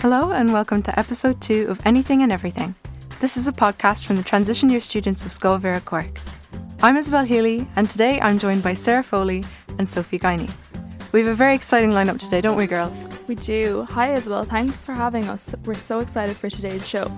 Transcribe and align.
Hello, 0.00 0.30
and 0.30 0.52
welcome 0.52 0.80
to 0.84 0.96
episode 0.96 1.40
two 1.40 1.66
of 1.68 1.84
Anything 1.84 2.22
and 2.22 2.30
Everything. 2.30 2.72
This 3.18 3.36
is 3.36 3.48
a 3.48 3.52
podcast 3.52 4.06
from 4.06 4.14
the 4.14 4.22
transition 4.22 4.70
year 4.70 4.80
students 4.80 5.24
of 5.24 5.32
Scoil 5.32 5.58
Mhuire 5.60 5.84
Cork. 5.84 6.20
I'm 6.84 6.96
Isabel 6.96 7.24
Healy, 7.24 7.66
and 7.74 7.90
today 7.90 8.20
I'm 8.20 8.38
joined 8.38 8.62
by 8.62 8.74
Sarah 8.74 9.02
Foley 9.02 9.42
and 9.76 9.88
Sophie 9.88 10.20
Guiney. 10.20 10.48
We 11.10 11.18
have 11.18 11.28
a 11.28 11.34
very 11.34 11.56
exciting 11.56 11.90
lineup 11.90 12.20
today, 12.20 12.40
don't 12.40 12.56
we, 12.56 12.68
girls? 12.68 13.08
We 13.26 13.34
do. 13.34 13.88
Hi, 13.90 14.12
Isabel. 14.12 14.44
Thanks 14.44 14.84
for 14.84 14.92
having 14.92 15.28
us. 15.28 15.52
We're 15.64 15.74
so 15.74 15.98
excited 15.98 16.36
for 16.36 16.48
today's 16.48 16.88
show. 16.88 17.10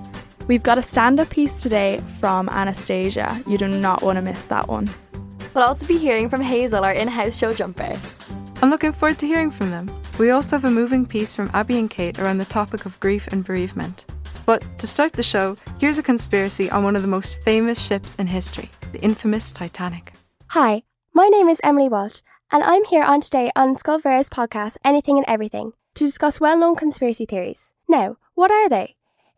We've 0.46 0.62
got 0.62 0.78
a 0.78 0.82
stand 0.82 1.20
up 1.20 1.28
piece 1.28 1.60
today 1.60 2.00
from 2.18 2.48
Anastasia. 2.48 3.42
You 3.46 3.58
do 3.58 3.68
not 3.68 4.02
want 4.02 4.16
to 4.16 4.22
miss 4.22 4.46
that 4.46 4.68
one. 4.68 4.88
We'll 5.52 5.64
also 5.64 5.86
be 5.86 5.98
hearing 5.98 6.30
from 6.30 6.40
Hazel, 6.40 6.82
our 6.82 6.94
in 6.94 7.08
house 7.08 7.36
show 7.36 7.52
jumper. 7.52 7.92
I'm 8.62 8.68
looking 8.68 8.92
forward 8.92 9.18
to 9.20 9.26
hearing 9.26 9.50
from 9.50 9.70
them. 9.70 9.90
We 10.18 10.30
also 10.30 10.56
have 10.56 10.66
a 10.66 10.70
moving 10.70 11.06
piece 11.06 11.34
from 11.34 11.50
Abby 11.54 11.78
and 11.78 11.88
Kate 11.88 12.18
around 12.18 12.36
the 12.36 12.44
topic 12.44 12.84
of 12.84 13.00
grief 13.00 13.26
and 13.28 13.42
bereavement. 13.42 14.04
But 14.44 14.62
to 14.76 14.86
start 14.86 15.14
the 15.14 15.22
show, 15.22 15.56
here's 15.78 15.98
a 15.98 16.02
conspiracy 16.02 16.70
on 16.70 16.84
one 16.84 16.94
of 16.94 17.00
the 17.00 17.08
most 17.08 17.36
famous 17.36 17.80
ships 17.82 18.16
in 18.16 18.26
history, 18.26 18.68
the 18.92 19.00
infamous 19.00 19.50
Titanic. 19.50 20.12
Hi, 20.48 20.82
my 21.14 21.28
name 21.28 21.48
is 21.48 21.60
Emily 21.64 21.88
Walsh, 21.88 22.20
and 22.50 22.62
I'm 22.62 22.84
here 22.84 23.02
on 23.02 23.22
today 23.22 23.50
on 23.56 23.76
Mhuire's 23.76 24.28
podcast, 24.28 24.76
Anything 24.84 25.16
and 25.16 25.26
Everything, 25.26 25.72
to 25.94 26.04
discuss 26.04 26.38
well 26.38 26.58
known 26.58 26.76
conspiracy 26.76 27.24
theories. 27.24 27.72
Now, 27.88 28.18
what 28.34 28.50
are 28.50 28.68
they? 28.68 28.96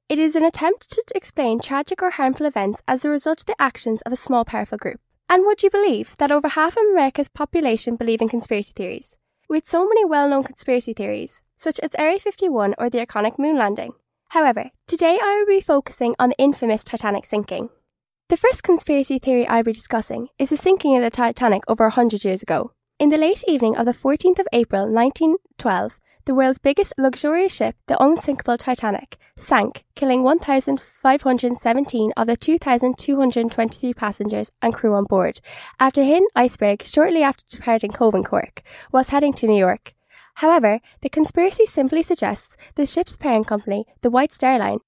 It 0.09 0.19
is 0.19 0.35
an 0.35 0.45
attempt 0.45 0.91
to 0.91 1.05
explain 1.15 1.61
tragic 1.61 2.03
or 2.03 2.11
harmful 2.11 2.47
events 2.47 2.83
as 2.89 3.05
a 3.05 3.09
result 3.09 3.43
of 3.43 3.47
the 3.47 3.63
actions 3.63 4.03
of 4.03 4.13
a 4.13 4.17
small, 4.17 4.45
powerful 4.45 4.79
group. 4.79 5.01
And 5.29 5.47
would 5.47 5.63
you 5.63 5.71
believe 5.71 6.15
that 6.19 6.31
over 6.31 6.49
half 6.49 6.77
of 6.77 6.85
America's 6.93 7.31
population 7.31 7.97
believe 7.97 8.21
in 8.21 8.29
conspiracy 8.29 8.75
theories? 8.77 9.17
With 9.53 9.69
so 9.69 9.87
many 9.87 10.03
well 10.07 10.31
known 10.31 10.45
conspiracy 10.45 10.95
theories, 10.95 11.43
such 11.59 11.79
as 11.81 11.91
Area 11.99 12.19
51 12.19 12.75
or 12.79 12.89
the 12.89 13.05
iconic 13.05 13.39
moon 13.39 13.59
landing. 13.59 13.93
However, 14.31 14.71
today 14.87 15.19
I 15.23 15.37
will 15.37 15.45
be 15.45 15.61
focusing 15.61 16.15
on 16.19 16.31
the 16.31 16.39
infamous 16.39 16.83
Titanic 16.83 17.27
sinking. 17.27 17.69
The 18.31 18.39
first 18.39 18.63
conspiracy 18.63 19.19
theory 19.19 19.47
I'll 19.47 19.63
be 19.63 19.75
discussing 19.75 20.29
is 20.39 20.49
the 20.49 20.57
sinking 20.57 20.97
of 20.97 21.03
the 21.03 21.11
Titanic 21.11 21.65
over 21.69 21.85
100 21.85 22.25
years 22.25 22.43
ago. 22.43 22.73
In 22.99 23.11
the 23.11 23.19
late 23.19 23.45
evening 23.47 23.77
of 23.77 23.85
the 23.85 23.93
14th 23.93 24.39
of 24.39 24.49
April 24.55 24.85
1912, 24.91 26.01
the 26.25 26.35
world's 26.35 26.59
biggest 26.59 26.95
luxurious 26.97 27.55
ship, 27.55 27.77
the 27.87 28.03
unsinkable 28.03 28.57
Titanic, 28.57 29.17
sank, 29.37 29.85
killing 29.97 30.23
1,517 30.23 32.13
of 32.17 32.27
the 32.27 32.37
2,223 32.37 33.95
passengers 33.95 34.53
and 34.61 34.75
crew 34.75 34.95
on 34.95 35.05
board, 35.05 35.41
after 35.81 36.03
hitting 36.03 36.27
iceberg 36.37 36.85
shortly 36.85 37.23
after 37.23 37.45
departing 37.49 37.91
Cork, 37.91 38.63
whilst 38.93 39.11
heading 39.11 39.33
to 39.33 39.47
New 39.47 39.59
York. 39.59 39.95
However, 40.37 40.81
the 41.01 41.09
conspiracy 41.09 41.67
simply 41.67 42.03
suggests 42.03 42.57
the 42.75 42.87
ship's 42.87 43.17
parent 43.17 43.47
company, 43.47 43.85
the 44.01 44.11
White 44.11 44.33
Star 44.33 44.59
Line, 44.59 44.79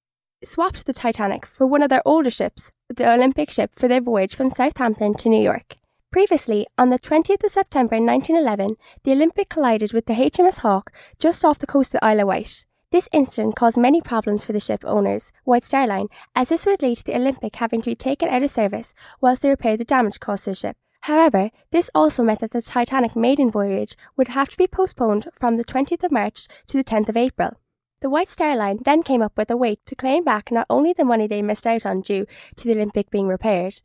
swapped 0.43 0.85
the 0.85 0.93
Titanic 0.93 1.45
for 1.45 1.67
one 1.67 1.81
of 1.81 1.89
their 1.89 2.01
older 2.05 2.29
ships, 2.29 2.71
the 2.89 3.11
Olympic 3.11 3.49
ship, 3.49 3.71
for 3.75 3.87
their 3.87 4.01
voyage 4.01 4.35
from 4.35 4.49
Southampton 4.49 5.13
to 5.15 5.29
New 5.29 5.41
York. 5.41 5.75
Previously, 6.15 6.65
on 6.77 6.91
the 6.91 6.97
20th 6.97 7.43
of 7.43 7.51
September 7.51 7.97
1911, 7.97 8.77
the 9.03 9.11
Olympic 9.11 9.49
collided 9.49 9.91
with 9.91 10.05
the 10.05 10.13
HMS 10.13 10.59
Hawke 10.59 10.93
just 11.19 11.43
off 11.43 11.59
the 11.59 11.67
coast 11.67 11.93
of 11.93 11.99
Isle 12.01 12.21
of 12.21 12.27
Wight. 12.27 12.65
This 12.89 13.09
incident 13.11 13.57
caused 13.57 13.77
many 13.77 13.99
problems 13.99 14.45
for 14.45 14.53
the 14.53 14.61
ship 14.61 14.85
owners, 14.85 15.33
White 15.43 15.65
Star 15.65 15.85
Line, 15.85 16.07
as 16.33 16.47
this 16.47 16.65
would 16.65 16.81
lead 16.81 16.95
to 16.99 17.03
the 17.03 17.17
Olympic 17.17 17.57
having 17.57 17.81
to 17.81 17.89
be 17.89 17.97
taken 17.97 18.29
out 18.29 18.43
of 18.43 18.49
service 18.49 18.93
whilst 19.19 19.41
they 19.41 19.49
repaired 19.49 19.81
the 19.81 19.83
damage 19.83 20.21
caused 20.21 20.45
to 20.45 20.51
the 20.51 20.55
ship. 20.55 20.77
However, 21.01 21.51
this 21.71 21.89
also 21.93 22.23
meant 22.23 22.39
that 22.39 22.51
the 22.51 22.61
Titanic 22.61 23.17
maiden 23.17 23.51
voyage 23.51 23.97
would 24.15 24.29
have 24.29 24.49
to 24.51 24.57
be 24.57 24.67
postponed 24.67 25.27
from 25.33 25.57
the 25.57 25.65
20th 25.65 26.05
of 26.05 26.13
March 26.13 26.47
to 26.67 26.77
the 26.77 26.83
10th 26.85 27.09
of 27.09 27.17
April. 27.17 27.59
The 27.99 28.09
White 28.09 28.29
Star 28.29 28.55
Line 28.55 28.79
then 28.85 29.03
came 29.03 29.21
up 29.21 29.35
with 29.35 29.51
a 29.51 29.57
way 29.57 29.79
to 29.85 29.95
claim 29.95 30.23
back 30.23 30.49
not 30.49 30.67
only 30.69 30.93
the 30.93 31.03
money 31.03 31.27
they 31.27 31.41
missed 31.41 31.67
out 31.67 31.85
on 31.85 31.99
due 31.99 32.25
to 32.55 32.63
the 32.63 32.73
Olympic 32.73 33.11
being 33.11 33.27
repaired, 33.27 33.81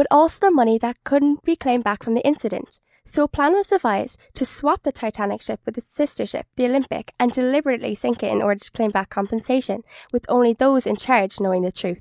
but 0.00 0.06
also 0.10 0.38
the 0.40 0.50
money 0.50 0.78
that 0.78 0.96
couldn't 1.04 1.42
be 1.44 1.54
claimed 1.54 1.84
back 1.84 2.02
from 2.02 2.14
the 2.14 2.26
incident. 2.26 2.80
So 3.04 3.24
a 3.24 3.28
plan 3.28 3.52
was 3.52 3.66
devised 3.66 4.18
to 4.32 4.46
swap 4.46 4.82
the 4.82 4.92
Titanic 4.92 5.42
ship 5.42 5.60
with 5.66 5.76
its 5.76 5.88
sister 5.90 6.24
ship, 6.24 6.46
the 6.56 6.64
Olympic, 6.64 7.12
and 7.20 7.30
deliberately 7.30 7.94
sink 7.94 8.22
it 8.22 8.32
in 8.32 8.40
order 8.40 8.60
to 8.60 8.70
claim 8.70 8.92
back 8.92 9.10
compensation, 9.10 9.82
with 10.10 10.24
only 10.30 10.54
those 10.54 10.86
in 10.86 10.96
charge 10.96 11.38
knowing 11.38 11.60
the 11.60 11.70
truth. 11.70 12.00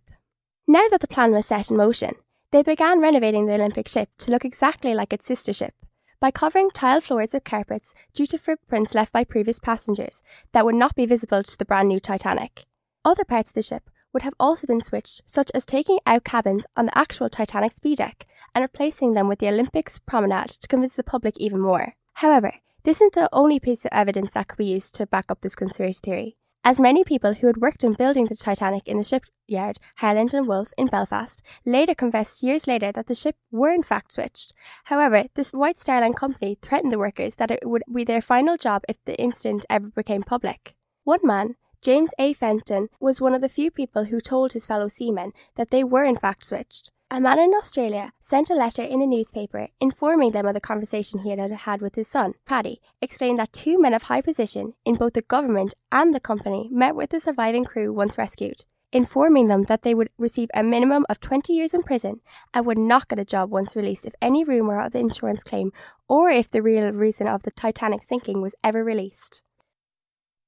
Now 0.65 0.87
that 0.91 1.01
the 1.01 1.09
plan 1.09 1.33
was 1.33 1.47
set 1.47 1.69
in 1.69 1.75
motion, 1.75 2.13
they 2.51 2.63
began 2.63 3.01
renovating 3.01 3.47
the 3.47 3.55
Olympic 3.55 3.89
ship 3.89 4.07
to 4.19 4.31
look 4.31 4.45
exactly 4.45 4.93
like 4.93 5.11
its 5.11 5.25
sister 5.25 5.51
ship 5.51 5.73
by 6.21 6.31
covering 6.31 6.69
tile 6.69 7.01
floors 7.01 7.33
with 7.33 7.43
carpets 7.43 7.93
due 8.13 8.27
to 8.27 8.37
footprints 8.37 8.95
left 8.95 9.11
by 9.11 9.25
previous 9.25 9.59
passengers 9.59 10.23
that 10.53 10.63
would 10.63 10.75
not 10.75 10.95
be 10.95 11.05
visible 11.05 11.43
to 11.43 11.57
the 11.57 11.65
brand 11.65 11.89
new 11.89 11.99
Titanic. 11.99 12.65
Other 13.03 13.25
parts 13.25 13.49
of 13.49 13.55
the 13.55 13.61
ship 13.61 13.89
would 14.13 14.23
have 14.23 14.33
also 14.39 14.67
been 14.67 14.81
switched, 14.81 15.21
such 15.25 15.51
as 15.53 15.65
taking 15.65 15.99
out 16.05 16.23
cabins 16.23 16.65
on 16.75 16.87
the 16.87 16.97
actual 16.97 17.29
Titanic's 17.29 17.79
B 17.79 17.95
deck 17.95 18.25
and 18.55 18.61
replacing 18.61 19.13
them 19.13 19.27
with 19.27 19.39
the 19.39 19.47
Olympics 19.47 19.99
promenade 19.99 20.49
to 20.49 20.67
convince 20.67 20.93
the 20.93 21.03
public 21.03 21.37
even 21.37 21.59
more. 21.59 21.95
However, 22.15 22.53
this 22.83 22.97
isn't 22.97 23.13
the 23.13 23.29
only 23.31 23.59
piece 23.59 23.85
of 23.85 23.89
evidence 23.91 24.31
that 24.31 24.47
could 24.47 24.57
be 24.57 24.65
used 24.65 24.95
to 24.95 25.05
back 25.05 25.29
up 25.29 25.41
this 25.41 25.55
conspiracy 25.55 25.99
theory, 26.03 26.37
as 26.63 26.79
many 26.79 27.03
people 27.03 27.35
who 27.35 27.47
had 27.47 27.57
worked 27.57 27.83
in 27.83 27.93
building 27.93 28.25
the 28.25 28.35
Titanic 28.35 28.87
in 28.87 28.97
the 28.97 29.03
shipyard 29.03 29.79
Harland 29.97 30.33
and 30.33 30.47
Wolff 30.47 30.73
in 30.77 30.87
Belfast 30.87 31.41
later 31.65 31.95
confessed 31.95 32.43
years 32.43 32.67
later 32.67 32.91
that 32.91 33.07
the 33.07 33.15
ship 33.15 33.35
were 33.51 33.71
in 33.71 33.83
fact 33.83 34.11
switched. 34.11 34.53
However, 34.85 35.25
this 35.35 35.53
White 35.53 35.79
Star 35.79 36.01
Line 36.01 36.13
company 36.13 36.57
threatened 36.61 36.91
the 36.91 36.99
workers 36.99 37.35
that 37.35 37.51
it 37.51 37.59
would 37.63 37.83
be 37.93 38.03
their 38.03 38.21
final 38.21 38.57
job 38.57 38.83
if 38.87 38.97
the 39.05 39.19
incident 39.19 39.65
ever 39.69 39.89
became 39.89 40.23
public. 40.23 40.75
One 41.03 41.21
man, 41.23 41.55
James 41.81 42.11
A. 42.19 42.33
Fenton 42.33 42.89
was 42.99 43.21
one 43.21 43.33
of 43.33 43.39
the 43.39 43.47
few 43.47 43.71
people 43.71 44.05
who 44.05 44.19
told 44.19 44.51
his 44.51 44.65
fellow 44.65 44.89
seamen 44.89 45.31
that 45.55 45.71
they 45.71 45.81
were 45.81 46.03
in 46.03 46.17
fact 46.17 46.43
switched. 46.43 46.91
A 47.09 47.21
man 47.21 47.39
in 47.39 47.53
Australia 47.53 48.11
sent 48.21 48.49
a 48.49 48.53
letter 48.53 48.83
in 48.83 48.99
the 48.99 49.07
newspaper 49.07 49.69
informing 49.79 50.31
them 50.31 50.45
of 50.45 50.53
the 50.53 50.59
conversation 50.59 51.21
he 51.21 51.29
had 51.29 51.39
had 51.39 51.81
with 51.81 51.95
his 51.95 52.09
son, 52.09 52.33
Paddy, 52.45 52.81
explaining 53.01 53.37
that 53.37 53.53
two 53.53 53.79
men 53.79 53.93
of 53.93 54.03
high 54.03 54.19
position 54.19 54.73
in 54.83 54.95
both 54.95 55.13
the 55.13 55.21
government 55.21 55.73
and 55.89 56.13
the 56.13 56.19
company 56.19 56.67
met 56.69 56.97
with 56.97 57.11
the 57.11 57.19
surviving 57.21 57.63
crew 57.63 57.93
once 57.93 58.17
rescued, 58.17 58.65
informing 58.91 59.47
them 59.47 59.63
that 59.63 59.83
they 59.83 59.95
would 59.95 60.09
receive 60.17 60.49
a 60.53 60.61
minimum 60.61 61.05
of 61.09 61.21
20 61.21 61.53
years 61.53 61.73
in 61.73 61.81
prison 61.81 62.19
and 62.53 62.65
would 62.65 62.77
not 62.77 63.07
get 63.07 63.19
a 63.19 63.25
job 63.25 63.49
once 63.49 63.73
released 63.73 64.05
if 64.05 64.13
any 64.21 64.43
rumour 64.43 64.81
of 64.81 64.91
the 64.91 64.99
insurance 64.99 65.43
claim 65.43 65.71
or 66.09 66.29
if 66.29 66.51
the 66.51 66.61
real 66.61 66.91
reason 66.91 67.25
of 67.25 67.43
the 67.43 67.51
Titanic 67.51 68.03
sinking 68.03 68.41
was 68.41 68.53
ever 68.65 68.83
released. 68.83 69.43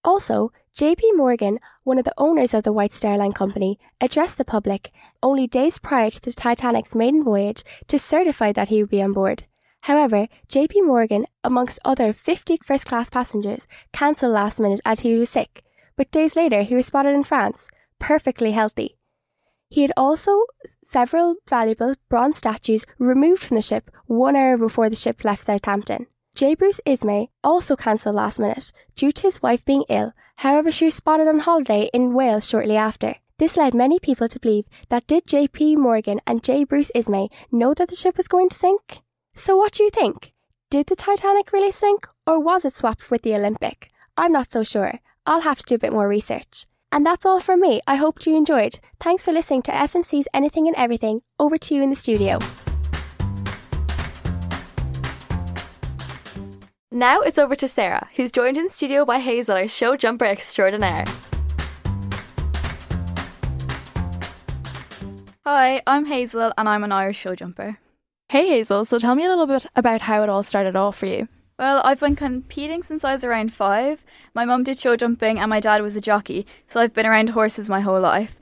Also, 0.03 0.51
JP 0.75 1.01
Morgan, 1.15 1.59
one 1.83 1.99
of 1.99 2.05
the 2.05 2.13
owners 2.17 2.53
of 2.53 2.63
the 2.63 2.71
White 2.71 2.93
Star 2.93 3.17
Line 3.17 3.33
company, 3.33 3.77
addressed 3.99 4.37
the 4.37 4.45
public 4.45 4.91
only 5.21 5.45
days 5.45 5.77
prior 5.77 6.09
to 6.09 6.21
the 6.21 6.31
Titanic's 6.31 6.95
maiden 6.95 7.23
voyage 7.23 7.63
to 7.87 7.99
certify 7.99 8.51
that 8.51 8.69
he 8.69 8.81
would 8.81 8.89
be 8.89 9.01
on 9.01 9.11
board. 9.11 9.43
However, 9.81 10.27
JP 10.47 10.85
Morgan, 10.85 11.25
amongst 11.43 11.79
other 11.83 12.13
50 12.13 12.57
first 12.65 12.85
class 12.85 13.09
passengers, 13.09 13.67
cancelled 13.91 14.33
last 14.33 14.59
minute 14.59 14.81
as 14.85 15.01
he 15.01 15.15
was 15.17 15.29
sick, 15.29 15.63
but 15.95 16.11
days 16.11 16.35
later 16.35 16.63
he 16.63 16.75
was 16.75 16.87
spotted 16.87 17.13
in 17.13 17.23
France, 17.23 17.69
perfectly 17.99 18.51
healthy. 18.51 18.97
He 19.69 19.83
had 19.83 19.93
also 19.95 20.43
several 20.83 21.35
valuable 21.47 21.95
bronze 22.09 22.37
statues 22.37 22.85
removed 22.97 23.41
from 23.43 23.55
the 23.55 23.61
ship 23.61 23.89
one 24.05 24.35
hour 24.35 24.57
before 24.57 24.89
the 24.89 24.95
ship 24.95 25.23
left 25.23 25.45
Southampton. 25.45 26.07
J. 26.33 26.55
Bruce 26.55 26.79
Ismay 26.85 27.29
also 27.43 27.75
cancelled 27.75 28.15
last 28.15 28.39
minute 28.39 28.71
due 28.95 29.11
to 29.11 29.23
his 29.23 29.41
wife 29.41 29.63
being 29.65 29.83
ill. 29.89 30.13
However, 30.37 30.71
she 30.71 30.85
was 30.85 30.95
spotted 30.95 31.27
on 31.27 31.39
holiday 31.39 31.89
in 31.93 32.13
Wales 32.13 32.47
shortly 32.47 32.77
after. 32.77 33.15
This 33.37 33.57
led 33.57 33.73
many 33.73 33.99
people 33.99 34.27
to 34.29 34.39
believe 34.39 34.65
that 34.89 35.07
did 35.07 35.27
J.P. 35.27 35.75
Morgan 35.75 36.21
and 36.25 36.43
J. 36.43 36.63
Bruce 36.63 36.91
Ismay 36.95 37.29
know 37.51 37.73
that 37.73 37.89
the 37.89 37.95
ship 37.95 38.17
was 38.17 38.27
going 38.27 38.49
to 38.49 38.57
sink? 38.57 39.01
So 39.33 39.55
what 39.55 39.73
do 39.73 39.83
you 39.83 39.89
think? 39.89 40.31
Did 40.69 40.87
the 40.87 40.95
Titanic 40.95 41.51
really 41.51 41.71
sink 41.71 42.07
or 42.25 42.39
was 42.39 42.65
it 42.65 42.73
swapped 42.73 43.11
with 43.11 43.23
the 43.23 43.35
Olympic? 43.35 43.89
I'm 44.15 44.31
not 44.31 44.51
so 44.51 44.63
sure. 44.63 44.99
I'll 45.25 45.41
have 45.41 45.59
to 45.59 45.65
do 45.65 45.75
a 45.75 45.79
bit 45.79 45.93
more 45.93 46.07
research. 46.07 46.65
And 46.91 47.05
that's 47.05 47.25
all 47.25 47.39
from 47.39 47.61
me. 47.61 47.81
I 47.87 47.95
hope 47.95 48.25
you 48.25 48.35
enjoyed. 48.35 48.79
Thanks 48.99 49.23
for 49.23 49.31
listening 49.31 49.63
to 49.63 49.71
SMC's 49.71 50.27
Anything 50.33 50.67
and 50.67 50.75
Everything. 50.75 51.21
Over 51.39 51.57
to 51.57 51.75
you 51.75 51.81
in 51.81 51.89
the 51.89 51.95
studio. 51.95 52.39
Now 56.93 57.21
it's 57.21 57.37
over 57.37 57.55
to 57.55 57.69
Sarah, 57.69 58.09
who's 58.17 58.33
joined 58.33 58.57
in 58.57 58.67
studio 58.67 59.05
by 59.05 59.19
Hazel, 59.19 59.55
our 59.55 59.69
show 59.69 59.95
jumper 59.95 60.25
extraordinaire. 60.25 61.05
Hi, 65.45 65.81
I'm 65.87 66.07
Hazel 66.07 66.51
and 66.57 66.67
I'm 66.67 66.83
an 66.83 66.91
Irish 66.91 67.15
show 67.15 67.33
jumper. 67.33 67.77
Hey 68.27 68.45
Hazel, 68.49 68.83
so 68.83 68.99
tell 68.99 69.15
me 69.15 69.23
a 69.23 69.29
little 69.29 69.47
bit 69.47 69.67
about 69.73 70.01
how 70.01 70.21
it 70.21 70.27
all 70.27 70.43
started 70.43 70.75
off 70.75 70.97
for 70.97 71.05
you. 71.05 71.29
Well, 71.57 71.81
I've 71.85 72.01
been 72.01 72.17
competing 72.17 72.83
since 72.83 73.05
I 73.05 73.13
was 73.13 73.23
around 73.23 73.53
five. 73.53 74.03
My 74.33 74.43
mum 74.43 74.65
did 74.65 74.77
show 74.77 74.97
jumping 74.97 75.39
and 75.39 75.49
my 75.49 75.61
dad 75.61 75.81
was 75.81 75.95
a 75.95 76.01
jockey, 76.01 76.45
so 76.67 76.81
I've 76.81 76.93
been 76.93 77.05
around 77.05 77.29
horses 77.29 77.69
my 77.69 77.79
whole 77.79 78.01
life. 78.01 78.37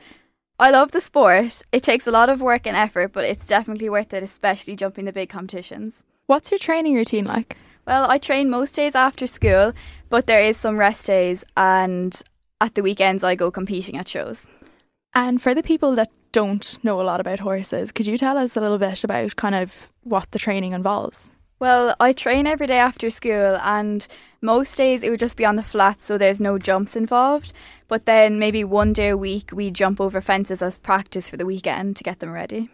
I 0.58 0.72
love 0.72 0.92
the 0.92 1.02
sport. 1.02 1.62
It 1.72 1.84
takes 1.84 2.08
a 2.08 2.12
lot 2.12 2.30
of 2.30 2.42
work 2.42 2.66
and 2.66 2.76
effort, 2.76 3.14
but 3.14 3.26
it's 3.26 3.46
definitely 3.46 3.90
worth 3.90 4.12
it, 4.12 4.24
especially 4.24 4.76
jumping 4.76 5.06
the 5.06 5.14
big 5.14 5.30
competitions. 5.30 6.04
What's 6.26 6.50
your 6.50 6.58
training 6.58 6.96
routine 6.96 7.26
like? 7.26 7.56
Well, 7.90 8.06
I 8.08 8.20
train 8.20 8.52
most 8.52 8.76
days 8.76 8.94
after 8.94 9.26
school, 9.26 9.74
but 10.10 10.28
there 10.28 10.44
is 10.44 10.58
some 10.58 10.78
rest 10.78 11.08
days 11.08 11.44
and 11.58 12.22
at 12.62 12.76
the 12.76 12.84
weekends 12.84 13.24
I 13.24 13.34
go 13.34 13.50
competing 13.50 13.98
at 13.98 14.08
shows. 14.08 14.46
And 15.16 15.42
for 15.42 15.56
the 15.56 15.64
people 15.64 15.96
that 15.96 16.12
don't 16.32 16.78
know 16.84 17.02
a 17.02 17.08
lot 17.10 17.20
about 17.20 17.40
horses, 17.40 17.92
could 17.92 18.06
you 18.06 18.16
tell 18.16 18.38
us 18.38 18.56
a 18.56 18.62
little 18.62 18.78
bit 18.78 19.04
about 19.04 19.38
kind 19.38 19.56
of 19.56 19.92
what 20.04 20.30
the 20.30 20.38
training 20.38 20.74
involves? 20.74 21.32
Well, 21.60 21.96
I 22.00 22.14
train 22.14 22.46
every 22.46 22.68
day 22.68 22.78
after 22.78 23.10
school, 23.10 23.58
and 23.64 24.08
most 24.40 24.78
days 24.78 25.02
it 25.02 25.10
would 25.10 25.20
just 25.20 25.36
be 25.36 25.44
on 25.44 25.56
the 25.56 25.64
flat, 25.64 26.06
so 26.06 26.16
there's 26.16 26.40
no 26.40 26.60
jumps 26.60 26.96
involved. 26.96 27.54
But 27.88 28.06
then 28.06 28.38
maybe 28.38 28.64
one 28.64 28.94
day 28.94 29.10
a 29.10 29.18
week 29.18 29.50
we 29.52 29.72
jump 29.72 30.00
over 30.00 30.22
fences 30.22 30.62
as 30.62 30.78
practice 30.78 31.28
for 31.28 31.38
the 31.38 31.46
weekend 31.48 31.96
to 31.96 32.04
get 32.04 32.20
them 32.20 32.34
ready. 32.34 32.70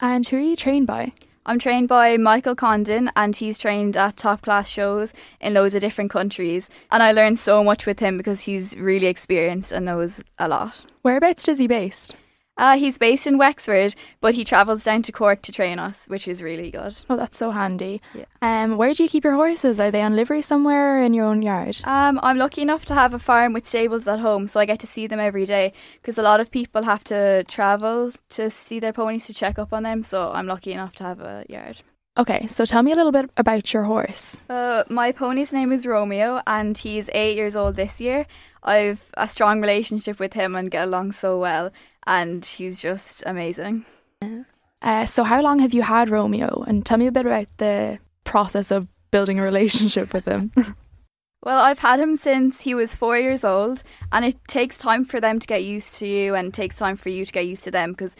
And 0.00 0.26
who 0.26 0.38
are 0.38 0.40
you 0.40 0.56
trained 0.56 0.86
by? 0.86 1.12
I'm 1.48 1.58
trained 1.58 1.88
by 1.88 2.18
Michael 2.18 2.54
Condon, 2.54 3.10
and 3.16 3.34
he's 3.34 3.56
trained 3.56 3.96
at 3.96 4.18
top 4.18 4.42
class 4.42 4.68
shows 4.68 5.14
in 5.40 5.54
loads 5.54 5.74
of 5.74 5.80
different 5.80 6.10
countries. 6.10 6.68
And 6.92 7.02
I 7.02 7.12
learned 7.12 7.38
so 7.38 7.64
much 7.64 7.86
with 7.86 8.00
him 8.00 8.18
because 8.18 8.42
he's 8.42 8.76
really 8.76 9.06
experienced 9.06 9.72
and 9.72 9.86
knows 9.86 10.22
a 10.38 10.46
lot. 10.46 10.84
Whereabouts 11.00 11.48
is 11.48 11.56
he 11.56 11.66
based? 11.66 12.18
Uh, 12.58 12.76
he's 12.76 12.98
based 12.98 13.26
in 13.26 13.38
Wexford, 13.38 13.94
but 14.20 14.34
he 14.34 14.44
travels 14.44 14.84
down 14.84 15.02
to 15.02 15.12
Cork 15.12 15.40
to 15.42 15.52
train 15.52 15.78
us, 15.78 16.06
which 16.08 16.26
is 16.26 16.42
really 16.42 16.70
good. 16.70 16.94
Oh, 17.08 17.16
that's 17.16 17.36
so 17.36 17.52
handy. 17.52 18.02
Yeah. 18.14 18.24
Um, 18.42 18.76
where 18.76 18.92
do 18.92 19.04
you 19.04 19.08
keep 19.08 19.24
your 19.24 19.34
horses? 19.34 19.78
Are 19.78 19.90
they 19.90 20.02
on 20.02 20.16
livery 20.16 20.42
somewhere 20.42 20.98
or 20.98 21.02
in 21.02 21.14
your 21.14 21.24
own 21.24 21.40
yard? 21.40 21.80
Um, 21.84 22.18
I'm 22.22 22.36
lucky 22.36 22.62
enough 22.62 22.84
to 22.86 22.94
have 22.94 23.14
a 23.14 23.18
farm 23.18 23.52
with 23.52 23.66
stables 23.66 24.08
at 24.08 24.18
home, 24.18 24.48
so 24.48 24.58
I 24.58 24.66
get 24.66 24.80
to 24.80 24.86
see 24.86 25.06
them 25.06 25.20
every 25.20 25.46
day. 25.46 25.72
Because 26.02 26.18
a 26.18 26.22
lot 26.22 26.40
of 26.40 26.50
people 26.50 26.82
have 26.82 27.04
to 27.04 27.44
travel 27.44 28.12
to 28.30 28.50
see 28.50 28.80
their 28.80 28.92
ponies 28.92 29.26
to 29.26 29.34
check 29.34 29.58
up 29.58 29.72
on 29.72 29.84
them, 29.84 30.02
so 30.02 30.32
I'm 30.32 30.46
lucky 30.46 30.72
enough 30.72 30.96
to 30.96 31.04
have 31.04 31.20
a 31.20 31.44
yard. 31.48 31.82
Okay, 32.18 32.48
so 32.48 32.64
tell 32.64 32.82
me 32.82 32.90
a 32.90 32.96
little 32.96 33.12
bit 33.12 33.30
about 33.36 33.72
your 33.72 33.84
horse. 33.84 34.42
Uh, 34.50 34.82
my 34.88 35.12
pony's 35.12 35.52
name 35.52 35.70
is 35.70 35.86
Romeo, 35.86 36.42
and 36.48 36.76
he's 36.76 37.08
eight 37.12 37.36
years 37.36 37.54
old 37.54 37.76
this 37.76 38.00
year. 38.00 38.26
I've 38.64 39.08
a 39.14 39.28
strong 39.28 39.60
relationship 39.60 40.18
with 40.18 40.32
him 40.32 40.56
and 40.56 40.68
get 40.68 40.84
along 40.84 41.12
so 41.12 41.38
well, 41.38 41.70
and 42.08 42.44
he's 42.44 42.80
just 42.80 43.22
amazing. 43.24 43.84
Uh, 44.82 45.06
so, 45.06 45.22
how 45.22 45.40
long 45.40 45.60
have 45.60 45.72
you 45.72 45.82
had 45.82 46.10
Romeo? 46.10 46.64
And 46.66 46.84
tell 46.84 46.98
me 46.98 47.06
a 47.06 47.12
bit 47.12 47.24
about 47.24 47.46
the 47.58 48.00
process 48.24 48.72
of 48.72 48.88
building 49.12 49.38
a 49.38 49.42
relationship 49.44 50.12
with 50.12 50.24
him. 50.24 50.52
Well, 51.40 51.60
I've 51.60 51.78
had 51.78 52.00
him 52.00 52.16
since 52.16 52.62
he 52.62 52.74
was 52.74 52.96
four 52.96 53.16
years 53.16 53.44
old, 53.44 53.84
and 54.10 54.24
it 54.24 54.36
takes 54.48 54.76
time 54.76 55.04
for 55.04 55.20
them 55.20 55.38
to 55.38 55.46
get 55.46 55.62
used 55.62 55.94
to 55.94 56.06
you, 56.06 56.34
and 56.34 56.52
takes 56.52 56.76
time 56.76 56.96
for 56.96 57.10
you 57.10 57.24
to 57.24 57.32
get 57.32 57.46
used 57.46 57.62
to 57.64 57.70
them 57.70 57.92
because 57.92 58.16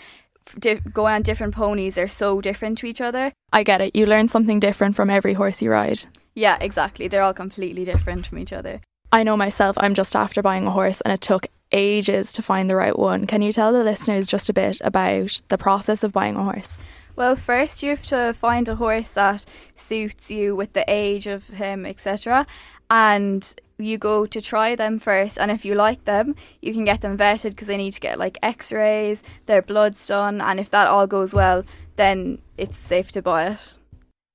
di- 0.59 0.81
going 0.93 1.15
on 1.15 1.23
different 1.23 1.55
ponies 1.55 1.99
are 1.99 2.09
so 2.09 2.41
different 2.41 2.79
to 2.79 2.87
each 2.87 3.01
other. 3.01 3.33
I 3.53 3.63
get 3.63 3.81
it. 3.81 3.97
You 3.97 4.07
learn 4.07 4.29
something 4.29 4.61
different 4.61 4.97
from 4.97 5.11
every 5.11 5.35
horse 5.35 5.63
you 5.63 5.71
ride. 5.71 6.01
Yeah, 6.35 6.59
exactly. 6.61 7.09
They're 7.09 7.23
all 7.23 7.35
completely 7.35 7.85
different 7.85 8.27
from 8.27 8.39
each 8.39 8.53
other. 8.53 8.81
I 9.13 9.23
know 9.23 9.37
myself, 9.37 9.77
I'm 9.81 9.95
just 9.95 10.15
after 10.15 10.43
buying 10.43 10.67
a 10.67 10.71
horse, 10.71 11.01
and 11.01 11.13
it 11.13 11.21
took 11.21 11.47
ages 11.73 12.33
to 12.35 12.43
find 12.43 12.69
the 12.69 12.77
right 12.77 12.99
one. 12.99 13.27
Can 13.27 13.43
you 13.43 13.53
tell 13.53 13.73
the 13.73 13.85
listeners 13.85 14.29
just 14.29 14.49
a 14.49 14.53
bit 14.53 14.81
about 14.83 15.41
the 15.49 15.59
process 15.59 16.03
of 16.05 16.13
buying 16.13 16.37
a 16.37 16.45
horse? 16.45 16.83
Well, 17.17 17.35
first 17.35 17.83
you 17.83 17.91
have 17.91 18.07
to 18.07 18.33
find 18.33 18.69
a 18.69 18.77
horse 18.77 19.11
that 19.15 19.45
suits 19.75 20.31
you 20.31 20.55
with 20.55 20.75
the 20.75 20.85
age 20.87 21.27
of 21.27 21.49
him, 21.49 21.85
etc. 21.85 22.47
And 22.91 23.55
you 23.79 23.99
go 23.99 24.27
to 24.27 24.41
try 24.41 24.75
them 24.75 24.99
first, 24.99 25.39
and 25.39 25.51
if 25.51 25.65
you 25.65 25.75
like 25.75 26.05
them, 26.05 26.35
you 26.61 26.73
can 26.73 26.85
get 26.85 27.01
them 27.01 27.17
vetted 27.17 27.51
because 27.51 27.69
they 27.69 27.77
need 27.77 27.93
to 27.93 28.01
get 28.01 28.19
like 28.19 28.39
x 28.43 28.73
rays, 28.73 29.23
their 29.47 29.63
blood's 29.63 30.07
done, 30.07 30.41
and 30.41 30.59
if 30.59 30.71
that 30.71 30.89
all 30.89 31.07
goes 31.07 31.33
well, 31.33 31.65
then 31.97 32.41
it's 32.57 32.79
safe 32.79 33.13
to 33.13 33.23
buy 33.23 33.47
it. 33.47 33.79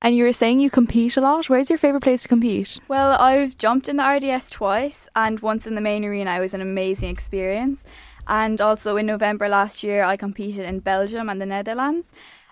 And 0.02 0.18
you 0.18 0.26
were 0.26 0.34
saying 0.34 0.60
you 0.60 0.70
compete 0.70 1.16
a 1.16 1.22
lot. 1.22 1.50
Where's 1.50 1.70
your 1.70 1.80
favourite 1.80 2.04
place 2.04 2.24
to 2.24 2.28
compete? 2.28 2.78
Well, 2.90 3.12
I've 3.14 3.58
jumped 3.58 3.88
in 3.88 3.96
the 3.96 4.06
RDS 4.06 4.50
twice, 4.50 5.08
and 5.16 5.40
once 5.40 5.66
in 5.66 5.76
the 5.76 5.82
main 5.82 6.04
arena. 6.04 6.36
It 6.36 6.42
was 6.42 6.54
an 6.54 6.60
amazing 6.62 7.10
experience. 7.10 7.86
And 8.28 8.60
also 8.60 8.98
in 8.98 9.06
November 9.06 9.48
last 9.48 9.82
year, 9.82 10.04
I 10.04 10.18
competed 10.18 10.66
in 10.66 10.80
Belgium 10.80 11.30
and 11.30 11.42
the 11.42 11.46
Netherlands. 11.46 12.08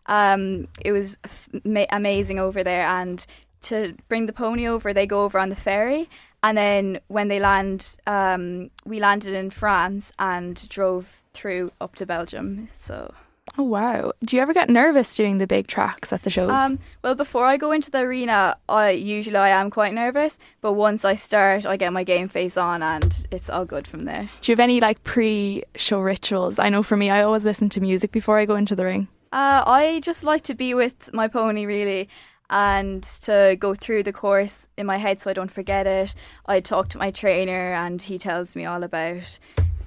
Um, 0.05 0.67
it 0.83 0.94
was 0.94 1.17
f- 1.25 1.49
amazing 1.91 2.39
over 2.39 2.63
there, 2.63 2.87
and 2.87 3.25
to 3.63 3.95
bring 4.07 4.25
the 4.25 4.33
pony 4.33 4.65
over, 4.65 4.94
they 4.94 5.05
go 5.05 5.23
over 5.23 5.37
on 5.37 5.49
the 5.49 5.55
ferry, 5.55 6.09
and 6.43 6.57
then 6.57 6.99
when 7.07 7.27
they 7.27 7.39
land, 7.39 7.97
um, 8.07 8.69
we 8.85 8.99
landed 8.99 9.33
in 9.33 9.49
France 9.49 10.11
and 10.17 10.67
drove 10.69 11.21
through 11.33 11.71
up 11.79 11.95
to 11.95 12.05
Belgium. 12.05 12.67
So. 12.73 13.13
Oh 13.57 13.63
wow! 13.63 14.13
Do 14.23 14.35
you 14.35 14.41
ever 14.41 14.53
get 14.53 14.69
nervous 14.69 15.13
doing 15.15 15.38
the 15.38 15.47
big 15.47 15.67
tracks 15.67 16.13
at 16.13 16.23
the 16.23 16.29
shows? 16.29 16.51
Um, 16.51 16.79
well, 17.03 17.15
before 17.15 17.43
I 17.43 17.57
go 17.57 17.71
into 17.71 17.91
the 17.91 17.99
arena, 17.99 18.55
I 18.69 18.91
usually 18.91 19.35
I 19.35 19.49
am 19.49 19.69
quite 19.69 19.93
nervous, 19.93 20.38
but 20.61 20.73
once 20.73 21.03
I 21.03 21.15
start, 21.15 21.65
I 21.65 21.75
get 21.75 21.91
my 21.91 22.03
game 22.05 22.29
face 22.29 22.55
on, 22.55 22.81
and 22.81 23.27
it's 23.29 23.49
all 23.49 23.65
good 23.65 23.87
from 23.87 24.05
there. 24.05 24.29
Do 24.41 24.51
you 24.51 24.53
have 24.53 24.61
any 24.61 24.79
like 24.79 25.03
pre-show 25.03 25.99
rituals? 25.99 26.59
I 26.59 26.69
know 26.69 26.81
for 26.81 26.95
me, 26.95 27.09
I 27.09 27.23
always 27.23 27.44
listen 27.44 27.67
to 27.69 27.81
music 27.81 28.11
before 28.11 28.37
I 28.37 28.45
go 28.45 28.55
into 28.55 28.75
the 28.75 28.85
ring. 28.85 29.09
Uh, 29.33 29.63
I 29.65 30.01
just 30.01 30.23
like 30.23 30.44
to 30.44 30.53
be 30.53 30.73
with 30.73 31.11
my 31.13 31.27
pony 31.27 31.65
really, 31.65 32.09
and 32.51 33.01
to 33.01 33.56
go 33.57 33.74
through 33.74 34.03
the 34.03 34.13
course 34.13 34.68
in 34.77 34.86
my 34.86 34.98
head 34.98 35.21
so 35.21 35.30
I 35.30 35.33
don't 35.33 35.50
forget 35.51 35.88
it. 35.88 36.13
I 36.45 36.59
talk 36.59 36.89
to 36.89 36.98
my 36.98 37.09
trainer, 37.09 37.74
and 37.74 38.01
he 38.01 38.18
tells 38.19 38.56
me 38.56 38.65
all 38.65 38.83
about 38.83 39.39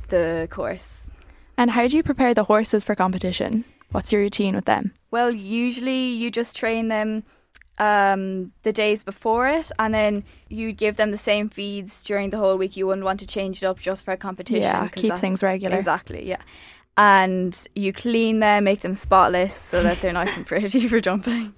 the 0.08 0.48
course. 0.50 1.10
And 1.56 1.70
how 1.70 1.86
do 1.86 1.96
you 1.96 2.02
prepare 2.02 2.34
the 2.34 2.44
horses 2.44 2.82
for 2.82 2.94
competition? 2.94 3.64
What's 3.92 4.10
your 4.12 4.22
routine 4.22 4.56
with 4.56 4.64
them? 4.64 4.92
Well, 5.10 5.30
usually 5.32 6.08
you 6.08 6.30
just 6.30 6.56
train 6.56 6.88
them 6.88 7.22
um, 7.78 8.52
the 8.62 8.72
days 8.72 9.04
before 9.04 9.46
it, 9.46 9.70
and 9.78 9.92
then 9.94 10.24
you 10.48 10.72
give 10.72 10.96
them 10.96 11.10
the 11.10 11.18
same 11.18 11.48
feeds 11.50 12.02
during 12.02 12.30
the 12.30 12.38
whole 12.38 12.56
week. 12.56 12.76
You 12.76 12.86
wouldn't 12.86 13.04
want 13.04 13.20
to 13.20 13.26
change 13.26 13.62
it 13.62 13.66
up 13.66 13.78
just 13.78 14.04
for 14.04 14.12
a 14.12 14.16
competition. 14.16 14.62
Yeah, 14.62 14.88
keep 14.88 15.10
that- 15.10 15.20
things 15.20 15.42
regular. 15.42 15.76
Exactly, 15.76 16.26
yeah. 16.26 16.40
And 16.96 17.66
you 17.74 17.92
clean 17.92 18.38
them, 18.38 18.64
make 18.64 18.80
them 18.80 18.94
spotless 18.94 19.52
so 19.54 19.82
that 19.82 20.00
they're 20.00 20.12
nice 20.12 20.36
and 20.36 20.46
pretty 20.46 20.86
for 20.88 21.00
jumping. 21.00 21.52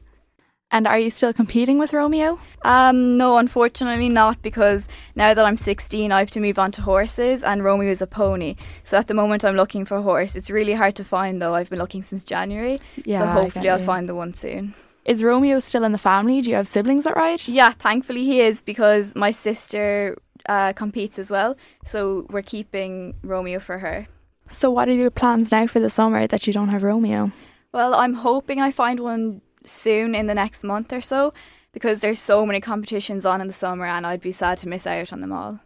And 0.71 0.87
are 0.87 0.99
you 0.99 1.11
still 1.11 1.33
competing 1.33 1.79
with 1.79 1.93
Romeo? 1.93 2.41
Um, 2.63 3.17
no, 3.17 3.39
unfortunately 3.39 4.09
not, 4.09 4.43
because 4.43 4.89
now 5.15 5.33
that 5.33 5.45
I'm 5.45 5.57
16, 5.57 6.11
I 6.11 6.19
have 6.19 6.31
to 6.33 6.41
move 6.41 6.59
on 6.59 6.73
to 6.73 6.83
horses, 6.83 7.45
and 7.45 7.63
Romeo 7.63 7.91
is 7.91 8.03
a 8.03 8.07
pony. 8.07 8.57
So 8.83 8.99
at 8.99 9.07
the 9.07 9.15
moment, 9.15 9.45
I'm 9.45 9.55
looking 9.55 9.85
for 9.85 9.97
a 9.97 10.03
horse. 10.03 10.35
It's 10.35 10.51
really 10.51 10.75
hard 10.75 10.97
to 10.97 11.05
find, 11.05 11.41
though. 11.41 11.55
I've 11.55 11.71
been 11.71 11.79
looking 11.79 12.03
since 12.03 12.25
January. 12.25 12.81
Yeah, 13.05 13.21
so 13.21 13.27
hopefully, 13.27 13.69
I'll 13.69 13.79
find 13.79 14.09
the 14.09 14.15
one 14.15 14.35
soon. 14.35 14.75
Is 15.05 15.23
Romeo 15.23 15.61
still 15.61 15.85
in 15.85 15.93
the 15.93 15.99
family? 15.99 16.41
Do 16.41 16.51
you 16.51 16.57
have 16.57 16.67
siblings 16.67 17.05
that 17.05 17.15
ride? 17.15 17.47
Yeah, 17.47 17.71
thankfully 17.71 18.25
he 18.25 18.41
is 18.41 18.61
because 18.61 19.15
my 19.15 19.31
sister 19.31 20.17
uh, 20.49 20.73
competes 20.73 21.17
as 21.17 21.31
well. 21.31 21.57
So 21.85 22.27
we're 22.29 22.43
keeping 22.43 23.15
Romeo 23.23 23.61
for 23.61 23.79
her. 23.79 24.09
So 24.49 24.69
what 24.71 24.89
are 24.89 24.93
your 24.93 25.11
plans 25.11 25.53
now 25.53 25.69
for 25.69 25.79
the 25.79 25.91
summer 25.91 26.27
that 26.27 26.49
you 26.49 26.53
don't 26.53 26.71
have 26.71 26.83
Romeo? 26.83 27.31
Well, 27.73 27.95
I'm 27.95 28.15
hoping 28.15 28.61
I 28.61 28.73
find 28.73 28.99
one 28.99 29.43
soon 29.67 30.15
in 30.15 30.27
the 30.27 30.35
next 30.35 30.65
month 30.65 30.93
or 30.93 31.01
so 31.01 31.33
because 31.73 32.01
there's 32.01 32.21
so 32.21 32.47
many 32.47 32.61
competitions 32.61 33.27
on 33.27 33.41
in 33.41 33.49
the 33.49 33.53
summer 33.53 33.85
and 33.85 34.07
I'd 34.07 34.21
be 34.21 34.33
sad 34.33 34.59
to 34.59 34.69
miss 34.69 34.87
out 34.87 35.13
on 35.13 35.21
them 35.21 35.33
all. 35.33 35.61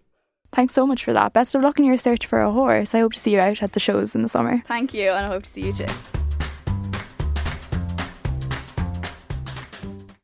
Thanks 0.52 0.74
so 0.74 0.86
much 0.86 1.04
for 1.04 1.12
that. 1.12 1.32
Best 1.32 1.54
of 1.54 1.62
luck 1.62 1.78
in 1.78 1.84
your 1.84 1.98
search 1.98 2.26
for 2.26 2.40
a 2.40 2.50
horse. 2.50 2.94
I 2.94 3.00
hope 3.00 3.12
to 3.12 3.20
see 3.20 3.32
you 3.32 3.38
out 3.40 3.62
at 3.62 3.72
the 3.72 3.80
shows 3.80 4.14
in 4.14 4.22
the 4.22 4.28
summer. 4.28 4.62
Thank 4.66 4.92
you 4.92 5.10
and 5.10 5.26
I 5.26 5.28
hope 5.28 5.44
to 5.44 5.50
see 5.50 5.66
you 5.66 5.72
too. 5.72 5.86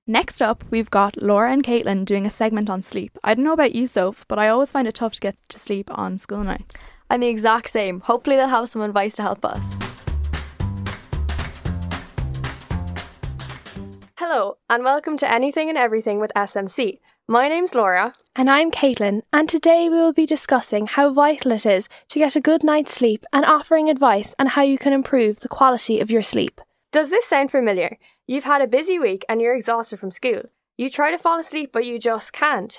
Next 0.09 0.40
up, 0.40 0.64
we've 0.71 0.90
got 0.90 1.21
Laura 1.21 1.52
and 1.52 1.64
Caitlin 1.64 2.04
doing 2.04 2.26
a 2.26 2.30
segment 2.30 2.71
on 2.71 2.80
sleep. 2.80 3.18
I 3.25 3.35
don't 3.35 3.45
know 3.45 3.52
about 3.52 3.75
you, 3.75 3.88
Soph, 3.88 4.25
but 4.28 4.38
I 4.38 4.49
always 4.49 4.71
find 4.71 4.87
it 4.87 4.95
tough 4.95 5.14
to 5.14 5.21
get 5.21 5.37
to 5.49 5.59
sleep 5.59 5.90
on 5.92 6.16
school 6.16 6.45
nights. 6.45 6.85
I'm 7.11 7.21
the 7.21 7.28
exact 7.28 7.71
same. 7.71 8.00
Hopefully, 8.00 8.37
they'll 8.37 8.47
have 8.47 8.68
some 8.68 8.83
advice 8.83 9.16
to 9.16 9.23
help 9.23 9.45
us. 9.45 9.96
Hello, 14.28 14.56
and 14.68 14.83
welcome 14.83 15.16
to 15.18 15.33
Anything 15.33 15.68
and 15.68 15.78
Everything 15.78 16.18
with 16.18 16.33
SMC. 16.35 16.99
My 17.28 17.49
name's 17.49 17.76
Laura. 17.76 18.12
And 18.35 18.50
I'm 18.50 18.73
Caitlin, 18.73 19.23
and 19.33 19.49
today 19.49 19.88
we 19.88 19.95
will 19.95 20.12
be 20.12 20.26
discussing 20.26 20.88
how 20.88 21.12
vital 21.12 21.52
it 21.52 21.64
is 21.64 21.88
to 22.09 22.18
get 22.18 22.35
a 22.35 22.40
good 22.40 22.64
night's 22.64 22.92
sleep 22.92 23.25
and 23.33 23.45
offering 23.45 23.88
advice 23.88 24.35
on 24.40 24.49
how 24.49 24.62
you 24.62 24.78
can 24.78 24.92
improve 24.92 25.38
the 25.38 25.49
quality 25.49 26.00
of 26.00 26.11
your 26.11 26.23
sleep. 26.23 26.61
Does 26.90 27.09
this 27.09 27.25
sound 27.25 27.52
familiar? 27.52 27.99
You've 28.26 28.42
had 28.42 28.62
a 28.62 28.66
busy 28.66 28.99
week 28.99 29.25
and 29.28 29.40
you're 29.40 29.54
exhausted 29.54 30.00
from 30.00 30.11
school. 30.11 30.42
You 30.76 30.90
try 30.90 31.12
to 31.12 31.18
fall 31.18 31.38
asleep, 31.38 31.71
but 31.73 31.87
you 31.87 31.97
just 32.00 32.33
can't. 32.33 32.76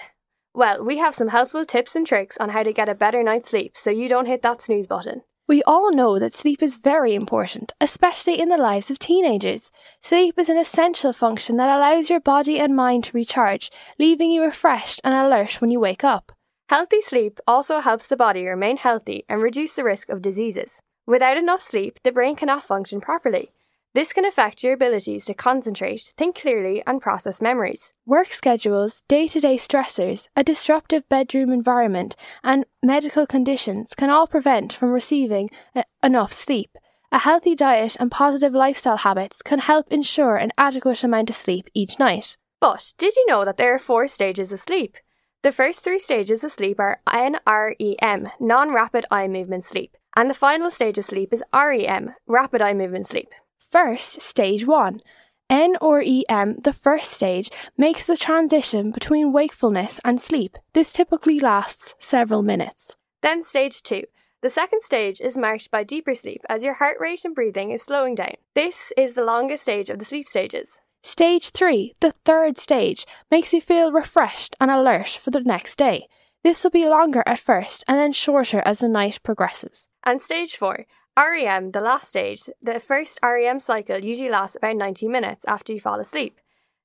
Well, 0.54 0.84
we 0.84 0.98
have 0.98 1.16
some 1.16 1.30
helpful 1.30 1.64
tips 1.64 1.96
and 1.96 2.06
tricks 2.06 2.36
on 2.42 2.50
how 2.50 2.64
to 2.64 2.74
get 2.74 2.90
a 2.90 2.94
better 2.94 3.24
night's 3.24 3.52
sleep 3.52 3.78
so 3.78 3.90
you 3.90 4.10
don't 4.10 4.26
hit 4.26 4.42
that 4.42 4.62
snooze 4.62 4.86
button. 4.86 5.22
We 5.48 5.64
all 5.64 5.94
know 5.94 6.20
that 6.20 6.36
sleep 6.36 6.62
is 6.62 6.76
very 6.76 7.16
important, 7.16 7.72
especially 7.80 8.38
in 8.38 8.50
the 8.50 8.58
lives 8.58 8.92
of 8.92 9.00
teenagers. 9.00 9.72
Sleep 10.02 10.38
is 10.38 10.50
an 10.50 10.58
essential 10.58 11.14
function 11.14 11.56
that 11.56 11.74
allows 11.74 12.10
your 12.10 12.20
body 12.20 12.60
and 12.60 12.76
mind 12.76 13.06
to 13.06 13.14
recharge, 13.14 13.72
leaving 13.98 14.30
you 14.30 14.44
refreshed 14.44 15.00
and 15.06 15.14
alert 15.14 15.62
when 15.62 15.72
you 15.72 15.80
wake 15.80 16.04
up. 16.04 16.34
Healthy 16.68 17.00
sleep 17.00 17.40
also 17.48 17.80
helps 17.80 18.08
the 18.08 18.18
body 18.18 18.44
remain 18.44 18.76
healthy 18.76 19.24
and 19.30 19.42
reduce 19.42 19.74
the 19.74 19.86
risk 19.86 20.10
of 20.10 20.22
diseases. 20.22 20.82
Without 21.06 21.38
enough 21.38 21.62
sleep, 21.62 21.98
the 22.04 22.12
brain 22.12 22.36
cannot 22.36 22.66
function 22.66 23.00
properly. 23.00 23.54
This 23.94 24.14
can 24.14 24.26
affect 24.26 24.64
your 24.64 24.74
abilities 24.74 25.26
to 25.26 25.34
concentrate, 25.34 26.14
think 26.18 26.36
clearly, 26.40 26.84
and 26.86 27.02
process 27.02 27.42
memories. 27.42 27.94
Work 28.06 28.32
schedules, 28.32 29.02
day 29.08 29.28
to 29.28 29.40
day 29.40 29.58
stressors, 29.58 30.28
a 30.36 30.44
disruptive 30.44 31.08
bedroom 31.10 31.52
environment, 31.52 32.16
and 32.44 32.66
medical 32.84 33.26
conditions 33.26 33.94
can 33.96 34.10
all 34.10 34.28
prevent 34.28 34.72
from 34.72 34.92
receiving 34.92 35.50
a- 35.76 35.84
enough 36.04 36.32
sleep. 36.32 36.78
A 37.12 37.20
healthy 37.20 37.56
diet 37.56 37.96
and 38.00 38.12
positive 38.12 38.54
lifestyle 38.54 38.98
habits 38.98 39.42
can 39.42 39.60
help 39.60 39.92
ensure 39.92 40.36
an 40.36 40.52
adequate 40.58 41.04
amount 41.04 41.30
of 41.30 41.36
sleep 41.36 41.70
each 41.74 41.98
night. 41.98 42.38
But 42.60 42.94
did 42.98 43.16
you 43.16 43.26
know 43.28 43.46
that 43.46 43.58
there 43.58 43.74
are 43.74 43.80
four 43.80 44.08
stages 44.08 44.52
of 44.52 44.60
sleep? 44.60 44.98
The 45.42 45.52
first 45.52 45.84
three 45.84 46.00
stages 46.00 46.44
of 46.44 46.52
sleep 46.52 46.80
are 46.80 47.02
NREM, 47.08 48.32
non 48.40 48.74
rapid 48.74 49.06
eye 49.10 49.28
movement 49.28 49.64
sleep, 49.64 49.96
and 50.16 50.30
the 50.30 50.34
final 50.34 50.70
stage 50.70 50.98
of 50.98 51.06
sleep 51.06 51.32
is 51.32 51.44
REM, 51.54 52.14
rapid 52.28 52.62
eye 52.62 52.74
movement 52.74 53.08
sleep. 53.08 53.30
First, 53.72 54.22
stage 54.22 54.66
1. 54.66 55.02
NREM, 55.50 56.64
the 56.64 56.74
first 56.74 57.12
stage, 57.12 57.50
makes 57.78 58.06
the 58.06 58.18
transition 58.18 58.92
between 58.92 59.34
wakefulness 59.34 60.00
and 60.06 60.22
sleep. 60.22 60.58
This 60.74 60.94
typically 60.94 61.40
lasts 61.40 61.94
several 62.00 62.42
minutes. 62.42 62.96
Then, 63.22 63.44
stage 63.44 63.82
2. 63.84 64.04
The 64.42 64.50
second 64.50 64.84
stage 64.84 65.20
is 65.20 65.38
marked 65.38 65.72
by 65.72 65.84
deeper 65.84 66.16
sleep 66.16 66.42
as 66.48 66.64
your 66.64 66.76
heart 66.76 66.98
rate 67.00 67.26
and 67.26 67.36
breathing 67.36 67.72
is 67.72 67.82
slowing 67.82 68.16
down. 68.16 68.36
This 68.54 68.94
is 68.96 69.16
the 69.16 69.26
longest 69.26 69.64
stage 69.64 69.90
of 69.90 70.00
the 70.00 70.06
sleep 70.06 70.28
stages. 70.28 70.80
Stage 71.04 71.50
3, 71.50 71.94
the 72.00 72.12
third 72.12 72.58
stage, 72.58 73.06
makes 73.32 73.54
you 73.54 73.62
feel 73.62 73.92
refreshed 73.92 74.56
and 74.62 74.70
alert 74.70 75.10
for 75.10 75.32
the 75.32 75.42
next 75.42 75.78
day. 75.78 76.08
This 76.48 76.64
will 76.64 76.72
be 76.72 76.88
longer 76.88 77.24
at 77.26 77.40
first 77.40 77.84
and 77.90 78.00
then 78.00 78.14
shorter 78.14 78.62
as 78.64 78.80
the 78.80 78.88
night 78.88 79.20
progresses. 79.22 79.90
And 80.06 80.22
stage 80.22 80.56
4, 80.56 80.86
REM, 81.18 81.72
the 81.72 81.82
last 81.82 82.08
stage, 82.08 82.44
the 82.62 82.80
first 82.80 83.20
REM 83.22 83.60
cycle 83.60 84.02
usually 84.02 84.30
lasts 84.30 84.56
about 84.56 84.78
90 84.78 85.10
minutes 85.10 85.44
after 85.44 85.74
you 85.74 85.82
fall 85.82 86.00
asleep. 86.00 86.40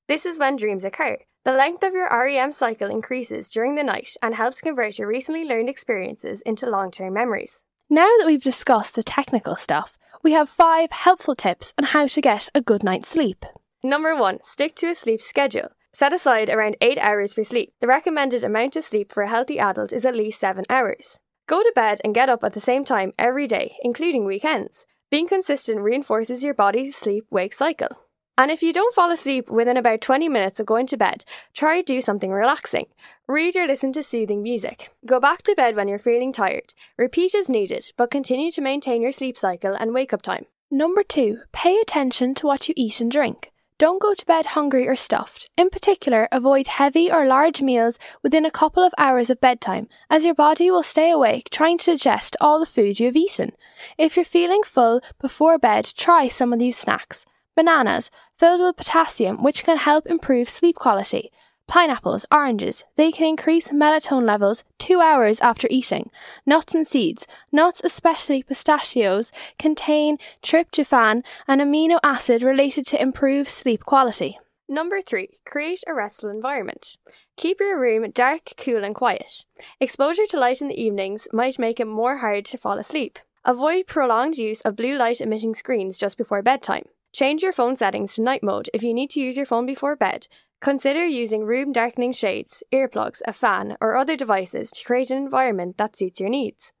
This 0.09 0.25
is 0.25 0.37
when 0.37 0.57
dreams 0.57 0.83
occur. 0.83 1.19
The 1.45 1.53
length 1.53 1.81
of 1.81 1.93
your 1.93 2.09
REM 2.09 2.51
cycle 2.51 2.89
increases 2.89 3.47
during 3.47 3.75
the 3.75 3.85
night 3.85 4.17
and 4.21 4.35
helps 4.35 4.59
convert 4.59 4.99
your 4.99 5.07
recently 5.07 5.45
learned 5.45 5.69
experiences 5.69 6.41
into 6.41 6.69
long 6.69 6.91
term 6.91 7.13
memories. 7.13 7.63
Now 7.89 8.09
that 8.17 8.25
we've 8.25 8.43
discussed 8.43 8.95
the 8.95 9.03
technical 9.03 9.55
stuff, 9.55 9.97
we 10.21 10.33
have 10.33 10.49
five 10.49 10.91
helpful 10.91 11.35
tips 11.35 11.73
on 11.77 11.85
how 11.85 12.07
to 12.07 12.19
get 12.19 12.49
a 12.53 12.59
good 12.59 12.83
night's 12.83 13.07
sleep. 13.07 13.45
Number 13.81 14.13
one, 14.13 14.39
stick 14.43 14.75
to 14.75 14.87
a 14.87 14.95
sleep 14.95 15.21
schedule. 15.21 15.69
Set 15.95 16.11
aside 16.11 16.49
around 16.49 16.75
8 16.81 16.97
hours 16.97 17.33
for 17.33 17.43
sleep. 17.43 17.73
The 17.79 17.87
recommended 17.87 18.43
amount 18.43 18.75
of 18.75 18.83
sleep 18.83 19.11
for 19.11 19.21
a 19.21 19.29
healthy 19.29 19.59
adult 19.59 19.93
is 19.93 20.05
at 20.05 20.15
least 20.15 20.39
7 20.39 20.65
hours. 20.69 21.19
Go 21.47 21.61
to 21.61 21.71
bed 21.75 22.01
and 22.03 22.15
get 22.15 22.29
up 22.29 22.43
at 22.43 22.53
the 22.53 22.59
same 22.59 22.83
time 22.83 23.13
every 23.19 23.45
day, 23.45 23.75
including 23.83 24.25
weekends. 24.25 24.87
Being 25.11 25.27
consistent 25.27 25.81
reinforces 25.81 26.43
your 26.43 26.55
body's 26.55 26.95
sleep 26.95 27.27
wake 27.29 27.53
cycle. 27.53 27.89
And 28.35 28.49
if 28.49 28.63
you 28.63 28.73
don't 28.73 28.95
fall 28.95 29.11
asleep 29.11 29.51
within 29.51 29.77
about 29.77 30.01
20 30.01 30.27
minutes 30.27 30.59
of 30.59 30.65
going 30.65 30.87
to 30.87 30.97
bed, 30.97 31.23
try 31.53 31.83
do 31.83 32.01
something 32.01 32.31
relaxing. 32.31 32.87
Read 33.27 33.55
or 33.55 33.67
listen 33.67 33.93
to 33.93 34.01
soothing 34.01 34.41
music. 34.41 34.89
Go 35.05 35.19
back 35.19 35.43
to 35.43 35.53
bed 35.53 35.75
when 35.75 35.87
you're 35.87 35.99
feeling 35.99 36.33
tired. 36.33 36.73
Repeat 36.97 37.35
as 37.35 37.47
needed, 37.47 37.91
but 37.95 38.09
continue 38.09 38.49
to 38.49 38.61
maintain 38.61 39.03
your 39.03 39.11
sleep 39.11 39.37
cycle 39.37 39.75
and 39.75 39.93
wake 39.93 40.13
up 40.13 40.23
time. 40.23 40.47
Number 40.71 41.03
two, 41.03 41.41
pay 41.51 41.77
attention 41.77 42.33
to 42.35 42.47
what 42.47 42.67
you 42.67 42.73
eat 42.75 42.99
and 42.99 43.11
drink. 43.11 43.52
Don't 43.83 44.01
go 44.01 44.13
to 44.13 44.25
bed 44.25 44.45
hungry 44.45 44.87
or 44.87 44.95
stuffed. 44.95 45.49
In 45.57 45.69
particular, 45.69 46.29
avoid 46.31 46.69
heavy 46.69 47.11
or 47.11 47.25
large 47.25 47.61
meals 47.61 47.99
within 48.23 48.45
a 48.45 48.49
couple 48.59 48.81
of 48.81 48.93
hours 48.97 49.29
of 49.29 49.41
bedtime, 49.41 49.89
as 50.09 50.23
your 50.23 50.33
body 50.33 50.71
will 50.71 50.83
stay 50.83 51.11
awake 51.11 51.49
trying 51.49 51.77
to 51.79 51.91
digest 51.91 52.37
all 52.39 52.61
the 52.61 52.65
food 52.65 53.01
you 53.01 53.07
have 53.07 53.17
eaten. 53.17 53.51
If 53.97 54.15
you're 54.15 54.23
feeling 54.23 54.63
full 54.63 55.01
before 55.19 55.59
bed, 55.59 55.91
try 55.97 56.29
some 56.29 56.53
of 56.53 56.59
these 56.59 56.77
snacks. 56.77 57.25
Bananas, 57.57 58.09
filled 58.37 58.61
with 58.61 58.77
potassium, 58.77 59.43
which 59.43 59.65
can 59.65 59.75
help 59.75 60.07
improve 60.07 60.47
sleep 60.47 60.77
quality. 60.77 61.29
Pineapples, 61.73 62.27
oranges, 62.31 62.83
they 62.97 63.11
can 63.11 63.25
increase 63.25 63.69
melatonin 63.69 64.25
levels 64.25 64.63
two 64.77 65.01
hours 65.01 65.39
after 65.39 65.67
eating. 65.71 66.11
Nuts 66.45 66.75
and 66.75 66.85
seeds, 66.85 67.25
nuts, 67.51 67.81
especially 67.83 68.43
pistachios, 68.43 69.31
contain 69.57 70.19
tryptophan, 70.43 71.23
an 71.47 71.59
amino 71.59 71.97
acid 72.03 72.43
related 72.43 72.85
to 72.85 73.01
improved 73.01 73.49
sleep 73.49 73.85
quality. 73.85 74.37
Number 74.69 75.01
three, 75.01 75.29
create 75.47 75.83
a 75.87 75.95
restful 75.95 76.29
environment. 76.29 76.97
Keep 77.37 77.59
your 77.59 77.79
room 77.79 78.07
dark, 78.11 78.51
cool, 78.55 78.83
and 78.83 78.93
quiet. 78.93 79.43
Exposure 79.79 80.27
to 80.27 80.39
light 80.39 80.61
in 80.61 80.67
the 80.67 80.79
evenings 80.79 81.27
might 81.33 81.57
make 81.57 81.79
it 81.79 81.87
more 81.87 82.17
hard 82.17 82.45
to 82.45 82.57
fall 82.59 82.77
asleep. 82.77 83.17
Avoid 83.45 83.87
prolonged 83.87 84.37
use 84.37 84.61
of 84.61 84.75
blue 84.75 84.95
light 84.95 85.19
emitting 85.19 85.55
screens 85.55 85.97
just 85.97 86.19
before 86.19 86.43
bedtime. 86.43 86.83
Change 87.13 87.43
your 87.43 87.53
phone 87.53 87.75
settings 87.75 88.15
to 88.15 88.23
night 88.23 88.41
mode 88.41 88.71
if 88.73 88.81
you 88.81 88.91
need 88.91 89.11
to 89.11 89.19
use 89.19 89.37
your 89.37 89.45
phone 89.45 89.67
before 89.67 89.95
bed. 89.95 90.27
Consider 90.59 91.05
using 91.05 91.45
room 91.45 91.71
darkening 91.71 92.11
shades, 92.11 92.63
earplugs, 92.73 93.21
a 93.27 93.33
fan, 93.33 93.77
or 93.79 93.95
other 93.95 94.17
devices 94.17 94.71
to 94.71 94.83
create 94.83 95.11
an 95.11 95.17
environment 95.17 95.77
that 95.77 95.95
suits 95.95 96.19
your 96.19 96.29
needs. 96.29 96.71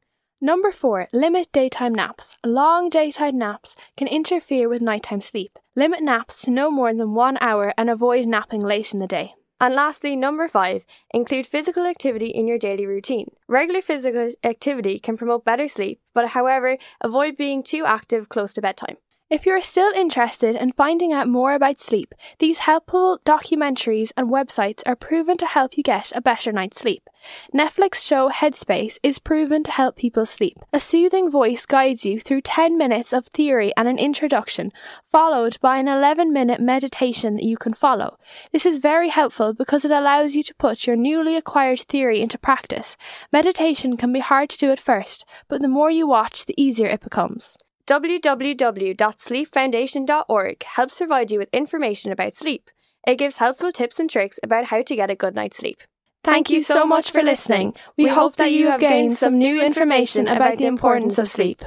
Number 0.41 0.71
four, 0.71 1.07
limit 1.13 1.51
daytime 1.51 1.93
naps. 1.93 2.35
Long 2.43 2.89
daytime 2.89 3.37
naps 3.37 3.75
can 3.95 4.07
interfere 4.07 4.67
with 4.67 4.81
nighttime 4.81 5.21
sleep. 5.21 5.59
Limit 5.75 6.01
naps 6.01 6.41
to 6.41 6.51
no 6.51 6.71
more 6.71 6.95
than 6.95 7.13
one 7.13 7.37
hour 7.39 7.71
and 7.77 7.87
avoid 7.87 8.25
napping 8.25 8.61
late 8.61 8.91
in 8.91 8.97
the 8.97 9.07
day. 9.07 9.35
And 9.61 9.75
lastly, 9.75 10.15
number 10.15 10.47
five, 10.47 10.83
include 11.13 11.45
physical 11.45 11.85
activity 11.85 12.29
in 12.29 12.47
your 12.47 12.57
daily 12.57 12.87
routine. 12.87 13.29
Regular 13.47 13.81
physical 13.81 14.31
activity 14.43 14.97
can 14.97 15.15
promote 15.15 15.45
better 15.45 15.67
sleep, 15.67 16.01
but 16.15 16.29
however, 16.29 16.79
avoid 17.01 17.37
being 17.37 17.61
too 17.61 17.85
active 17.85 18.29
close 18.29 18.51
to 18.53 18.61
bedtime. 18.61 18.97
If 19.33 19.47
you 19.47 19.53
are 19.53 19.61
still 19.61 19.91
interested 19.95 20.55
in 20.55 20.73
finding 20.73 21.11
out 21.11 21.27
more 21.27 21.55
about 21.55 21.81
sleep, 21.81 22.13
these 22.37 22.59
helpful 22.69 23.19
documentaries 23.25 24.11
and 24.15 24.29
websites 24.29 24.83
are 24.85 24.95
proven 24.95 25.37
to 25.37 25.47
help 25.47 25.75
you 25.75 25.81
get 25.81 26.11
a 26.13 26.21
better 26.21 26.51
night's 26.51 26.79
sleep. 26.79 27.09
Netflix 27.51 28.05
show 28.05 28.29
Headspace 28.29 28.99
is 29.01 29.17
proven 29.17 29.63
to 29.63 29.71
help 29.71 29.95
people 29.95 30.27
sleep. 30.27 30.59
A 30.71 30.79
soothing 30.79 31.31
voice 31.31 31.65
guides 31.65 32.05
you 32.05 32.19
through 32.19 32.41
10 32.41 32.77
minutes 32.77 33.11
of 33.11 33.25
theory 33.25 33.73
and 33.75 33.87
an 33.87 33.97
introduction, 33.97 34.71
followed 35.11 35.57
by 35.61 35.79
an 35.79 35.87
11 35.87 36.31
minute 36.31 36.61
meditation 36.61 37.33
that 37.33 37.43
you 37.43 37.57
can 37.57 37.73
follow. 37.73 38.19
This 38.51 38.67
is 38.67 38.77
very 38.77 39.09
helpful 39.09 39.51
because 39.51 39.83
it 39.83 39.89
allows 39.89 40.35
you 40.35 40.43
to 40.43 40.53
put 40.59 40.85
your 40.85 40.95
newly 40.95 41.35
acquired 41.35 41.79
theory 41.79 42.21
into 42.21 42.37
practice. 42.37 42.97
Meditation 43.31 43.97
can 43.97 44.13
be 44.13 44.19
hard 44.19 44.51
to 44.51 44.59
do 44.59 44.69
at 44.69 44.79
first, 44.79 45.25
but 45.47 45.59
the 45.59 45.67
more 45.67 45.89
you 45.89 46.05
watch, 46.05 46.45
the 46.45 46.61
easier 46.61 46.87
it 46.87 47.01
becomes 47.01 47.57
www.sleepfoundation.org 47.87 50.63
helps 50.63 50.97
provide 50.97 51.31
you 51.31 51.39
with 51.39 51.49
information 51.51 52.11
about 52.11 52.35
sleep. 52.35 52.69
It 53.05 53.17
gives 53.17 53.37
helpful 53.37 53.73
tips 53.73 53.99
and 53.99 54.09
tricks 54.09 54.39
about 54.41 54.65
how 54.65 54.81
to 54.83 54.95
get 54.95 55.09
a 55.09 55.15
good 55.15 55.35
night's 55.35 55.57
sleep. 55.57 55.83
Thank 56.23 56.49
you 56.49 56.63
so 56.63 56.85
much 56.85 57.11
for 57.11 57.21
listening. 57.21 57.73
We 57.97 58.07
hope 58.07 58.37
that 58.37 58.53
you 58.53 58.67
have 58.67 58.79
gained 58.79 59.17
some 59.17 59.37
new 59.37 59.61
information 59.61 60.29
about 60.29 60.57
the 60.57 60.67
importance 60.67 61.17
of 61.17 61.27
sleep. 61.27 61.61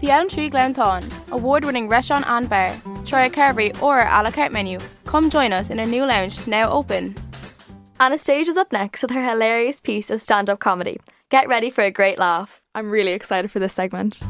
The 0.00 0.12
Elm 0.12 0.28
Tree 0.28 0.50
Glounthaune, 0.50 1.32
award 1.32 1.64
winning 1.64 1.88
restaurant 1.88 2.24
and 2.28 2.48
bar. 2.48 2.80
Try 3.04 3.24
a 3.24 3.30
carvery 3.30 3.82
or 3.82 4.00
a 4.00 4.22
la 4.22 4.30
carte 4.30 4.52
menu. 4.52 4.78
Come 5.04 5.30
join 5.30 5.52
us 5.52 5.70
in 5.70 5.80
a 5.80 5.86
new 5.86 6.04
lounge 6.04 6.46
now 6.46 6.70
open. 6.70 7.16
Anastasia 7.98 8.50
is 8.50 8.56
up 8.56 8.70
next 8.70 9.02
with 9.02 9.10
her 9.10 9.28
hilarious 9.28 9.80
piece 9.80 10.10
of 10.10 10.20
stand 10.20 10.48
up 10.48 10.60
comedy. 10.60 11.00
Get 11.30 11.48
ready 11.48 11.70
for 11.70 11.82
a 11.82 11.90
great 11.90 12.18
laugh. 12.18 12.62
I'm 12.74 12.90
really 12.90 13.12
excited 13.12 13.50
for 13.50 13.58
this 13.58 13.72
segment. 13.72 14.20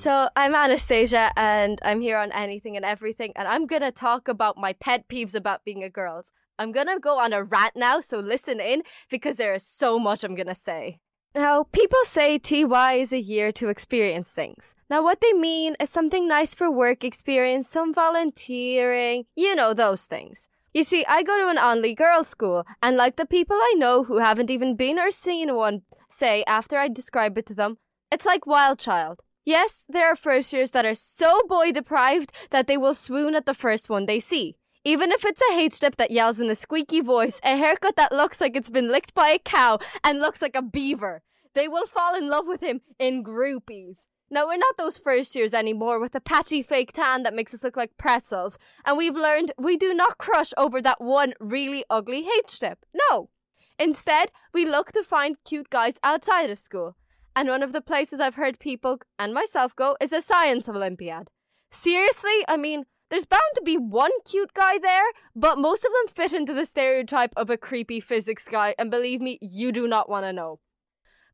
So, 0.00 0.30
I'm 0.34 0.54
Anastasia 0.54 1.30
and 1.36 1.78
I'm 1.84 2.00
here 2.00 2.16
on 2.16 2.32
Anything 2.32 2.74
and 2.74 2.86
Everything, 2.86 3.34
and 3.36 3.46
I'm 3.46 3.66
gonna 3.66 3.92
talk 3.92 4.28
about 4.28 4.56
my 4.56 4.72
pet 4.72 5.06
peeves 5.08 5.34
about 5.34 5.62
being 5.62 5.84
a 5.84 5.90
girl. 5.90 6.22
I'm 6.58 6.72
gonna 6.72 6.98
go 6.98 7.18
on 7.18 7.34
a 7.34 7.44
rant 7.44 7.76
now, 7.76 8.00
so 8.00 8.18
listen 8.18 8.60
in 8.60 8.82
because 9.10 9.36
there 9.36 9.52
is 9.52 9.62
so 9.62 9.98
much 9.98 10.24
I'm 10.24 10.34
gonna 10.34 10.54
say. 10.54 11.00
Now, 11.34 11.64
people 11.64 11.98
say 12.04 12.38
TY 12.38 12.94
is 12.94 13.12
a 13.12 13.20
year 13.20 13.52
to 13.52 13.68
experience 13.68 14.32
things. 14.32 14.74
Now, 14.88 15.02
what 15.02 15.20
they 15.20 15.34
mean 15.34 15.76
is 15.78 15.90
something 15.90 16.26
nice 16.26 16.54
for 16.54 16.70
work 16.70 17.04
experience, 17.04 17.68
some 17.68 17.92
volunteering, 17.92 19.26
you 19.36 19.54
know, 19.54 19.74
those 19.74 20.06
things. 20.06 20.48
You 20.72 20.82
see, 20.82 21.04
I 21.10 21.22
go 21.22 21.36
to 21.36 21.50
an 21.50 21.58
only 21.58 21.94
girls' 21.94 22.28
school, 22.28 22.64
and 22.82 22.96
like 22.96 23.16
the 23.16 23.26
people 23.26 23.56
I 23.56 23.74
know 23.76 24.04
who 24.04 24.16
haven't 24.16 24.50
even 24.50 24.76
been 24.76 24.98
or 24.98 25.10
seen 25.10 25.54
one 25.54 25.82
say 26.08 26.42
after 26.46 26.78
I 26.78 26.88
describe 26.88 27.36
it 27.36 27.44
to 27.48 27.54
them, 27.54 27.76
it's 28.10 28.24
like 28.24 28.46
Wild 28.46 28.78
Child. 28.78 29.20
Yes, 29.44 29.84
there 29.88 30.06
are 30.06 30.16
first 30.16 30.52
years 30.52 30.72
that 30.72 30.84
are 30.84 30.94
so 30.94 31.42
boy 31.48 31.72
deprived 31.72 32.32
that 32.50 32.66
they 32.66 32.76
will 32.76 32.94
swoon 32.94 33.34
at 33.34 33.46
the 33.46 33.54
first 33.54 33.88
one 33.88 34.06
they 34.06 34.20
see. 34.20 34.56
Even 34.84 35.12
if 35.12 35.24
it's 35.24 35.42
a 35.42 35.58
H 35.58 35.74
step 35.74 35.96
that 35.96 36.10
yells 36.10 36.40
in 36.40 36.50
a 36.50 36.54
squeaky 36.54 37.00
voice, 37.00 37.40
a 37.42 37.56
haircut 37.56 37.96
that 37.96 38.12
looks 38.12 38.40
like 38.40 38.56
it's 38.56 38.70
been 38.70 38.88
licked 38.88 39.14
by 39.14 39.28
a 39.28 39.38
cow 39.38 39.78
and 40.04 40.20
looks 40.20 40.40
like 40.40 40.56
a 40.56 40.62
beaver, 40.62 41.22
they 41.54 41.68
will 41.68 41.86
fall 41.86 42.16
in 42.16 42.28
love 42.28 42.46
with 42.46 42.62
him 42.62 42.80
in 42.98 43.24
groupies. 43.24 44.06
Now, 44.30 44.46
we're 44.46 44.56
not 44.56 44.76
those 44.76 44.96
first 44.96 45.34
years 45.34 45.52
anymore 45.52 45.98
with 45.98 46.14
a 46.14 46.20
patchy 46.20 46.62
fake 46.62 46.92
tan 46.92 47.24
that 47.24 47.34
makes 47.34 47.52
us 47.52 47.64
look 47.64 47.76
like 47.76 47.96
pretzels, 47.96 48.58
and 48.84 48.96
we've 48.96 49.16
learned 49.16 49.52
we 49.58 49.76
do 49.76 49.92
not 49.92 50.18
crush 50.18 50.52
over 50.56 50.80
that 50.80 51.00
one 51.00 51.34
really 51.40 51.84
ugly 51.90 52.28
H 52.38 52.50
step. 52.50 52.84
No. 53.10 53.30
Instead, 53.78 54.30
we 54.54 54.64
look 54.64 54.92
to 54.92 55.02
find 55.02 55.36
cute 55.44 55.70
guys 55.70 55.98
outside 56.04 56.50
of 56.50 56.60
school. 56.60 56.96
And 57.40 57.48
one 57.48 57.62
of 57.62 57.72
the 57.72 57.80
places 57.80 58.20
I've 58.20 58.34
heard 58.34 58.58
people 58.58 58.98
and 59.18 59.32
myself 59.32 59.74
go 59.74 59.96
is 59.98 60.12
a 60.12 60.20
science 60.20 60.68
Olympiad. 60.68 61.30
Seriously? 61.70 62.44
I 62.46 62.58
mean, 62.58 62.84
there's 63.08 63.24
bound 63.24 63.40
to 63.54 63.62
be 63.62 63.78
one 63.78 64.10
cute 64.26 64.52
guy 64.52 64.76
there, 64.76 65.06
but 65.34 65.56
most 65.56 65.86
of 65.86 65.90
them 65.90 66.14
fit 66.14 66.34
into 66.34 66.52
the 66.52 66.66
stereotype 66.66 67.32
of 67.38 67.48
a 67.48 67.56
creepy 67.56 67.98
physics 67.98 68.46
guy, 68.46 68.74
and 68.78 68.90
believe 68.90 69.22
me, 69.22 69.38
you 69.40 69.72
do 69.72 69.88
not 69.88 70.06
want 70.06 70.26
to 70.26 70.34
know. 70.34 70.60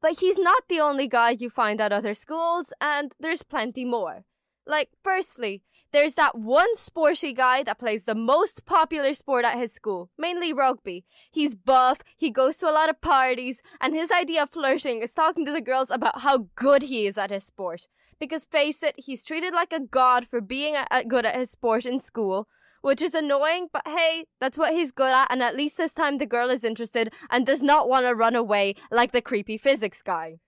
But 0.00 0.20
he's 0.20 0.38
not 0.38 0.68
the 0.68 0.78
only 0.78 1.08
guy 1.08 1.30
you 1.30 1.50
find 1.50 1.80
at 1.80 1.92
other 1.92 2.14
schools, 2.14 2.72
and 2.80 3.12
there's 3.18 3.42
plenty 3.42 3.84
more. 3.84 4.26
Like, 4.64 4.90
firstly, 5.02 5.64
there's 5.96 6.14
that 6.14 6.36
one 6.36 6.76
sporty 6.76 7.32
guy 7.32 7.62
that 7.62 7.78
plays 7.78 8.04
the 8.04 8.14
most 8.14 8.66
popular 8.66 9.14
sport 9.14 9.46
at 9.46 9.56
his 9.56 9.72
school, 9.72 10.10
mainly 10.18 10.52
rugby. 10.52 11.06
He's 11.30 11.54
buff, 11.54 12.02
he 12.18 12.30
goes 12.30 12.58
to 12.58 12.68
a 12.68 12.76
lot 12.78 12.90
of 12.90 13.00
parties, 13.00 13.62
and 13.80 13.94
his 13.94 14.10
idea 14.10 14.42
of 14.42 14.50
flirting 14.50 15.00
is 15.00 15.14
talking 15.14 15.46
to 15.46 15.52
the 15.52 15.62
girls 15.62 15.90
about 15.90 16.20
how 16.20 16.48
good 16.54 16.82
he 16.82 17.06
is 17.06 17.16
at 17.16 17.30
his 17.30 17.44
sport. 17.44 17.88
Because 18.20 18.44
face 18.44 18.82
it, 18.82 18.94
he's 18.98 19.24
treated 19.24 19.54
like 19.54 19.72
a 19.72 19.80
god 19.80 20.26
for 20.26 20.42
being 20.42 20.76
a- 20.76 20.86
a 20.90 21.02
good 21.02 21.24
at 21.24 21.34
his 21.34 21.50
sport 21.52 21.86
in 21.86 21.98
school, 21.98 22.46
which 22.82 23.00
is 23.00 23.14
annoying, 23.14 23.68
but 23.72 23.88
hey, 23.88 24.26
that's 24.38 24.58
what 24.58 24.74
he's 24.74 24.92
good 24.92 25.14
at, 25.14 25.32
and 25.32 25.42
at 25.42 25.56
least 25.56 25.78
this 25.78 25.94
time 25.94 26.18
the 26.18 26.26
girl 26.26 26.50
is 26.50 26.62
interested 26.62 27.10
and 27.30 27.46
does 27.46 27.62
not 27.62 27.88
want 27.88 28.04
to 28.04 28.14
run 28.14 28.36
away 28.36 28.74
like 28.90 29.12
the 29.12 29.22
creepy 29.22 29.56
physics 29.56 30.02
guy. 30.02 30.40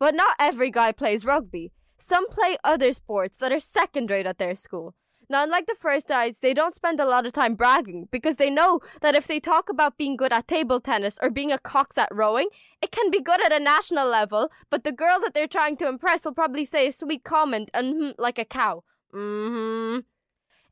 But 0.00 0.16
not 0.16 0.34
every 0.40 0.72
guy 0.72 0.90
plays 0.90 1.24
rugby. 1.24 1.70
Some 1.98 2.28
play 2.28 2.56
other 2.62 2.92
sports 2.92 3.38
that 3.38 3.52
are 3.52 3.60
second 3.60 4.10
rate 4.10 4.26
at 4.26 4.38
their 4.38 4.54
school. 4.54 4.94
Now, 5.28 5.42
unlike 5.42 5.66
the 5.66 5.74
first 5.74 6.06
guys, 6.06 6.38
they 6.38 6.54
don't 6.54 6.74
spend 6.74 7.00
a 7.00 7.04
lot 7.04 7.26
of 7.26 7.32
time 7.32 7.54
bragging 7.54 8.06
because 8.12 8.36
they 8.36 8.48
know 8.48 8.80
that 9.00 9.16
if 9.16 9.26
they 9.26 9.40
talk 9.40 9.68
about 9.68 9.98
being 9.98 10.16
good 10.16 10.32
at 10.32 10.46
table 10.46 10.78
tennis 10.78 11.18
or 11.20 11.30
being 11.30 11.50
a 11.50 11.58
cox 11.58 11.98
at 11.98 12.14
rowing, 12.14 12.48
it 12.80 12.92
can 12.92 13.10
be 13.10 13.20
good 13.20 13.44
at 13.44 13.52
a 13.52 13.58
national 13.58 14.08
level, 14.08 14.50
but 14.70 14.84
the 14.84 14.92
girl 14.92 15.18
that 15.20 15.34
they're 15.34 15.48
trying 15.48 15.76
to 15.78 15.88
impress 15.88 16.24
will 16.24 16.32
probably 16.32 16.64
say 16.64 16.86
a 16.86 16.92
sweet 16.92 17.24
comment 17.24 17.70
and 17.74 17.94
mm, 17.94 18.14
like 18.18 18.38
a 18.38 18.44
cow. 18.44 18.84
Mm-hmm. 19.12 20.00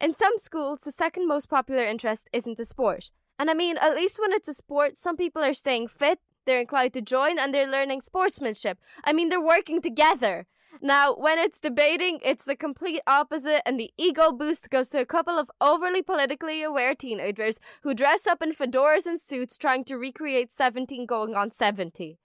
In 0.01 0.15
some 0.15 0.39
schools, 0.39 0.83
the 0.83 0.93
second 0.93 1.27
most 1.27 1.47
popular 1.47 1.83
interest 1.83 2.29
isn't 2.33 2.61
a 2.61 2.65
sport. 2.65 3.11
And 3.39 3.51
I 3.51 3.55
mean, 3.55 3.77
at 3.79 3.97
least 3.97 4.21
when 4.21 4.33
it's 4.33 4.49
a 4.49 4.55
sport, 4.55 4.99
some 4.99 5.17
people 5.17 5.43
are 5.43 5.55
staying 5.55 5.89
fit, 5.89 6.21
they're 6.45 6.61
inclined 6.61 6.93
to 6.93 7.01
join, 7.01 7.39
and 7.39 7.53
they're 7.53 7.67
learning 7.67 8.03
sportsmanship. 8.03 8.79
I 9.03 9.13
mean, 9.13 9.31
they're 9.31 9.41
working 9.41 9.81
together. 9.81 10.47
Now, 10.83 11.15
when 11.15 11.39
it's 11.39 11.61
debating, 11.61 12.19
it's 12.23 12.45
the 12.45 12.57
complete 12.57 13.01
opposite, 13.07 13.63
and 13.67 13.79
the 13.79 13.93
ego 13.97 14.33
boost 14.33 14.71
goes 14.71 14.89
to 14.91 15.01
a 15.01 15.07
couple 15.07 15.39
of 15.39 15.51
overly 15.61 16.03
politically 16.03 16.63
aware 16.63 16.95
teenagers 16.95 17.61
who 17.83 17.95
dress 17.95 18.27
up 18.27 18.43
in 18.43 18.53
fedoras 18.53 19.07
and 19.07 19.21
suits 19.21 19.57
trying 19.57 19.85
to 19.85 19.97
recreate 19.97 20.53
17 20.53 21.07
going 21.07 21.35
on 21.35 21.51
70. 21.51 22.19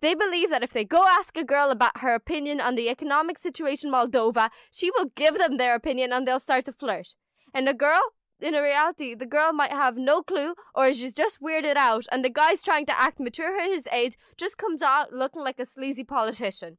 They 0.00 0.14
believe 0.14 0.50
that 0.50 0.62
if 0.62 0.72
they 0.72 0.84
go 0.84 1.06
ask 1.08 1.36
a 1.36 1.44
girl 1.44 1.70
about 1.70 2.00
her 2.00 2.14
opinion 2.14 2.60
on 2.60 2.74
the 2.74 2.90
economic 2.90 3.38
situation 3.38 3.88
in 3.88 3.94
Moldova, 3.94 4.50
she 4.70 4.90
will 4.90 5.06
give 5.14 5.38
them 5.38 5.56
their 5.56 5.74
opinion 5.74 6.12
and 6.12 6.28
they'll 6.28 6.40
start 6.40 6.66
to 6.66 6.72
flirt. 6.72 7.14
And 7.54 7.66
the 7.66 7.72
girl, 7.72 8.02
in 8.40 8.52
reality, 8.54 9.14
the 9.14 9.24
girl 9.26 9.52
might 9.52 9.70
have 9.70 9.96
no 9.96 10.22
clue 10.22 10.54
or 10.74 10.92
she's 10.92 11.14
just 11.14 11.40
weirded 11.40 11.76
out, 11.76 12.04
and 12.12 12.22
the 12.24 12.28
guy's 12.28 12.62
trying 12.62 12.84
to 12.86 13.00
act 13.00 13.18
mature 13.18 13.58
at 13.58 13.70
his 13.70 13.88
age 13.92 14.16
just 14.36 14.58
comes 14.58 14.82
out 14.82 15.12
looking 15.12 15.42
like 15.42 15.58
a 15.58 15.64
sleazy 15.64 16.04
politician. 16.04 16.76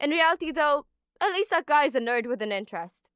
In 0.00 0.10
reality, 0.10 0.50
though, 0.50 0.86
at 1.20 1.32
least 1.32 1.50
that 1.50 1.66
guy's 1.66 1.94
a 1.94 2.00
nerd 2.00 2.26
with 2.26 2.42
an 2.42 2.52
interest. 2.52 3.08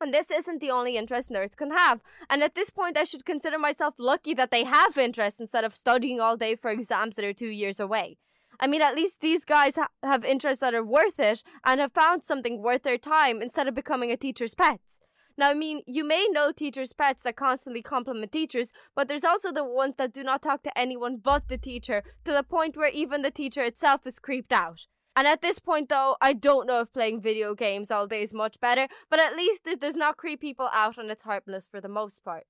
And 0.00 0.12
this 0.12 0.30
isn't 0.30 0.60
the 0.60 0.70
only 0.70 0.96
interest 0.96 1.30
nerds 1.30 1.56
can 1.56 1.70
have. 1.70 2.00
And 2.28 2.42
at 2.42 2.54
this 2.54 2.70
point, 2.70 2.96
I 2.96 3.04
should 3.04 3.24
consider 3.24 3.58
myself 3.58 3.94
lucky 3.98 4.34
that 4.34 4.50
they 4.50 4.64
have 4.64 4.98
interest 4.98 5.40
instead 5.40 5.64
of 5.64 5.76
studying 5.76 6.20
all 6.20 6.36
day 6.36 6.56
for 6.56 6.70
exams 6.70 7.16
that 7.16 7.24
are 7.24 7.32
two 7.32 7.48
years 7.48 7.78
away. 7.78 8.18
I 8.58 8.66
mean, 8.66 8.82
at 8.82 8.96
least 8.96 9.20
these 9.20 9.44
guys 9.44 9.76
ha- 9.76 9.88
have 10.02 10.24
interests 10.24 10.60
that 10.60 10.74
are 10.74 10.84
worth 10.84 11.18
it 11.18 11.42
and 11.64 11.80
have 11.80 11.92
found 11.92 12.24
something 12.24 12.62
worth 12.62 12.82
their 12.82 12.98
time 12.98 13.40
instead 13.40 13.68
of 13.68 13.74
becoming 13.74 14.10
a 14.10 14.16
teacher's 14.16 14.54
pets. 14.54 14.98
Now, 15.38 15.50
I 15.50 15.54
mean, 15.54 15.82
you 15.86 16.04
may 16.04 16.28
know 16.30 16.52
teachers' 16.52 16.92
pets 16.92 17.22
that 17.22 17.36
constantly 17.36 17.80
compliment 17.80 18.32
teachers, 18.32 18.72
but 18.94 19.08
there's 19.08 19.24
also 19.24 19.50
the 19.50 19.64
ones 19.64 19.94
that 19.98 20.12
do 20.12 20.22
not 20.22 20.42
talk 20.42 20.62
to 20.64 20.78
anyone 20.78 21.16
but 21.16 21.48
the 21.48 21.56
teacher 21.56 22.02
to 22.24 22.32
the 22.32 22.42
point 22.42 22.76
where 22.76 22.88
even 22.88 23.22
the 23.22 23.30
teacher 23.30 23.62
itself 23.62 24.06
is 24.06 24.18
creeped 24.18 24.52
out. 24.52 24.86
And 25.14 25.26
at 25.26 25.42
this 25.42 25.58
point, 25.58 25.88
though, 25.88 26.16
I 26.20 26.32
don't 26.32 26.66
know 26.66 26.80
if 26.80 26.92
playing 26.92 27.20
video 27.20 27.54
games 27.54 27.90
all 27.90 28.06
day 28.06 28.22
is 28.22 28.32
much 28.32 28.58
better, 28.60 28.88
but 29.10 29.20
at 29.20 29.36
least 29.36 29.66
it 29.66 29.80
does 29.80 29.96
not 29.96 30.16
creep 30.16 30.40
people 30.40 30.70
out 30.72 30.96
and 30.96 31.10
it's 31.10 31.24
harmless 31.24 31.66
for 31.66 31.80
the 31.80 31.88
most 31.88 32.24
part. 32.24 32.44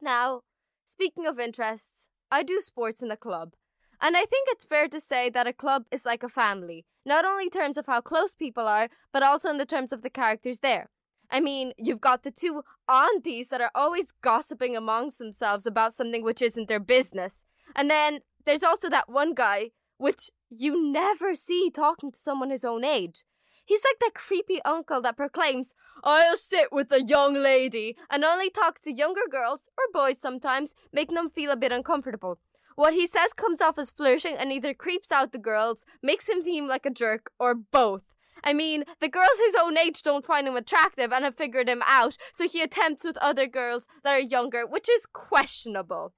Now, 0.00 0.42
speaking 0.84 1.26
of 1.26 1.38
interests, 1.38 2.08
I 2.30 2.42
do 2.42 2.60
sports 2.60 3.02
in 3.02 3.10
a 3.10 3.16
club. 3.16 3.52
And 4.00 4.16
I 4.16 4.24
think 4.24 4.48
it's 4.48 4.64
fair 4.64 4.88
to 4.88 5.00
say 5.00 5.30
that 5.30 5.46
a 5.46 5.52
club 5.52 5.84
is 5.90 6.04
like 6.04 6.22
a 6.22 6.28
family, 6.28 6.84
not 7.06 7.24
only 7.24 7.44
in 7.44 7.50
terms 7.50 7.78
of 7.78 7.86
how 7.86 8.00
close 8.00 8.34
people 8.34 8.66
are, 8.66 8.88
but 9.12 9.22
also 9.22 9.50
in 9.50 9.58
the 9.58 9.66
terms 9.66 9.92
of 9.92 10.02
the 10.02 10.10
characters 10.10 10.60
there. 10.60 10.90
I 11.30 11.40
mean, 11.40 11.72
you've 11.78 12.00
got 12.00 12.22
the 12.22 12.30
two 12.30 12.62
aunties 12.88 13.48
that 13.48 13.60
are 13.60 13.70
always 13.74 14.12
gossiping 14.22 14.76
amongst 14.76 15.18
themselves 15.18 15.66
about 15.66 15.94
something 15.94 16.22
which 16.22 16.42
isn't 16.42 16.68
their 16.68 16.80
business. 16.80 17.44
And 17.74 17.90
then 17.90 18.20
there's 18.44 18.62
also 18.62 18.90
that 18.90 19.08
one 19.08 19.34
guy, 19.34 19.70
which 19.96 20.30
you 20.58 20.90
never 20.90 21.34
see 21.34 21.70
talking 21.70 22.12
to 22.12 22.18
someone 22.18 22.50
his 22.50 22.64
own 22.64 22.84
age. 22.84 23.24
He's 23.66 23.84
like 23.84 23.98
that 24.00 24.14
creepy 24.14 24.60
uncle 24.62 25.00
that 25.02 25.16
proclaims, 25.16 25.74
I'll 26.02 26.36
sit 26.36 26.70
with 26.70 26.92
a 26.92 27.02
young 27.02 27.34
lady, 27.34 27.96
and 28.10 28.24
only 28.24 28.50
talks 28.50 28.82
to 28.82 28.92
younger 28.92 29.26
girls, 29.30 29.70
or 29.78 29.84
boys 29.92 30.18
sometimes, 30.18 30.74
making 30.92 31.14
them 31.14 31.30
feel 31.30 31.50
a 31.50 31.56
bit 31.56 31.72
uncomfortable. 31.72 32.38
What 32.76 32.92
he 32.92 33.06
says 33.06 33.32
comes 33.32 33.62
off 33.62 33.78
as 33.78 33.90
flirting 33.90 34.36
and 34.38 34.52
either 34.52 34.74
creeps 34.74 35.10
out 35.10 35.32
the 35.32 35.38
girls, 35.38 35.86
makes 36.02 36.28
him 36.28 36.42
seem 36.42 36.68
like 36.68 36.84
a 36.84 36.90
jerk, 36.90 37.30
or 37.38 37.54
both. 37.54 38.02
I 38.42 38.52
mean, 38.52 38.84
the 39.00 39.08
girls 39.08 39.38
his 39.38 39.56
own 39.58 39.78
age 39.78 40.02
don't 40.02 40.24
find 40.24 40.46
him 40.46 40.56
attractive 40.56 41.10
and 41.10 41.24
have 41.24 41.36
figured 41.36 41.68
him 41.68 41.82
out, 41.86 42.18
so 42.34 42.46
he 42.46 42.60
attempts 42.60 43.04
with 43.04 43.16
other 43.18 43.46
girls 43.46 43.86
that 44.02 44.12
are 44.12 44.20
younger, 44.20 44.66
which 44.66 44.90
is 44.90 45.06
questionable. 45.06 46.12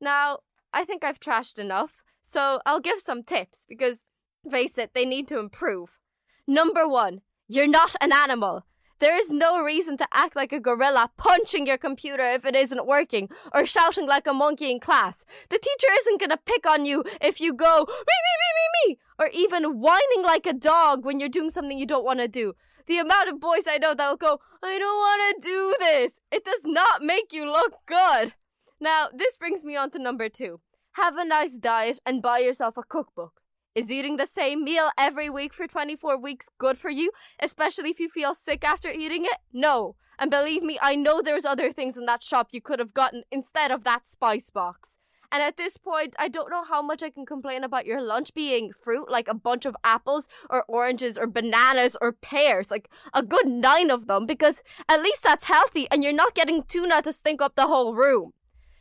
Now, 0.00 0.40
I 0.72 0.84
think 0.84 1.02
I've 1.02 1.18
trashed 1.18 1.58
enough, 1.58 2.03
so 2.26 2.58
I'll 2.64 2.80
give 2.80 3.00
some 3.00 3.22
tips 3.22 3.66
because, 3.68 4.02
face 4.50 4.78
it, 4.78 4.92
they 4.94 5.04
need 5.04 5.28
to 5.28 5.38
improve. 5.38 5.98
Number 6.46 6.88
one, 6.88 7.20
you're 7.46 7.68
not 7.68 7.94
an 8.00 8.12
animal. 8.12 8.64
There 8.98 9.14
is 9.14 9.30
no 9.30 9.62
reason 9.62 9.98
to 9.98 10.08
act 10.10 10.34
like 10.34 10.50
a 10.50 10.58
gorilla 10.58 11.10
punching 11.18 11.66
your 11.66 11.76
computer 11.76 12.24
if 12.30 12.46
it 12.46 12.56
isn't 12.56 12.86
working 12.86 13.28
or 13.52 13.66
shouting 13.66 14.06
like 14.06 14.26
a 14.26 14.32
monkey 14.32 14.70
in 14.70 14.80
class. 14.80 15.26
The 15.50 15.58
teacher 15.58 15.92
isn't 15.98 16.18
gonna 16.18 16.38
pick 16.38 16.66
on 16.66 16.86
you 16.86 17.04
if 17.20 17.42
you 17.42 17.52
go 17.52 17.80
me 17.80 18.16
me 18.26 18.34
me 18.40 18.50
me 18.56 18.94
me 18.94 18.98
or 19.18 19.28
even 19.34 19.80
whining 19.80 20.22
like 20.22 20.46
a 20.46 20.54
dog 20.54 21.04
when 21.04 21.20
you're 21.20 21.28
doing 21.28 21.50
something 21.50 21.76
you 21.76 21.86
don't 21.86 22.06
want 22.06 22.20
to 22.20 22.28
do. 22.28 22.54
The 22.86 22.98
amount 22.98 23.28
of 23.28 23.38
boys 23.38 23.66
I 23.68 23.76
know 23.76 23.94
that 23.94 24.08
will 24.08 24.16
go, 24.16 24.40
I 24.62 24.78
don't 24.78 24.98
want 24.98 25.42
to 25.42 25.46
do 25.46 25.74
this. 25.78 26.20
It 26.30 26.44
does 26.46 26.62
not 26.64 27.02
make 27.02 27.34
you 27.34 27.44
look 27.44 27.74
good. 27.84 28.32
Now, 28.80 29.08
this 29.14 29.36
brings 29.36 29.62
me 29.62 29.76
on 29.76 29.90
to 29.90 29.98
number 29.98 30.30
two. 30.30 30.60
Have 30.94 31.16
a 31.16 31.24
nice 31.24 31.56
diet 31.56 31.98
and 32.06 32.22
buy 32.22 32.38
yourself 32.38 32.76
a 32.76 32.84
cookbook. 32.84 33.40
Is 33.74 33.90
eating 33.90 34.16
the 34.16 34.28
same 34.28 34.62
meal 34.62 34.90
every 34.96 35.28
week 35.28 35.52
for 35.52 35.66
24 35.66 36.16
weeks 36.16 36.48
good 36.56 36.78
for 36.78 36.88
you, 36.88 37.10
especially 37.42 37.90
if 37.90 37.98
you 37.98 38.08
feel 38.08 38.32
sick 38.32 38.62
after 38.62 38.88
eating 38.88 39.24
it? 39.24 39.38
No. 39.52 39.96
And 40.20 40.30
believe 40.30 40.62
me, 40.62 40.78
I 40.80 40.94
know 40.94 41.20
there's 41.20 41.44
other 41.44 41.72
things 41.72 41.96
in 41.96 42.06
that 42.06 42.22
shop 42.22 42.50
you 42.52 42.60
could 42.60 42.78
have 42.78 42.94
gotten 42.94 43.24
instead 43.32 43.72
of 43.72 43.82
that 43.82 44.06
spice 44.06 44.50
box. 44.50 44.98
And 45.32 45.42
at 45.42 45.56
this 45.56 45.76
point, 45.76 46.14
I 46.16 46.28
don't 46.28 46.48
know 46.48 46.62
how 46.62 46.80
much 46.80 47.02
I 47.02 47.10
can 47.10 47.26
complain 47.26 47.64
about 47.64 47.86
your 47.86 48.00
lunch 48.00 48.32
being 48.32 48.70
fruit, 48.72 49.10
like 49.10 49.26
a 49.26 49.34
bunch 49.34 49.66
of 49.66 49.74
apples 49.82 50.28
or 50.48 50.64
oranges 50.68 51.18
or 51.18 51.26
bananas 51.26 51.96
or 52.00 52.12
pears, 52.12 52.70
like 52.70 52.88
a 53.12 53.24
good 53.24 53.48
nine 53.48 53.90
of 53.90 54.06
them, 54.06 54.26
because 54.26 54.62
at 54.88 55.02
least 55.02 55.24
that's 55.24 55.46
healthy 55.46 55.88
and 55.90 56.04
you're 56.04 56.12
not 56.12 56.36
getting 56.36 56.62
tuna 56.62 57.02
to 57.02 57.12
stink 57.12 57.42
up 57.42 57.56
the 57.56 57.66
whole 57.66 57.94
room. 57.94 58.32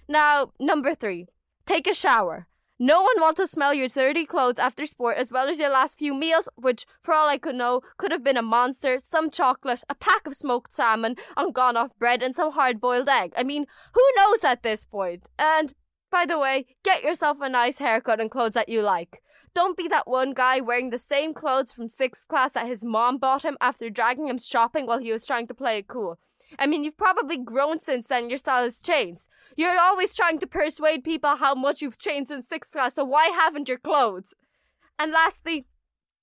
Now, 0.07 0.51
number 0.59 0.93
three, 0.93 1.25
take 1.65 1.87
a 1.87 1.93
shower. 1.93 2.47
No 2.79 3.01
one 3.01 3.21
wants 3.21 3.39
to 3.39 3.47
smell 3.47 3.73
your 3.73 3.87
dirty 3.87 4.25
clothes 4.25 4.59
after 4.59 4.85
sport 4.85 5.17
as 5.17 5.31
well 5.31 5.47
as 5.47 5.59
your 5.59 5.69
last 5.69 5.97
few 5.97 6.13
meals, 6.13 6.49
which, 6.55 6.85
for 7.01 7.13
all 7.13 7.29
I 7.29 7.37
could 7.37 7.55
know, 7.55 7.81
could 7.97 8.11
have 8.11 8.23
been 8.23 8.35
a 8.35 8.41
monster, 8.41 8.99
some 8.99 9.29
chocolate, 9.29 9.83
a 9.87 9.95
pack 9.95 10.27
of 10.27 10.35
smoked 10.35 10.73
salmon, 10.73 11.15
on 11.37 11.51
gone 11.51 11.77
off 11.77 11.97
bread, 11.97 12.23
and 12.23 12.35
some 12.35 12.51
hard 12.51 12.81
boiled 12.81 13.07
egg. 13.07 13.31
I 13.37 13.43
mean, 13.43 13.67
who 13.93 14.01
knows 14.17 14.43
at 14.43 14.63
this 14.63 14.83
point? 14.83 15.29
And, 15.37 15.73
by 16.11 16.25
the 16.25 16.39
way, 16.39 16.65
get 16.83 17.03
yourself 17.03 17.37
a 17.41 17.47
nice 17.47 17.77
haircut 17.77 18.19
and 18.19 18.29
clothes 18.29 18.53
that 18.53 18.69
you 18.69 18.81
like. 18.81 19.21
Don't 19.55 19.77
be 19.77 19.87
that 19.87 20.07
one 20.07 20.33
guy 20.33 20.59
wearing 20.59 20.89
the 20.89 20.97
same 20.97 21.33
clothes 21.33 21.71
from 21.71 21.87
sixth 21.87 22.27
class 22.27 22.53
that 22.53 22.67
his 22.67 22.83
mom 22.83 23.17
bought 23.17 23.45
him 23.45 23.55
after 23.61 23.89
dragging 23.89 24.27
him 24.27 24.39
shopping 24.39 24.87
while 24.87 24.99
he 24.99 25.11
was 25.11 25.27
trying 25.27 25.45
to 25.47 25.53
play 25.53 25.77
it 25.77 25.87
cool. 25.87 26.17
I 26.59 26.67
mean, 26.67 26.83
you've 26.83 26.97
probably 26.97 27.37
grown 27.37 27.79
since 27.79 28.07
then. 28.07 28.29
Your 28.29 28.37
style 28.37 28.63
has 28.63 28.81
changed. 28.81 29.27
You're 29.57 29.79
always 29.79 30.15
trying 30.15 30.39
to 30.39 30.47
persuade 30.47 31.03
people 31.03 31.35
how 31.37 31.55
much 31.55 31.81
you've 31.81 31.97
changed 31.97 32.31
in 32.31 32.43
sixth 32.43 32.71
class, 32.71 32.95
so 32.95 33.03
why 33.03 33.27
haven't 33.27 33.67
your 33.67 33.77
clothes? 33.77 34.33
And 34.97 35.11
lastly, 35.11 35.65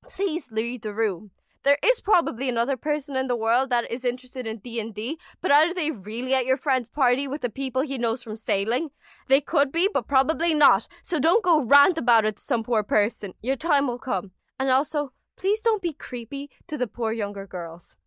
please 0.03 0.51
leave 0.53 0.83
the 0.83 0.93
room. 0.93 1.31
There 1.63 1.79
is 1.85 2.01
probably 2.01 2.49
another 2.49 2.79
person 2.79 3.17
in 3.17 3.27
the 3.27 3.37
world 3.37 3.69
that 3.69 3.91
is 3.91 4.03
interested 4.05 4.47
in 4.47 4.59
D&D, 4.59 5.19
but 5.43 5.51
are 5.51 5.75
they 5.75 5.91
really 5.91 6.33
at 6.33 6.47
your 6.47 6.57
friend's 6.57 6.89
party 6.89 7.29
with 7.29 7.43
the 7.43 7.51
people 7.51 7.83
he 7.83 7.99
knows 7.99 8.23
from 8.23 8.37
sailing? 8.37 8.89
They 9.29 9.43
could 9.43 9.71
be, 9.71 9.87
but 9.93 10.09
probably 10.09 10.55
not. 10.55 10.89
So 11.03 11.19
don't 11.19 11.45
go 11.45 11.63
rant 11.63 11.99
about 11.99 12.25
it 12.25 12.37
to 12.37 12.43
some 12.43 12.63
poor 12.63 12.83
person. 12.83 13.35
Your 13.43 13.57
time 13.57 13.87
will 13.87 13.99
come. 13.99 14.31
And 14.59 14.71
also, 14.71 15.13
please 15.37 15.61
don't 15.61 15.83
be 15.83 15.93
creepy 15.93 16.49
to 16.67 16.79
the 16.79 16.87
poor 16.87 17.13
younger 17.13 17.47
girls. 17.47 17.99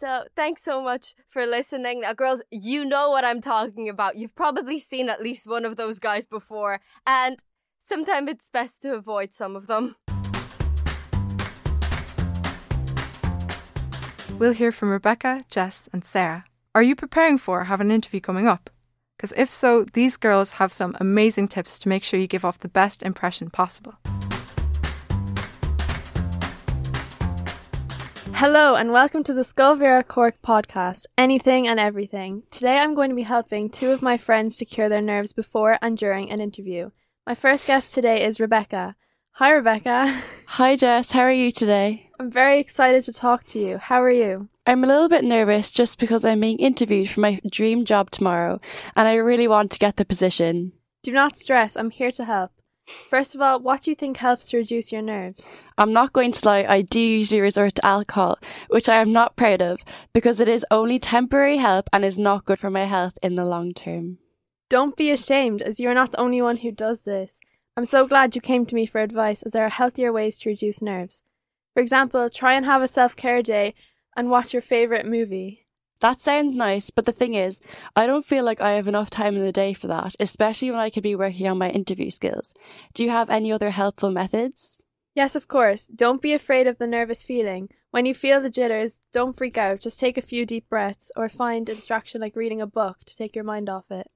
So, 0.00 0.24
thanks 0.34 0.62
so 0.62 0.80
much 0.80 1.14
for 1.28 1.44
listening. 1.44 2.00
Now, 2.00 2.14
girls, 2.14 2.40
you 2.50 2.86
know 2.86 3.10
what 3.10 3.22
I'm 3.22 3.42
talking 3.42 3.86
about. 3.86 4.16
You've 4.16 4.34
probably 4.34 4.78
seen 4.78 5.10
at 5.10 5.22
least 5.22 5.46
one 5.46 5.66
of 5.66 5.76
those 5.76 5.98
guys 5.98 6.24
before, 6.24 6.80
and 7.06 7.36
sometimes 7.78 8.30
it's 8.30 8.48
best 8.48 8.80
to 8.80 8.94
avoid 8.94 9.34
some 9.34 9.54
of 9.54 9.66
them. 9.66 9.96
We'll 14.38 14.54
hear 14.54 14.72
from 14.72 14.88
Rebecca, 14.88 15.44
Jess, 15.50 15.86
and 15.92 16.02
Sarah. 16.02 16.46
Are 16.74 16.82
you 16.82 16.96
preparing 16.96 17.36
for 17.36 17.60
or 17.60 17.64
have 17.64 17.82
an 17.82 17.90
interview 17.90 18.20
coming 18.20 18.48
up? 18.48 18.70
Because 19.18 19.32
if 19.36 19.50
so, 19.50 19.84
these 19.92 20.16
girls 20.16 20.54
have 20.54 20.72
some 20.72 20.96
amazing 20.98 21.48
tips 21.48 21.78
to 21.78 21.90
make 21.90 22.04
sure 22.04 22.18
you 22.18 22.26
give 22.26 22.46
off 22.46 22.58
the 22.58 22.68
best 22.68 23.02
impression 23.02 23.50
possible. 23.50 23.96
Hello 28.40 28.74
and 28.74 28.90
welcome 28.90 29.22
to 29.24 29.34
the 29.34 29.44
Scoil 29.44 29.76
Mhuire 29.76 30.08
Cork 30.08 30.40
podcast, 30.40 31.04
Anything 31.18 31.68
and 31.68 31.78
Everything. 31.78 32.42
Today 32.50 32.78
I'm 32.78 32.94
going 32.94 33.10
to 33.10 33.14
be 33.14 33.24
helping 33.24 33.68
two 33.68 33.90
of 33.90 34.00
my 34.00 34.16
friends 34.16 34.56
to 34.56 34.64
cure 34.64 34.88
their 34.88 35.02
nerves 35.02 35.34
before 35.34 35.76
and 35.82 35.98
during 35.98 36.30
an 36.30 36.40
interview. 36.40 36.88
My 37.26 37.34
first 37.34 37.66
guest 37.66 37.92
today 37.92 38.24
is 38.24 38.40
Rebecca. 38.40 38.96
Hi, 39.32 39.50
Rebecca. 39.50 40.22
Hi, 40.46 40.74
Jess. 40.74 41.10
How 41.10 41.20
are 41.20 41.30
you 41.30 41.50
today? 41.50 42.08
I'm 42.18 42.30
very 42.30 42.58
excited 42.58 43.04
to 43.04 43.12
talk 43.12 43.44
to 43.48 43.58
you. 43.58 43.76
How 43.76 44.02
are 44.02 44.08
you? 44.08 44.48
I'm 44.66 44.84
a 44.84 44.86
little 44.86 45.10
bit 45.10 45.22
nervous 45.22 45.70
just 45.70 45.98
because 45.98 46.24
I'm 46.24 46.40
being 46.40 46.60
interviewed 46.60 47.10
for 47.10 47.20
my 47.20 47.38
dream 47.50 47.84
job 47.84 48.10
tomorrow 48.10 48.58
and 48.96 49.06
I 49.06 49.16
really 49.16 49.48
want 49.48 49.70
to 49.72 49.78
get 49.78 49.98
the 49.98 50.06
position. 50.06 50.72
Do 51.02 51.12
not 51.12 51.36
stress, 51.36 51.76
I'm 51.76 51.90
here 51.90 52.12
to 52.12 52.24
help. 52.24 52.52
First 53.08 53.34
of 53.34 53.40
all, 53.40 53.60
what 53.60 53.82
do 53.82 53.90
you 53.90 53.94
think 53.94 54.16
helps 54.16 54.48
to 54.50 54.58
reduce 54.58 54.92
your 54.92 55.02
nerves? 55.02 55.56
I'm 55.78 55.92
not 55.92 56.12
going 56.12 56.32
to 56.32 56.46
lie, 56.46 56.64
I 56.68 56.82
do 56.82 57.00
usually 57.00 57.40
resort 57.40 57.74
to 57.76 57.86
alcohol, 57.86 58.38
which 58.68 58.88
I 58.88 59.00
am 59.00 59.12
not 59.12 59.36
proud 59.36 59.62
of 59.62 59.78
because 60.12 60.40
it 60.40 60.48
is 60.48 60.64
only 60.70 60.98
temporary 60.98 61.56
help 61.56 61.88
and 61.92 62.04
is 62.04 62.18
not 62.18 62.44
good 62.44 62.58
for 62.58 62.70
my 62.70 62.84
health 62.84 63.14
in 63.22 63.34
the 63.34 63.44
long 63.44 63.72
term. 63.72 64.18
Don't 64.68 64.96
be 64.96 65.10
ashamed, 65.10 65.62
as 65.62 65.80
you're 65.80 65.94
not 65.94 66.12
the 66.12 66.20
only 66.20 66.40
one 66.40 66.58
who 66.58 66.70
does 66.70 67.02
this. 67.02 67.40
I'm 67.76 67.84
so 67.84 68.06
glad 68.06 68.34
you 68.34 68.40
came 68.40 68.66
to 68.66 68.74
me 68.74 68.86
for 68.86 69.00
advice, 69.00 69.42
as 69.42 69.52
there 69.52 69.64
are 69.64 69.70
healthier 69.70 70.12
ways 70.12 70.38
to 70.40 70.50
reduce 70.50 70.80
nerves. 70.82 71.24
For 71.74 71.82
example, 71.82 72.30
try 72.30 72.54
and 72.54 72.66
have 72.66 72.82
a 72.82 72.88
self 72.88 73.16
care 73.16 73.42
day 73.42 73.74
and 74.16 74.30
watch 74.30 74.52
your 74.52 74.62
favourite 74.62 75.06
movie. 75.06 75.66
That 76.00 76.22
sounds 76.22 76.56
nice, 76.56 76.88
but 76.88 77.04
the 77.04 77.12
thing 77.12 77.34
is, 77.34 77.60
I 77.94 78.06
don't 78.06 78.24
feel 78.24 78.42
like 78.42 78.60
I 78.60 78.72
have 78.72 78.88
enough 78.88 79.10
time 79.10 79.36
in 79.36 79.42
the 79.42 79.52
day 79.52 79.74
for 79.74 79.86
that, 79.88 80.16
especially 80.18 80.70
when 80.70 80.80
I 80.80 80.88
could 80.88 81.02
be 81.02 81.14
working 81.14 81.46
on 81.46 81.58
my 81.58 81.68
interview 81.68 82.08
skills. 82.08 82.54
Do 82.94 83.04
you 83.04 83.10
have 83.10 83.28
any 83.28 83.52
other 83.52 83.70
helpful 83.70 84.10
methods? 84.10 84.80
Yes, 85.14 85.34
of 85.36 85.46
course. 85.46 85.86
Don't 85.86 86.22
be 86.22 86.32
afraid 86.32 86.66
of 86.66 86.78
the 86.78 86.86
nervous 86.86 87.22
feeling. 87.22 87.68
When 87.90 88.06
you 88.06 88.14
feel 88.14 88.40
the 88.40 88.48
jitters, 88.48 89.00
don't 89.12 89.36
freak 89.36 89.58
out. 89.58 89.80
Just 89.80 90.00
take 90.00 90.16
a 90.16 90.22
few 90.22 90.46
deep 90.46 90.68
breaths 90.70 91.10
or 91.16 91.28
find 91.28 91.68
a 91.68 91.74
distraction 91.74 92.20
like 92.20 92.36
reading 92.36 92.62
a 92.62 92.66
book 92.66 93.04
to 93.04 93.16
take 93.16 93.34
your 93.34 93.44
mind 93.44 93.68
off 93.68 93.90
it. 93.90 94.06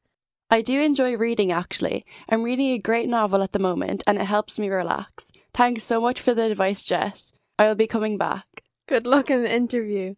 I 0.50 0.62
do 0.62 0.80
enjoy 0.80 1.16
reading 1.16 1.50
actually. 1.50 2.04
I'm 2.30 2.44
reading 2.44 2.70
a 2.70 2.78
great 2.78 3.08
novel 3.08 3.42
at 3.42 3.52
the 3.52 3.58
moment 3.58 4.04
and 4.06 4.18
it 4.18 4.26
helps 4.26 4.58
me 4.58 4.68
relax. 4.70 5.32
Thanks 5.52 5.84
so 5.84 6.00
much 6.00 6.20
for 6.20 6.32
the 6.32 6.44
advice, 6.44 6.82
Jess. 6.82 7.32
I 7.58 7.66
will 7.66 7.74
be 7.74 7.88
coming 7.88 8.16
back. 8.16 8.62
Good 8.86 9.06
luck 9.06 9.30
in 9.30 9.42
the 9.42 9.52
interview. 9.52 10.14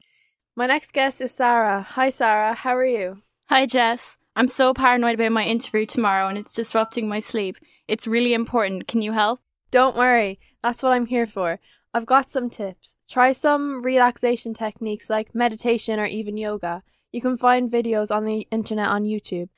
My 0.59 0.65
next 0.65 0.95
guest 0.95 1.21
is 1.21 1.33
Sarah. 1.33 1.83
Hi, 1.83 2.09
Sarah. 2.09 2.55
How 2.55 2.75
are 2.75 2.85
you? 2.87 3.21
Hi, 3.51 3.67
Jess. 3.67 4.17
I'm 4.35 4.49
so 4.49 4.73
paranoid 4.73 5.17
about 5.17 5.33
my 5.33 5.45
interview 5.45 5.85
tomorrow 5.85 6.29
and 6.29 6.39
it's 6.39 6.55
disrupting 6.55 7.11
my 7.11 7.19
sleep. 7.19 7.59
It's 7.87 8.07
really 8.07 8.33
important. 8.33 8.89
Can 8.89 9.03
you 9.03 9.13
help? 9.13 9.41
Don't 9.71 9.99
worry. 9.99 10.41
That's 10.63 10.83
what 10.83 10.95
I'm 10.95 11.05
here 11.05 11.27
for. 11.27 11.59
I've 11.93 12.07
got 12.07 12.31
some 12.31 12.49
tips. 12.49 12.97
Try 13.07 13.33
some 13.33 13.83
relaxation 13.83 14.55
techniques 14.55 15.11
like 15.11 15.35
meditation 15.35 16.01
or 16.01 16.07
even 16.07 16.39
yoga. 16.39 16.83
You 17.13 17.21
can 17.21 17.37
find 17.37 17.71
videos 17.71 18.11
on 18.11 18.25
the 18.25 18.49
internet 18.51 18.89
on 18.89 19.05
YouTube. 19.05 19.51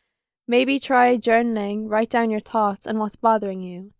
Maybe 0.48 0.80
try 0.80 1.16
journaling, 1.16 1.84
write 1.88 2.10
down 2.10 2.28
your 2.32 2.40
thoughts 2.40 2.86
and 2.86 2.98
what's 2.98 3.14
bothering 3.14 3.62
you. 3.62 3.92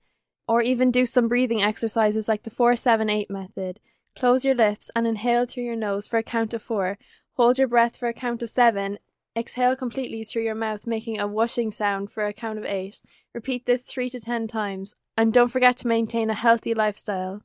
Or 0.48 0.62
even 0.62 0.90
do 0.90 1.06
some 1.06 1.28
breathing 1.28 1.62
exercises 1.62 2.26
like 2.26 2.42
the 2.42 2.50
478 2.50 3.30
method. 3.30 3.78
Close 4.18 4.44
your 4.44 4.56
lips 4.56 4.90
and 4.96 5.06
inhale 5.06 5.46
through 5.46 5.62
your 5.62 5.76
nose 5.76 6.08
for 6.08 6.16
a 6.16 6.24
count 6.24 6.52
of 6.52 6.60
four. 6.60 6.98
Hold 7.34 7.56
your 7.56 7.68
breath 7.68 7.96
for 7.96 8.08
a 8.08 8.12
count 8.12 8.42
of 8.42 8.50
seven. 8.50 8.98
Exhale 9.36 9.76
completely 9.76 10.24
through 10.24 10.42
your 10.42 10.56
mouth, 10.56 10.88
making 10.88 11.20
a 11.20 11.28
whooshing 11.28 11.70
sound 11.70 12.10
for 12.10 12.24
a 12.24 12.32
count 12.32 12.58
of 12.58 12.64
eight. 12.64 13.00
Repeat 13.32 13.64
this 13.64 13.82
three 13.82 14.10
to 14.10 14.18
ten 14.18 14.48
times. 14.48 14.96
And 15.16 15.32
don't 15.32 15.52
forget 15.52 15.76
to 15.78 15.86
maintain 15.86 16.30
a 16.30 16.34
healthy 16.34 16.74
lifestyle. 16.74 17.42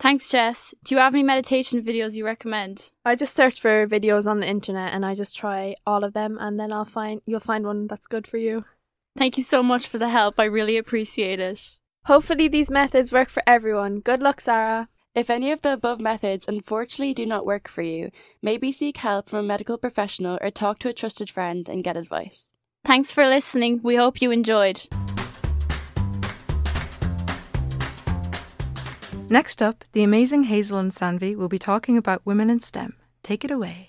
Thanks, 0.00 0.28
Jess. 0.28 0.74
Do 0.84 0.96
you 0.96 1.00
have 1.00 1.14
any 1.14 1.22
meditation 1.22 1.82
videos 1.82 2.16
you 2.16 2.26
recommend? 2.26 2.90
I 3.04 3.14
just 3.14 3.34
search 3.34 3.60
for 3.60 3.86
videos 3.86 4.26
on 4.26 4.40
the 4.40 4.48
internet 4.48 4.92
and 4.92 5.06
I 5.06 5.14
just 5.14 5.36
try 5.36 5.76
all 5.86 6.02
of 6.02 6.14
them 6.14 6.36
and 6.40 6.58
then 6.58 6.72
I'll 6.72 6.84
find 6.84 7.22
you'll 7.26 7.38
find 7.38 7.64
one 7.64 7.86
that's 7.86 8.08
good 8.08 8.26
for 8.26 8.38
you. 8.38 8.64
Thank 9.16 9.38
you 9.38 9.44
so 9.44 9.62
much 9.62 9.86
for 9.86 9.98
the 9.98 10.08
help. 10.08 10.40
I 10.40 10.44
really 10.44 10.76
appreciate 10.76 11.38
it. 11.38 11.78
Hopefully 12.06 12.48
these 12.48 12.70
methods 12.72 13.12
work 13.12 13.28
for 13.28 13.42
everyone. 13.46 14.00
Good 14.00 14.20
luck, 14.20 14.40
Sarah. 14.40 14.88
If 15.16 15.30
any 15.30 15.50
of 15.50 15.62
the 15.62 15.72
above 15.72 15.98
methods 15.98 16.44
unfortunately 16.46 17.14
do 17.14 17.24
not 17.24 17.46
work 17.46 17.68
for 17.68 17.80
you, 17.80 18.10
maybe 18.42 18.70
seek 18.70 18.98
help 18.98 19.30
from 19.30 19.38
a 19.38 19.48
medical 19.48 19.78
professional 19.78 20.38
or 20.42 20.50
talk 20.50 20.78
to 20.80 20.90
a 20.90 20.92
trusted 20.92 21.30
friend 21.30 21.66
and 21.70 21.82
get 21.82 21.96
advice. 21.96 22.52
Thanks 22.84 23.12
for 23.12 23.26
listening. 23.26 23.80
We 23.82 23.96
hope 23.96 24.20
you 24.20 24.30
enjoyed. 24.30 24.86
Next 29.30 29.62
up, 29.62 29.86
the 29.92 30.02
amazing 30.02 30.44
Hazel 30.44 30.78
and 30.78 30.92
Sanvi 30.92 31.34
will 31.34 31.48
be 31.48 31.58
talking 31.58 31.96
about 31.96 32.26
women 32.26 32.50
in 32.50 32.60
STEM. 32.60 32.94
Take 33.22 33.42
it 33.42 33.50
away. 33.50 33.86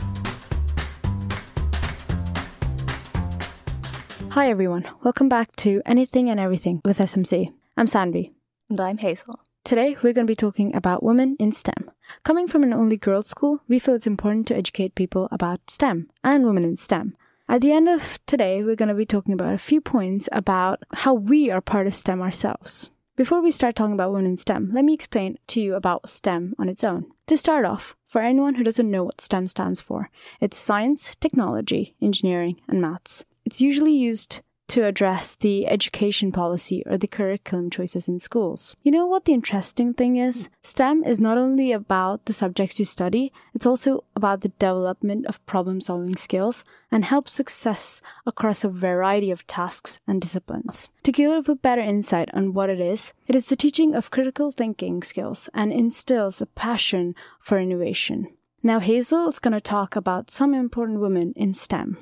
Hi 4.29 4.49
everyone, 4.49 4.87
welcome 5.03 5.27
back 5.27 5.53
to 5.57 5.81
Anything 5.85 6.29
and 6.29 6.39
Everything 6.39 6.79
with 6.85 6.99
SMC. 6.99 7.51
I'm 7.75 7.87
Sanvi. 7.87 8.31
And 8.69 8.79
I'm 8.79 8.97
Hazel. 8.97 9.46
Today 9.67 9.97
we're 10.01 10.13
going 10.13 10.25
to 10.25 10.31
be 10.31 10.33
talking 10.33 10.73
about 10.73 11.03
women 11.03 11.35
in 11.41 11.51
STEM. 11.51 11.91
Coming 12.23 12.47
from 12.47 12.63
an 12.63 12.71
only 12.71 12.95
girls' 12.95 13.27
school, 13.27 13.59
we 13.67 13.79
feel 13.79 13.95
it's 13.95 14.07
important 14.07 14.47
to 14.47 14.55
educate 14.55 14.95
people 14.95 15.27
about 15.29 15.69
STEM 15.69 16.09
and 16.23 16.45
women 16.45 16.63
in 16.63 16.77
STEM. 16.77 17.17
At 17.49 17.59
the 17.59 17.73
end 17.73 17.89
of 17.89 18.17
today, 18.27 18.63
we're 18.63 18.77
going 18.77 18.87
to 18.87 18.95
be 18.95 19.05
talking 19.05 19.33
about 19.33 19.53
a 19.53 19.57
few 19.57 19.81
points 19.81 20.29
about 20.31 20.83
how 20.93 21.13
we 21.13 21.51
are 21.51 21.59
part 21.59 21.85
of 21.85 21.93
STEM 21.93 22.21
ourselves. 22.21 22.91
Before 23.17 23.41
we 23.41 23.51
start 23.51 23.75
talking 23.75 23.91
about 23.91 24.13
women 24.13 24.27
in 24.27 24.37
STEM, 24.37 24.69
let 24.69 24.85
me 24.85 24.93
explain 24.93 25.37
to 25.47 25.59
you 25.59 25.75
about 25.75 26.09
STEM 26.09 26.55
on 26.57 26.69
its 26.69 26.85
own. 26.85 27.11
To 27.25 27.35
start 27.35 27.65
off, 27.65 27.97
for 28.07 28.21
anyone 28.21 28.55
who 28.55 28.63
doesn't 28.63 28.89
know 28.89 29.03
what 29.03 29.19
STEM 29.19 29.47
stands 29.47 29.81
for, 29.81 30.09
it's 30.39 30.55
science, 30.55 31.13
technology, 31.19 31.93
engineering, 32.01 32.61
and 32.69 32.79
maths. 32.79 33.25
It's 33.43 33.59
usually 33.59 33.91
used 33.93 34.43
to 34.67 34.85
address 34.85 35.35
the 35.35 35.67
education 35.67 36.31
policy 36.31 36.83
or 36.85 36.97
the 36.97 37.07
curriculum 37.07 37.69
choices 37.69 38.07
in 38.07 38.19
schools. 38.19 38.75
You 38.83 38.91
know 38.91 39.05
what 39.05 39.25
the 39.25 39.33
interesting 39.33 39.93
thing 39.93 40.17
is? 40.17 40.49
STEM 40.61 41.03
is 41.03 41.19
not 41.19 41.37
only 41.37 41.71
about 41.71 42.25
the 42.25 42.33
subjects 42.33 42.79
you 42.79 42.85
study, 42.85 43.31
it's 43.53 43.65
also 43.65 44.03
about 44.15 44.41
the 44.41 44.49
development 44.49 45.25
of 45.25 45.45
problem 45.45 45.79
solving 45.79 46.17
skills 46.17 46.63
and 46.91 47.05
helps 47.05 47.33
success 47.33 48.01
across 48.25 48.63
a 48.63 48.69
variety 48.69 49.31
of 49.31 49.47
tasks 49.47 49.99
and 50.07 50.21
disciplines. 50.21 50.89
To 51.03 51.11
give 51.11 51.47
a 51.47 51.55
better 51.55 51.81
insight 51.81 52.29
on 52.33 52.53
what 52.53 52.69
it 52.69 52.81
is, 52.81 53.13
it 53.27 53.35
is 53.35 53.47
the 53.47 53.55
teaching 53.55 53.95
of 53.95 54.11
critical 54.11 54.51
thinking 54.51 55.01
skills 55.03 55.49
and 55.53 55.71
instills 55.71 56.41
a 56.41 56.45
passion 56.45 57.15
for 57.39 57.57
innovation. 57.59 58.33
Now, 58.63 58.79
Hazel 58.79 59.29
is 59.29 59.39
going 59.39 59.53
to 59.53 59.61
talk 59.61 59.95
about 59.95 60.31
some 60.31 60.53
important 60.53 60.99
women 60.99 61.33
in 61.35 61.53
STEM. 61.53 61.97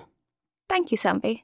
Thank 0.67 0.91
you, 0.91 0.97
Sanvi. 0.97 1.41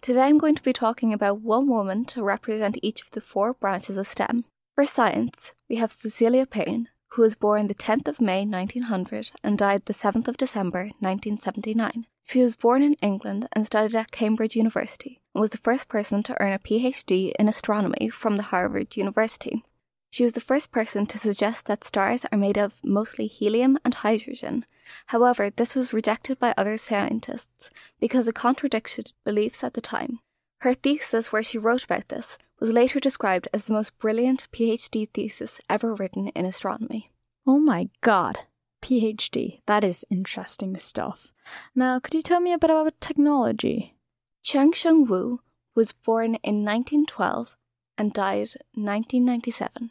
Today 0.00 0.22
I'm 0.22 0.38
going 0.38 0.54
to 0.54 0.62
be 0.62 0.72
talking 0.72 1.12
about 1.12 1.40
one 1.40 1.66
woman 1.66 2.04
to 2.06 2.22
represent 2.22 2.78
each 2.82 3.02
of 3.02 3.10
the 3.10 3.20
four 3.20 3.52
branches 3.52 3.96
of 3.96 4.06
STEM. 4.06 4.44
For 4.74 4.86
science, 4.86 5.52
we 5.68 5.76
have 5.76 5.90
Cecilia 5.90 6.46
Payne, 6.46 6.88
who 7.08 7.22
was 7.22 7.34
born 7.34 7.66
the 7.66 7.74
10th 7.74 8.06
of 8.06 8.20
May 8.20 8.46
1900 8.46 9.32
and 9.42 9.58
died 9.58 9.86
the 9.86 9.92
7th 9.92 10.28
of 10.28 10.36
December 10.36 10.90
1979. 11.00 12.06
She 12.24 12.40
was 12.40 12.56
born 12.56 12.82
in 12.82 12.94
England 13.02 13.48
and 13.52 13.66
studied 13.66 13.96
at 13.96 14.12
Cambridge 14.12 14.54
University 14.54 15.20
and 15.34 15.40
was 15.40 15.50
the 15.50 15.58
first 15.58 15.88
person 15.88 16.22
to 16.24 16.40
earn 16.40 16.52
a 16.52 16.58
PhD 16.58 17.32
in 17.38 17.48
astronomy 17.48 18.08
from 18.08 18.36
the 18.36 18.44
Harvard 18.44 18.96
University. 18.96 19.64
She 20.10 20.22
was 20.22 20.34
the 20.34 20.40
first 20.40 20.70
person 20.70 21.06
to 21.06 21.18
suggest 21.18 21.66
that 21.66 21.84
stars 21.84 22.24
are 22.30 22.38
made 22.38 22.56
of 22.56 22.76
mostly 22.84 23.26
helium 23.26 23.78
and 23.84 23.94
hydrogen. 23.94 24.64
However, 25.06 25.50
this 25.50 25.74
was 25.74 25.92
rejected 25.92 26.38
by 26.38 26.54
other 26.56 26.76
scientists 26.76 27.70
because 28.00 28.28
it 28.28 28.34
contradicted 28.34 29.12
beliefs 29.24 29.62
at 29.64 29.74
the 29.74 29.80
time. 29.80 30.20
Her 30.60 30.74
thesis, 30.74 31.30
where 31.32 31.42
she 31.42 31.58
wrote 31.58 31.84
about 31.84 32.08
this, 32.08 32.38
was 32.58 32.72
later 32.72 32.98
described 32.98 33.48
as 33.52 33.64
the 33.64 33.72
most 33.72 33.98
brilliant 33.98 34.48
PhD 34.52 35.08
thesis 35.12 35.60
ever 35.70 35.94
written 35.94 36.28
in 36.28 36.44
astronomy. 36.44 37.12
Oh 37.46 37.58
my 37.58 37.88
god, 38.00 38.38
PhD. 38.82 39.60
That 39.66 39.84
is 39.84 40.04
interesting 40.10 40.76
stuff. 40.76 41.32
Now, 41.74 42.00
could 42.00 42.14
you 42.14 42.22
tell 42.22 42.40
me 42.40 42.52
a 42.52 42.58
bit 42.58 42.70
about 42.70 43.00
technology? 43.00 43.94
Chien-Shiung 44.42 45.08
Wu 45.08 45.40
was 45.74 45.92
born 45.92 46.34
in 46.42 46.64
1912 46.64 47.56
and 47.96 48.12
died 48.12 48.48
1997. 48.74 49.90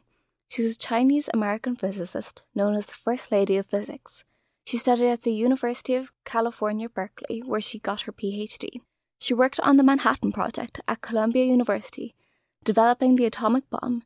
She 0.49 0.63
was 0.63 0.75
a 0.75 0.79
Chinese 0.79 1.29
American 1.33 1.75
physicist 1.75 2.43
known 2.55 2.75
as 2.75 2.85
the 2.85 2.93
First 2.93 3.31
Lady 3.31 3.57
of 3.57 3.65
Physics. 3.65 4.23
She 4.67 4.75
studied 4.75 5.07
at 5.07 5.21
the 5.21 5.31
University 5.31 5.95
of 5.95 6.11
California, 6.25 6.89
Berkeley, 6.89 7.41
where 7.45 7.61
she 7.61 7.79
got 7.79 8.01
her 8.01 8.11
PhD. 8.11 8.81
She 9.17 9.33
worked 9.33 9.61
on 9.61 9.77
the 9.77 9.83
Manhattan 9.83 10.33
Project 10.33 10.81
at 10.89 10.99
Columbia 10.99 11.45
University, 11.45 12.15
developing 12.65 13.15
the 13.15 13.23
atomic 13.23 13.63
bomb. 13.69 14.03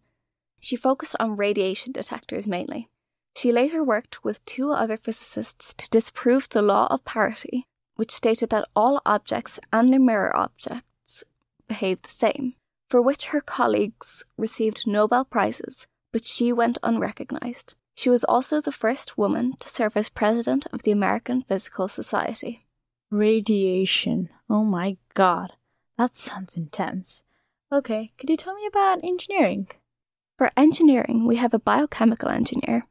She 0.60 0.76
focused 0.76 1.16
on 1.20 1.36
radiation 1.36 1.94
detectors 1.94 2.46
mainly. 2.46 2.90
She 3.36 3.52
later 3.52 3.84
worked 3.84 4.24
with 4.24 4.46
two 4.46 4.72
other 4.72 4.98
physicists 4.98 5.74
to 5.74 5.90
disprove 5.90 6.48
the 6.48 6.62
law 6.62 6.86
of 6.92 7.04
parity, 7.06 7.66
which 7.96 8.12
stated 8.12 8.52
that 8.52 8.70
all 8.76 9.02
objects 9.04 9.60
and 9.74 9.92
their 9.92 10.00
mirror 10.00 10.32
objects 10.38 11.24
behave 11.68 12.04
the 12.04 12.10
same, 12.10 12.54
for 12.88 13.02
which 13.02 13.34
her 13.34 13.42
colleagues 13.42 14.24
received 14.38 14.86
Nobel 14.86 15.26
Prizes, 15.26 15.88
but 16.12 16.24
she 16.24 16.54
went 16.54 16.78
unrecognized. 16.84 17.74
She 17.96 18.10
was 18.10 18.24
also 18.24 18.62
the 18.62 18.72
first 18.72 19.18
woman 19.18 19.58
to 19.60 19.70
serve 19.70 19.96
as 19.96 20.10
president 20.10 20.66
of 20.74 20.84
the 20.84 20.92
American 20.92 21.44
Physical 21.44 21.88
Society. 21.88 22.66
Radiation. 23.10 24.30
Oh 24.50 24.64
my 24.64 24.98
god. 25.14 25.54
That 25.98 26.18
sounds 26.18 26.56
intense. 26.56 27.24
Okay, 27.72 28.12
could 28.18 28.30
you 28.30 28.38
tell 28.38 28.56
me 28.56 28.66
about 28.66 29.04
engineering? 29.04 29.68
For 30.38 30.52
engineering, 30.58 31.26
we 31.28 31.36
have 31.36 31.54
a 31.54 31.60
biochemical 31.60 32.30
engineer. 32.30 32.88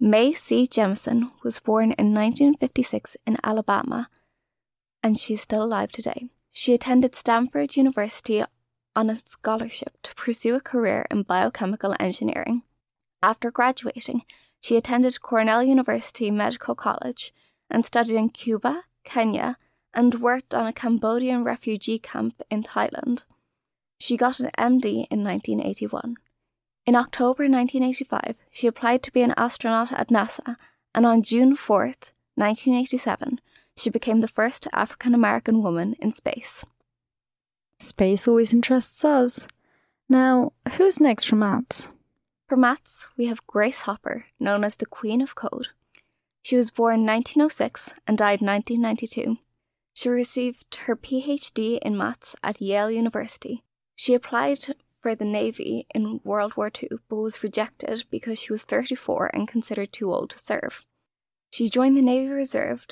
Mae 0.00 0.32
C. 0.32 0.66
Jemison 0.66 1.30
was 1.42 1.60
born 1.60 1.92
in 1.92 2.14
1956 2.14 3.16
in 3.26 3.36
Alabama, 3.42 4.08
and 5.02 5.18
she 5.18 5.34
is 5.34 5.40
still 5.40 5.62
alive 5.62 5.92
today. 5.92 6.28
She 6.50 6.74
attended 6.74 7.14
Stanford 7.14 7.76
University 7.76 8.42
on 8.96 9.10
a 9.10 9.16
scholarship 9.16 9.96
to 10.02 10.14
pursue 10.14 10.56
a 10.56 10.60
career 10.60 11.06
in 11.10 11.22
biochemical 11.22 11.94
engineering. 12.00 12.62
After 13.22 13.50
graduating, 13.50 14.22
she 14.60 14.76
attended 14.76 15.20
Cornell 15.20 15.62
University 15.62 16.30
Medical 16.30 16.74
College 16.74 17.32
and 17.70 17.84
studied 17.84 18.16
in 18.16 18.30
Cuba, 18.30 18.84
Kenya, 19.04 19.56
and 19.92 20.20
worked 20.20 20.54
on 20.54 20.66
a 20.66 20.72
Cambodian 20.72 21.44
refugee 21.44 21.98
camp 21.98 22.40
in 22.50 22.62
Thailand. 22.62 23.24
She 23.98 24.16
got 24.16 24.38
an 24.40 24.50
MD 24.56 25.06
in 25.10 25.24
1981. 25.24 26.16
In 26.86 26.94
October 26.94 27.44
1985, 27.44 28.36
she 28.50 28.66
applied 28.66 29.02
to 29.02 29.12
be 29.12 29.22
an 29.22 29.34
astronaut 29.36 29.92
at 29.92 30.08
NASA, 30.08 30.56
and 30.94 31.04
on 31.04 31.22
June 31.22 31.56
4th, 31.56 32.12
1987, 32.36 33.40
she 33.76 33.90
became 33.90 34.20
the 34.20 34.28
first 34.28 34.66
African 34.72 35.14
American 35.14 35.62
woman 35.62 35.96
in 36.00 36.12
space. 36.12 36.64
Space 37.80 38.26
always 38.26 38.52
interests 38.52 39.04
us. 39.04 39.48
Now, 40.08 40.52
who's 40.76 41.00
next 41.00 41.24
from 41.24 41.40
maths? 41.40 41.90
For 42.48 42.56
maths, 42.56 43.08
we 43.18 43.26
have 43.26 43.46
Grace 43.46 43.82
Hopper, 43.82 44.24
known 44.40 44.64
as 44.64 44.76
the 44.76 44.86
Queen 44.86 45.20
of 45.20 45.34
Code. 45.34 45.68
She 46.40 46.56
was 46.56 46.70
born 46.70 47.04
1906 47.04 47.92
and 48.06 48.16
died 48.16 48.40
1992. 48.40 49.36
She 49.92 50.08
received 50.08 50.74
her 50.86 50.96
PhD 50.96 51.78
in 51.80 51.94
maths 51.94 52.34
at 52.42 52.62
Yale 52.62 52.90
University. 52.90 53.64
She 53.96 54.14
applied 54.14 54.60
for 55.02 55.14
the 55.14 55.26
Navy 55.26 55.86
in 55.94 56.20
World 56.24 56.56
War 56.56 56.70
II 56.74 56.88
but 57.10 57.16
was 57.16 57.42
rejected 57.42 58.06
because 58.10 58.40
she 58.40 58.54
was 58.54 58.64
34 58.64 59.30
and 59.34 59.46
considered 59.46 59.92
too 59.92 60.10
old 60.10 60.30
to 60.30 60.38
serve. 60.38 60.86
She 61.50 61.68
joined 61.68 61.98
the 61.98 62.02
Navy 62.02 62.30
Reserve 62.30 62.86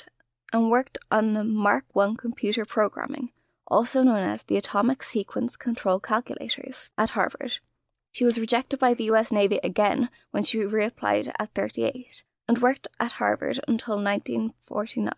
and 0.53 0.69
worked 0.69 0.99
on 1.09 1.33
the 1.33 1.43
Mark 1.43 1.85
I 1.97 2.13
computer 2.15 2.63
programming, 2.63 3.31
also 3.65 4.03
known 4.03 4.23
as 4.23 4.43
the 4.43 4.57
Automatic 4.57 5.01
Sequence 5.01 5.57
Control 5.57 5.99
Calculators, 5.99 6.91
at 6.95 7.11
Harvard. 7.11 7.57
She 8.17 8.25
was 8.25 8.39
rejected 8.39 8.79
by 8.79 8.95
the 8.95 9.03
US 9.11 9.31
Navy 9.31 9.59
again 9.63 10.09
when 10.31 10.41
she 10.41 10.57
reapplied 10.57 11.31
at 11.37 11.53
38 11.53 12.23
and 12.47 12.57
worked 12.57 12.87
at 12.99 13.11
Harvard 13.21 13.59
until 13.67 13.93
1949. 13.97 15.11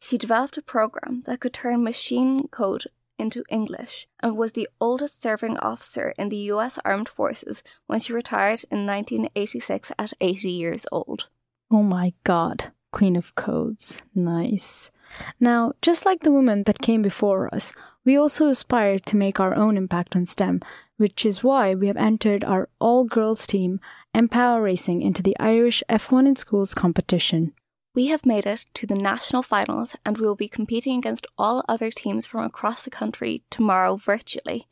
She 0.00 0.18
developed 0.18 0.56
a 0.56 0.62
program 0.62 1.20
that 1.26 1.38
could 1.38 1.52
turn 1.52 1.84
machine 1.84 2.48
code 2.48 2.86
into 3.20 3.44
English 3.50 4.08
and 4.18 4.36
was 4.36 4.54
the 4.54 4.68
oldest 4.80 5.22
serving 5.22 5.58
officer 5.58 6.12
in 6.18 6.28
the 6.28 6.50
US 6.54 6.80
Armed 6.84 7.08
Forces 7.08 7.62
when 7.86 8.00
she 8.00 8.12
retired 8.12 8.64
in 8.68 8.84
1986 8.84 9.92
at 9.96 10.12
80 10.20 10.50
years 10.50 10.86
old. 10.90 11.28
Oh 11.70 11.84
my 11.84 12.14
god, 12.24 12.72
Queen 12.90 13.14
of 13.14 13.36
Codes. 13.36 14.02
Nice. 14.12 14.90
Now, 15.38 15.74
just 15.82 16.04
like 16.04 16.24
the 16.24 16.32
women 16.32 16.64
that 16.64 16.82
came 16.82 17.02
before 17.02 17.54
us, 17.54 17.72
we 18.04 18.16
also 18.16 18.48
aspire 18.48 18.98
to 18.98 19.16
make 19.16 19.38
our 19.38 19.54
own 19.54 19.76
impact 19.76 20.16
on 20.16 20.26
STEM, 20.26 20.62
which 21.00 21.24
is 21.24 21.42
why 21.42 21.74
we 21.74 21.86
have 21.86 21.96
entered 21.96 22.44
our 22.44 22.68
all 22.78 23.04
girls 23.04 23.46
team, 23.46 23.80
Empower 24.14 24.60
Racing, 24.60 25.00
into 25.00 25.22
the 25.22 25.34
Irish 25.40 25.82
F1 25.88 26.28
in 26.28 26.36
Schools 26.36 26.74
competition. 26.74 27.54
We 27.94 28.08
have 28.08 28.26
made 28.26 28.44
it 28.44 28.66
to 28.74 28.86
the 28.86 28.94
national 28.94 29.42
finals 29.42 29.96
and 30.04 30.18
we 30.18 30.26
will 30.26 30.36
be 30.36 30.46
competing 30.46 30.98
against 30.98 31.26
all 31.38 31.64
other 31.66 31.90
teams 31.90 32.26
from 32.26 32.44
across 32.44 32.84
the 32.84 32.90
country 32.90 33.42
tomorrow 33.48 33.96
virtually. 33.96 34.68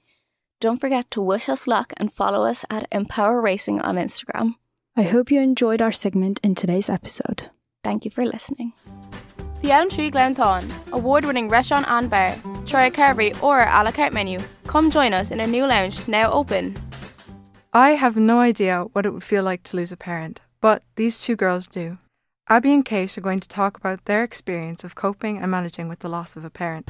Don't 0.60 0.80
forget 0.80 1.10
to 1.12 1.22
wish 1.22 1.48
us 1.48 1.66
luck 1.66 1.94
and 1.96 2.12
follow 2.12 2.44
us 2.44 2.66
at 2.68 2.86
Empower 2.92 3.40
Racing 3.40 3.80
on 3.80 3.96
Instagram. 3.96 4.56
I 4.96 5.04
hope 5.04 5.30
you 5.30 5.40
enjoyed 5.40 5.80
our 5.80 5.92
segment 5.92 6.40
in 6.42 6.54
today's 6.54 6.90
episode. 6.90 7.50
Thank 7.82 8.04
you 8.04 8.10
for 8.10 8.26
listening. 8.26 8.74
The 9.60 9.72
Elm 9.72 9.90
Tree 9.90 10.08
Glounthaune, 10.08 10.70
award 10.92 11.24
winning 11.24 11.48
restaurant 11.48 11.84
and 11.88 12.08
bar. 12.08 12.36
Try 12.64 12.86
a 12.86 12.90
carvery 12.92 13.42
or 13.42 13.58
a 13.62 13.82
la 13.82 13.90
carte 13.90 14.12
menu. 14.12 14.38
Come 14.68 14.88
join 14.88 15.12
us 15.12 15.32
in 15.32 15.40
a 15.40 15.48
new 15.48 15.66
lounge 15.66 16.06
now 16.06 16.30
open. 16.30 16.76
I 17.72 17.90
have 17.90 18.16
no 18.16 18.38
idea 18.38 18.84
what 18.92 19.04
it 19.04 19.10
would 19.10 19.24
feel 19.24 19.42
like 19.42 19.64
to 19.64 19.76
lose 19.76 19.90
a 19.90 19.96
parent, 19.96 20.40
but 20.60 20.84
these 20.94 21.20
two 21.20 21.34
girls 21.34 21.66
do. 21.66 21.98
Abby 22.48 22.72
and 22.72 22.84
Kate 22.84 23.18
are 23.18 23.20
going 23.20 23.40
to 23.40 23.48
talk 23.48 23.76
about 23.76 24.04
their 24.04 24.22
experience 24.22 24.84
of 24.84 24.94
coping 24.94 25.38
and 25.38 25.50
managing 25.50 25.88
with 25.88 25.98
the 25.98 26.08
loss 26.08 26.36
of 26.36 26.44
a 26.44 26.50
parent. 26.50 26.88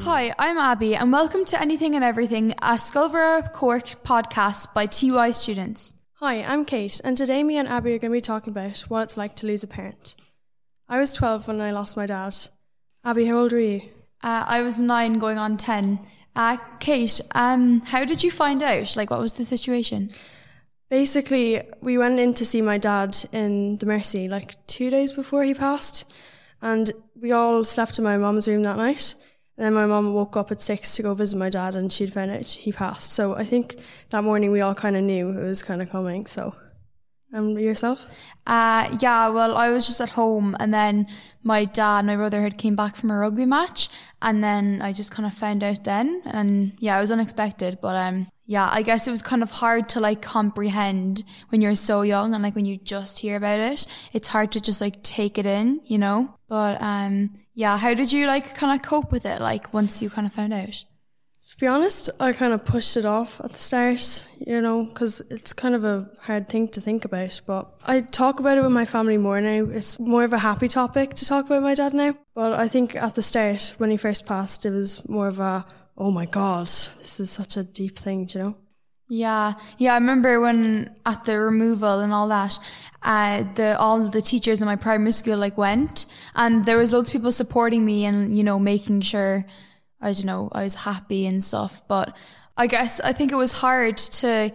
Hi, 0.00 0.32
I'm 0.38 0.56
Abby, 0.56 0.96
and 0.96 1.12
welcome 1.12 1.44
to 1.44 1.60
Anything 1.60 1.94
and 1.94 2.02
Everything, 2.02 2.52
a 2.62 2.78
Scoil 2.78 3.10
Mhuire 3.10 3.52
Cork 3.52 4.02
podcast 4.04 4.72
by 4.72 4.86
TY 4.86 5.32
students. 5.32 5.92
Hi, 6.20 6.42
I'm 6.42 6.64
Kate, 6.64 7.00
and 7.04 7.16
today 7.16 7.44
me 7.44 7.58
and 7.58 7.68
Abby 7.68 7.94
are 7.94 7.98
going 8.00 8.10
to 8.10 8.16
be 8.16 8.20
talking 8.20 8.50
about 8.50 8.80
what 8.88 9.04
it's 9.04 9.16
like 9.16 9.36
to 9.36 9.46
lose 9.46 9.62
a 9.62 9.68
parent. 9.68 10.16
I 10.88 10.98
was 10.98 11.12
12 11.12 11.46
when 11.46 11.60
I 11.60 11.70
lost 11.70 11.96
my 11.96 12.06
dad. 12.06 12.36
Abby, 13.04 13.26
how 13.26 13.38
old 13.38 13.52
were 13.52 13.60
you? 13.60 13.82
Uh, 14.20 14.44
I 14.48 14.62
was 14.62 14.80
nine, 14.80 15.20
going 15.20 15.38
on 15.38 15.56
10. 15.56 16.00
Uh, 16.34 16.56
Kate, 16.80 17.20
um, 17.36 17.82
how 17.82 18.04
did 18.04 18.24
you 18.24 18.32
find 18.32 18.64
out? 18.64 18.96
Like, 18.96 19.10
what 19.10 19.20
was 19.20 19.34
the 19.34 19.44
situation? 19.44 20.10
Basically, 20.90 21.62
we 21.82 21.96
went 21.96 22.18
in 22.18 22.34
to 22.34 22.44
see 22.44 22.62
my 22.62 22.78
dad 22.78 23.16
in 23.30 23.76
the 23.76 23.86
Mercy 23.86 24.28
like 24.28 24.56
two 24.66 24.90
days 24.90 25.12
before 25.12 25.44
he 25.44 25.54
passed, 25.54 26.04
and 26.60 26.90
we 27.14 27.30
all 27.30 27.62
slept 27.62 27.96
in 27.96 28.02
my 28.02 28.18
mum's 28.18 28.48
room 28.48 28.64
that 28.64 28.76
night. 28.76 29.14
And 29.58 29.66
then 29.66 29.74
my 29.74 29.86
mum 29.86 30.14
woke 30.14 30.36
up 30.36 30.52
at 30.52 30.60
six 30.60 30.94
to 30.94 31.02
go 31.02 31.14
visit 31.14 31.36
my 31.36 31.50
dad, 31.50 31.74
and 31.74 31.92
she'd 31.92 32.12
found 32.12 32.30
out 32.30 32.46
he 32.46 32.70
passed. 32.70 33.10
So 33.12 33.34
I 33.34 33.44
think 33.44 33.74
that 34.10 34.22
morning 34.22 34.52
we 34.52 34.60
all 34.60 34.74
kind 34.74 34.96
of 34.96 35.02
knew 35.02 35.30
it 35.30 35.42
was 35.42 35.64
kind 35.64 35.82
of 35.82 35.90
coming. 35.90 36.26
So, 36.26 36.54
um, 37.34 37.58
yourself? 37.58 38.08
Uh, 38.46 38.96
yeah, 39.00 39.28
well, 39.28 39.56
I 39.56 39.70
was 39.70 39.88
just 39.88 40.00
at 40.00 40.10
home, 40.10 40.56
and 40.60 40.72
then 40.72 41.08
my 41.42 41.64
dad 41.64 41.98
and 41.98 42.06
my 42.06 42.14
brother 42.14 42.40
had 42.40 42.56
came 42.56 42.76
back 42.76 42.94
from 42.94 43.10
a 43.10 43.18
rugby 43.18 43.46
match, 43.46 43.88
and 44.22 44.44
then 44.44 44.80
I 44.80 44.92
just 44.92 45.10
kind 45.10 45.26
of 45.26 45.34
found 45.34 45.64
out 45.64 45.82
then, 45.82 46.22
and 46.24 46.74
yeah, 46.78 46.96
it 46.96 47.00
was 47.00 47.10
unexpected, 47.10 47.78
but 47.82 47.96
um, 47.96 48.28
yeah, 48.50 48.66
I 48.72 48.80
guess 48.80 49.06
it 49.06 49.10
was 49.10 49.20
kind 49.20 49.42
of 49.42 49.50
hard 49.50 49.90
to 49.90 50.00
like 50.00 50.22
comprehend 50.22 51.22
when 51.50 51.60
you're 51.60 51.76
so 51.76 52.00
young 52.00 52.32
and 52.32 52.42
like 52.42 52.54
when 52.54 52.64
you 52.64 52.78
just 52.78 53.18
hear 53.18 53.36
about 53.36 53.60
it, 53.60 53.86
it's 54.14 54.28
hard 54.28 54.52
to 54.52 54.60
just 54.60 54.80
like 54.80 55.02
take 55.02 55.36
it 55.36 55.44
in, 55.44 55.82
you 55.84 55.98
know? 55.98 56.34
But 56.48 56.80
um 56.80 57.34
yeah, 57.58 57.76
how 57.76 57.92
did 57.92 58.12
you 58.12 58.28
like 58.28 58.54
kind 58.54 58.78
of 58.78 58.88
cope 58.88 59.10
with 59.10 59.26
it 59.26 59.40
like 59.40 59.74
once 59.74 60.00
you 60.00 60.08
kind 60.08 60.28
of 60.28 60.32
found 60.32 60.54
out? 60.54 60.84
To 61.50 61.56
be 61.58 61.66
honest, 61.66 62.08
I 62.20 62.32
kind 62.32 62.52
of 62.52 62.64
pushed 62.64 62.96
it 62.96 63.04
off 63.04 63.40
at 63.40 63.50
the 63.50 63.56
start, 63.56 64.28
you 64.38 64.60
know, 64.60 64.84
because 64.84 65.22
it's 65.28 65.52
kind 65.52 65.74
of 65.74 65.82
a 65.82 66.08
hard 66.20 66.48
thing 66.48 66.68
to 66.68 66.80
think 66.80 67.04
about. 67.04 67.40
But 67.48 67.68
I 67.84 68.02
talk 68.02 68.38
about 68.38 68.58
it 68.58 68.62
with 68.62 68.70
my 68.70 68.84
family 68.84 69.18
more 69.18 69.40
now. 69.40 69.64
It's 69.72 69.98
more 69.98 70.22
of 70.22 70.32
a 70.32 70.38
happy 70.38 70.68
topic 70.68 71.14
to 71.14 71.26
talk 71.26 71.46
about 71.46 71.64
my 71.64 71.74
dad 71.74 71.94
now. 71.94 72.14
But 72.32 72.52
I 72.52 72.68
think 72.68 72.94
at 72.94 73.16
the 73.16 73.24
start, 73.24 73.74
when 73.78 73.90
he 73.90 73.96
first 73.96 74.24
passed, 74.24 74.64
it 74.64 74.70
was 74.70 75.08
more 75.08 75.26
of 75.26 75.40
a 75.40 75.66
oh 75.96 76.12
my 76.12 76.26
god, 76.26 76.66
this 76.66 77.18
is 77.18 77.28
such 77.28 77.56
a 77.56 77.64
deep 77.64 77.98
thing, 77.98 78.28
you 78.30 78.40
know? 78.40 78.56
Yeah, 79.08 79.54
yeah. 79.78 79.94
I 79.94 79.96
remember 79.96 80.38
when 80.38 80.94
at 81.06 81.24
the 81.24 81.38
removal 81.40 82.00
and 82.00 82.12
all 82.12 82.28
that, 82.28 82.58
uh, 83.02 83.44
the 83.54 83.78
all 83.78 84.08
the 84.08 84.20
teachers 84.20 84.60
in 84.60 84.66
my 84.66 84.76
primary 84.76 85.12
school 85.12 85.36
like 85.38 85.56
went, 85.58 86.06
and 86.34 86.64
there 86.64 86.78
was 86.78 86.92
loads 86.92 87.08
of 87.08 87.12
people 87.12 87.32
supporting 87.32 87.84
me 87.84 88.04
and 88.04 88.36
you 88.36 88.44
know 88.44 88.58
making 88.58 89.00
sure, 89.02 89.44
I 90.00 90.12
don't 90.12 90.24
know, 90.24 90.48
I 90.52 90.62
was 90.64 90.74
happy 90.74 91.26
and 91.26 91.42
stuff. 91.42 91.82
But 91.88 92.16
I 92.56 92.66
guess 92.66 93.00
I 93.00 93.12
think 93.12 93.32
it 93.32 93.36
was 93.36 93.52
hard 93.52 93.96
to, 94.20 94.52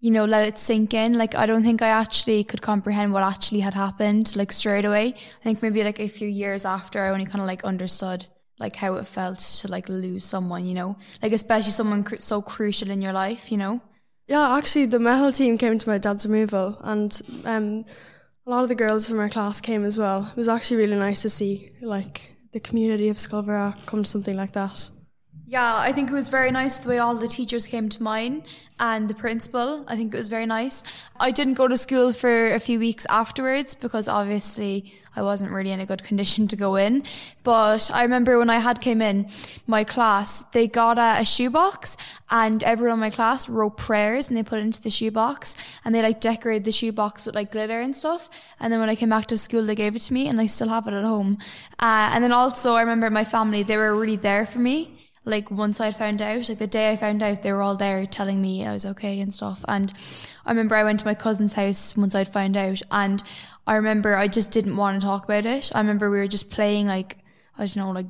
you 0.00 0.10
know, 0.10 0.24
let 0.24 0.46
it 0.48 0.58
sink 0.58 0.92
in. 0.94 1.14
Like 1.18 1.34
I 1.34 1.46
don't 1.46 1.62
think 1.62 1.82
I 1.82 1.88
actually 1.88 2.44
could 2.44 2.62
comprehend 2.62 3.12
what 3.12 3.22
actually 3.22 3.60
had 3.60 3.74
happened 3.74 4.34
like 4.36 4.52
straight 4.52 4.84
away. 4.84 5.14
I 5.14 5.42
think 5.44 5.62
maybe 5.62 5.84
like 5.84 6.00
a 6.00 6.08
few 6.08 6.28
years 6.28 6.64
after 6.64 7.00
I 7.02 7.10
only 7.10 7.26
kind 7.26 7.40
of 7.40 7.46
like 7.46 7.64
understood. 7.64 8.26
like 8.60 8.74
how 8.76 8.94
it 8.98 9.06
felt 9.06 9.38
to 9.60 9.68
like 9.68 9.88
lose 9.88 10.24
someone, 10.24 10.66
you 10.66 10.74
know, 10.74 10.96
like 11.22 11.32
especially 11.32 11.70
someone 11.72 12.02
cr- 12.02 12.18
so 12.18 12.42
crucial 12.42 12.90
in 12.90 13.00
your 13.00 13.12
life, 13.12 13.52
you 13.52 13.58
know. 13.58 13.80
Yeah, 14.28 14.56
actually, 14.56 14.84
the 14.84 14.98
metal 14.98 15.32
team 15.32 15.56
came 15.56 15.78
to 15.78 15.88
my 15.88 15.96
dad's 15.96 16.26
removal, 16.26 16.78
and 16.82 17.20
um, 17.46 17.86
a 18.46 18.50
lot 18.50 18.62
of 18.62 18.68
the 18.68 18.74
girls 18.74 19.08
from 19.08 19.18
our 19.20 19.30
class 19.30 19.62
came 19.62 19.86
as 19.86 19.96
well. 19.96 20.28
It 20.30 20.36
was 20.36 20.48
actually 20.48 20.76
really 20.76 20.98
nice 20.98 21.22
to 21.22 21.30
see 21.30 21.70
like 21.80 22.36
the 22.52 22.60
community 22.60 23.08
of 23.08 23.16
Scoil 23.16 23.42
Mhuire 23.42 23.86
come 23.86 24.02
to 24.02 24.08
something 24.08 24.36
like 24.36 24.52
that. 24.52 24.90
Yeah, 25.50 25.78
I 25.78 25.92
think 25.92 26.10
it 26.10 26.12
was 26.12 26.28
very 26.28 26.50
nice 26.50 26.78
the 26.78 26.90
way 26.90 26.98
all 26.98 27.14
the 27.14 27.26
teachers 27.26 27.66
came 27.66 27.88
to 27.88 28.02
mine 28.02 28.42
and 28.78 29.08
the 29.08 29.14
principal. 29.14 29.82
I 29.88 29.96
think 29.96 30.12
it 30.12 30.16
was 30.18 30.28
very 30.28 30.44
nice. 30.44 30.84
I 31.18 31.30
didn't 31.30 31.54
go 31.54 31.66
to 31.66 31.78
school 31.78 32.12
for 32.12 32.52
a 32.52 32.58
few 32.58 32.78
weeks 32.78 33.06
afterwards 33.08 33.74
because 33.74 34.08
obviously 34.08 34.92
I 35.16 35.22
wasn't 35.22 35.52
really 35.52 35.70
in 35.70 35.80
a 35.80 35.86
good 35.86 36.04
condition 36.04 36.48
to 36.48 36.56
go 36.56 36.76
in. 36.76 37.02
But 37.44 37.90
I 37.90 38.02
remember 38.02 38.38
when 38.38 38.50
I 38.50 38.58
had 38.58 38.82
came 38.82 39.00
in, 39.00 39.26
my 39.66 39.84
class, 39.84 40.44
they 40.44 40.68
got 40.68 40.98
a, 40.98 41.22
a 41.22 41.24
shoebox 41.24 41.96
and 42.30 42.62
everyone 42.62 42.98
in 42.98 43.00
my 43.00 43.08
class 43.08 43.48
wrote 43.48 43.78
prayers 43.78 44.28
and 44.28 44.36
they 44.36 44.42
put 44.42 44.58
it 44.58 44.66
into 44.66 44.82
the 44.82 44.90
shoebox 44.90 45.56
and 45.82 45.94
they 45.94 46.02
like 46.02 46.20
decorated 46.20 46.64
the 46.64 46.72
shoebox 46.72 47.24
with 47.24 47.34
like 47.34 47.52
glitter 47.52 47.80
and 47.80 47.96
stuff. 47.96 48.28
And 48.60 48.70
then 48.70 48.80
when 48.80 48.90
I 48.90 48.96
came 48.96 49.08
back 49.08 49.24
to 49.28 49.38
school, 49.38 49.64
they 49.64 49.74
gave 49.74 49.96
it 49.96 50.00
to 50.00 50.12
me 50.12 50.28
and 50.28 50.38
I 50.42 50.44
still 50.44 50.68
have 50.68 50.86
it 50.88 50.92
at 50.92 51.04
home. 51.04 51.38
Uh, 51.78 52.10
and 52.12 52.22
then 52.22 52.32
also 52.32 52.74
I 52.74 52.80
remember 52.80 53.08
my 53.08 53.24
family, 53.24 53.62
they 53.62 53.78
were 53.78 53.96
really 53.96 54.16
there 54.16 54.44
for 54.44 54.58
me 54.58 54.97
like 55.28 55.50
once 55.50 55.80
I 55.80 55.90
found 55.90 56.22
out, 56.22 56.48
like 56.48 56.58
the 56.58 56.66
day 56.66 56.90
I 56.90 56.96
found 56.96 57.22
out, 57.22 57.42
they 57.42 57.52
were 57.52 57.62
all 57.62 57.76
there 57.76 58.06
telling 58.06 58.40
me 58.40 58.66
I 58.66 58.72
was 58.72 58.86
okay 58.86 59.20
and 59.20 59.32
stuff. 59.32 59.64
And 59.68 59.92
I 60.46 60.50
remember 60.50 60.74
I 60.74 60.84
went 60.84 61.00
to 61.00 61.06
my 61.06 61.14
cousin's 61.14 61.52
house 61.52 61.96
once 61.96 62.14
I'd 62.14 62.32
found 62.32 62.56
out, 62.56 62.80
and 62.90 63.22
I 63.66 63.76
remember 63.76 64.16
I 64.16 64.26
just 64.26 64.50
didn't 64.50 64.76
want 64.76 65.00
to 65.00 65.06
talk 65.06 65.24
about 65.24 65.44
it. 65.44 65.70
I 65.74 65.80
remember 65.80 66.10
we 66.10 66.18
were 66.18 66.26
just 66.26 66.50
playing 66.50 66.86
like 66.86 67.18
I 67.56 67.66
don't 67.66 67.76
know, 67.76 67.90
like 67.90 68.06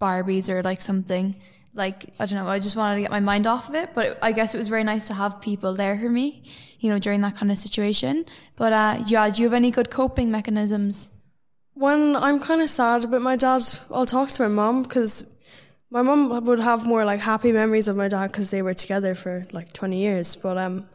Barbies 0.00 0.48
or 0.48 0.62
like 0.62 0.80
something. 0.80 1.36
Like 1.72 2.12
I 2.18 2.26
don't 2.26 2.42
know, 2.42 2.50
I 2.50 2.58
just 2.58 2.76
wanted 2.76 2.96
to 2.96 3.02
get 3.02 3.10
my 3.10 3.20
mind 3.20 3.46
off 3.46 3.68
of 3.68 3.76
it. 3.76 3.94
But 3.94 4.18
I 4.20 4.32
guess 4.32 4.54
it 4.54 4.58
was 4.58 4.68
very 4.68 4.84
nice 4.84 5.06
to 5.06 5.14
have 5.14 5.40
people 5.40 5.74
there 5.74 5.96
for 5.96 6.10
me, 6.10 6.42
you 6.80 6.90
know, 6.90 6.98
during 6.98 7.20
that 7.20 7.36
kind 7.36 7.52
of 7.52 7.58
situation. 7.58 8.26
But 8.56 8.72
uh, 8.72 9.04
yeah, 9.06 9.30
do 9.30 9.42
you 9.42 9.46
have 9.46 9.54
any 9.54 9.70
good 9.70 9.90
coping 9.90 10.32
mechanisms? 10.32 11.12
When 11.74 12.16
I'm 12.16 12.40
kind 12.40 12.62
of 12.62 12.70
sad 12.70 13.04
about 13.04 13.20
my 13.20 13.36
dad, 13.36 13.62
I'll 13.90 14.06
talk 14.06 14.30
to 14.30 14.42
my 14.42 14.48
mom 14.48 14.82
because 14.82 15.26
my 15.96 16.02
mom 16.02 16.44
would 16.44 16.60
have 16.60 16.84
more 16.84 17.04
like 17.06 17.20
happy 17.20 17.52
memories 17.52 17.88
of 17.88 17.96
my 17.96 18.08
dad 18.08 18.26
because 18.26 18.50
they 18.50 18.60
were 18.60 18.74
together 18.74 19.14
for 19.14 19.46
like 19.52 19.72
20 19.72 19.98
years. 19.98 20.36
But 20.36 20.58
um, 20.58 20.86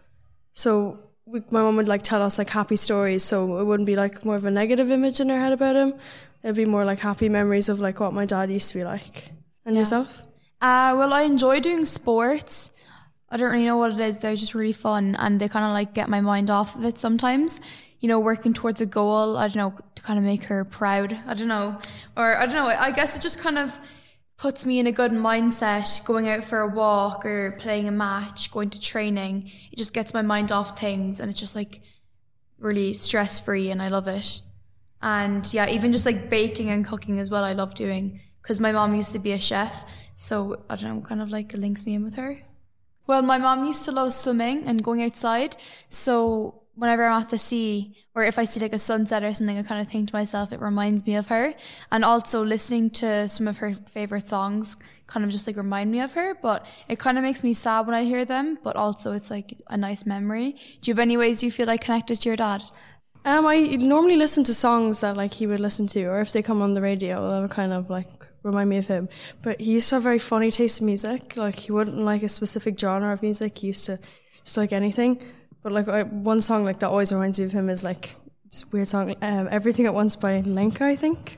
so 0.53 0.99
we, 1.25 1.39
my 1.49 1.61
mom 1.61 1.75
would 1.77 1.87
like 1.87 2.03
tell 2.03 2.21
us 2.21 2.37
like 2.37 2.49
happy 2.49 2.75
stories, 2.75 3.23
so 3.23 3.57
it 3.59 3.63
wouldn't 3.65 3.87
be 3.87 3.95
like 3.95 4.23
more 4.23 4.35
of 4.35 4.45
a 4.45 4.51
negative 4.51 4.91
image 4.91 5.19
in 5.19 5.29
her 5.29 5.39
head 5.39 5.53
about 5.53 5.75
him. 5.75 5.93
It'd 6.43 6.55
be 6.55 6.65
more 6.65 6.85
like 6.85 6.99
happy 6.99 7.29
memories 7.29 7.67
of 7.69 7.79
like 7.79 7.99
what 7.99 8.13
my 8.13 8.25
dad 8.25 8.51
used 8.51 8.69
to 8.71 8.75
be 8.79 8.83
like. 8.83 9.15
And 9.65 9.75
Yeah. 9.75 9.81
yourself? 9.81 10.21
Uh, 10.61 10.93
well, 10.99 11.13
I 11.13 11.21
enjoy 11.23 11.59
doing 11.59 11.85
sports. 11.85 12.71
I 13.29 13.37
don't 13.37 13.51
really 13.51 13.65
know 13.65 13.77
what 13.77 13.91
it 13.93 13.99
is. 13.99 14.19
They're 14.19 14.35
just 14.35 14.53
really 14.53 14.73
fun 14.73 15.15
and 15.17 15.39
they 15.39 15.47
kind 15.47 15.65
of 15.65 15.71
like 15.71 15.93
get 15.95 16.09
my 16.09 16.21
mind 16.21 16.49
off 16.51 16.75
of 16.75 16.85
it 16.85 16.97
sometimes. 16.99 17.61
You 18.01 18.07
know, 18.07 18.19
working 18.19 18.53
towards 18.53 18.81
a 18.81 18.85
goal, 18.85 19.37
I 19.37 19.47
don't 19.47 19.55
know, 19.63 19.73
to 19.95 20.01
kind 20.03 20.19
of 20.19 20.25
make 20.25 20.43
her 20.45 20.63
proud. 20.65 21.17
I 21.25 21.33
don't 21.33 21.47
know. 21.47 21.79
Or 22.17 22.35
I 22.37 22.45
don't 22.45 22.55
know, 22.61 22.65
I 22.67 22.91
guess 22.91 23.15
it 23.15 23.21
just 23.21 23.39
kind 23.39 23.57
of 23.57 23.67
puts 24.41 24.65
me 24.65 24.79
in 24.79 24.87
a 24.87 24.91
good 24.91 25.11
mindset 25.11 26.03
going 26.03 26.27
out 26.27 26.43
for 26.43 26.61
a 26.61 26.67
walk 26.67 27.23
or 27.27 27.55
playing 27.59 27.87
a 27.87 27.91
match, 27.91 28.51
going 28.51 28.71
to 28.71 28.81
training. 28.81 29.47
It 29.71 29.77
just 29.77 29.93
gets 29.93 30.15
my 30.15 30.23
mind 30.23 30.51
off 30.51 30.79
things 30.79 31.19
and 31.19 31.29
it's 31.29 31.39
just 31.39 31.55
like 31.55 31.81
really 32.57 32.91
stress 32.93 33.39
free 33.39 33.69
and 33.69 33.79
I 33.79 33.89
love 33.89 34.07
it. 34.07 34.41
And 34.99 35.47
yeah, 35.53 35.69
even 35.69 35.91
just 35.91 36.07
like 36.07 36.31
baking 36.31 36.71
and 36.71 36.83
cooking 36.83 37.19
as 37.19 37.29
well, 37.29 37.43
I 37.43 37.53
love 37.53 37.75
doing 37.75 38.19
because 38.41 38.59
my 38.59 38.71
mom 38.71 38.95
used 38.95 39.13
to 39.13 39.19
be 39.19 39.31
a 39.31 39.37
chef. 39.37 39.85
So 40.15 40.63
I 40.67 40.75
don't 40.75 40.95
know, 40.95 41.01
kind 41.01 41.21
of 41.21 41.29
like 41.29 41.53
links 41.53 41.85
me 41.85 41.93
in 41.93 42.03
with 42.03 42.15
her. 42.15 42.39
Well, 43.05 43.21
my 43.21 43.37
mom 43.37 43.65
used 43.65 43.85
to 43.85 43.91
love 43.91 44.11
swimming 44.11 44.65
and 44.65 44.83
going 44.83 45.03
outside. 45.03 45.55
So 45.89 46.60
whenever 46.81 47.05
I'm 47.05 47.21
at 47.21 47.29
the 47.29 47.37
sea 47.37 47.95
or 48.15 48.23
if 48.23 48.39
I 48.39 48.43
see 48.43 48.59
like 48.59 48.73
a 48.73 48.79
sunset 48.79 49.23
or 49.23 49.31
something, 49.35 49.55
I 49.55 49.61
kind 49.61 49.79
of 49.79 49.87
think 49.87 50.09
to 50.09 50.15
myself, 50.15 50.51
it 50.51 50.59
reminds 50.59 51.05
me 51.05 51.13
of 51.15 51.27
her. 51.27 51.53
And 51.91 52.03
also 52.03 52.43
listening 52.43 52.89
to 53.01 53.29
some 53.29 53.47
of 53.47 53.57
her 53.57 53.75
favorite 53.75 54.27
songs 54.27 54.77
kind 55.05 55.23
of 55.23 55.29
just 55.29 55.45
like 55.45 55.57
remind 55.57 55.91
me 55.91 55.99
of 56.01 56.13
her. 56.13 56.33
But 56.41 56.65
it 56.89 56.97
kind 56.97 57.19
of 57.19 57.23
makes 57.23 57.43
me 57.43 57.53
sad 57.53 57.85
when 57.85 57.93
I 57.93 58.03
hear 58.03 58.25
them, 58.25 58.57
but 58.63 58.75
also 58.75 59.11
it's 59.11 59.29
like 59.29 59.53
a 59.67 59.77
nice 59.77 60.07
memory. 60.07 60.53
Do 60.81 60.89
you 60.89 60.93
have 60.95 60.99
any 60.99 61.17
ways 61.17 61.43
you 61.43 61.51
feel 61.51 61.67
like 61.67 61.81
connected 61.81 62.15
to 62.15 62.29
your 62.29 62.35
dad? 62.35 62.63
Um, 63.25 63.45
I 63.45 63.59
normally 63.75 64.15
listen 64.15 64.43
to 64.45 64.53
songs 64.55 65.01
that 65.01 65.15
like 65.15 65.35
he 65.35 65.45
would 65.45 65.59
listen 65.59 65.85
to, 65.89 66.05
or 66.05 66.19
if 66.21 66.33
they 66.33 66.41
come 66.41 66.63
on 66.63 66.73
the 66.73 66.81
radio, 66.81 67.29
that 67.29 67.41
would 67.41 67.51
kind 67.51 67.73
of 67.73 67.91
like 67.91 68.07
remind 68.41 68.71
me 68.71 68.77
of 68.77 68.87
him. 68.87 69.07
But 69.43 69.61
he 69.61 69.73
used 69.73 69.89
to 69.89 69.95
have 69.97 70.03
very 70.03 70.17
funny 70.17 70.49
taste 70.49 70.79
in 70.79 70.87
music. 70.87 71.37
Like 71.37 71.59
he 71.59 71.71
wouldn't 71.71 71.97
like 71.97 72.23
a 72.23 72.27
specific 72.27 72.79
genre 72.79 73.13
of 73.13 73.21
music. 73.21 73.59
He 73.59 73.67
used 73.67 73.85
to 73.85 73.99
just 74.43 74.57
like 74.57 74.73
anything. 74.73 75.21
But 75.63 75.71
like 75.71 75.87
I, 75.87 76.03
one 76.03 76.41
song 76.41 76.63
like 76.63 76.79
that 76.79 76.89
always 76.89 77.11
reminds 77.11 77.39
me 77.39 77.45
of 77.45 77.51
him 77.51 77.69
is 77.69 77.83
like 77.83 78.15
weird 78.71 78.87
song, 78.87 79.15
um, 79.21 79.47
"Everything 79.51 79.85
at 79.85 79.93
Once" 79.93 80.15
by 80.15 80.41
Lenka, 80.41 80.85
I 80.85 80.95
think. 80.95 81.37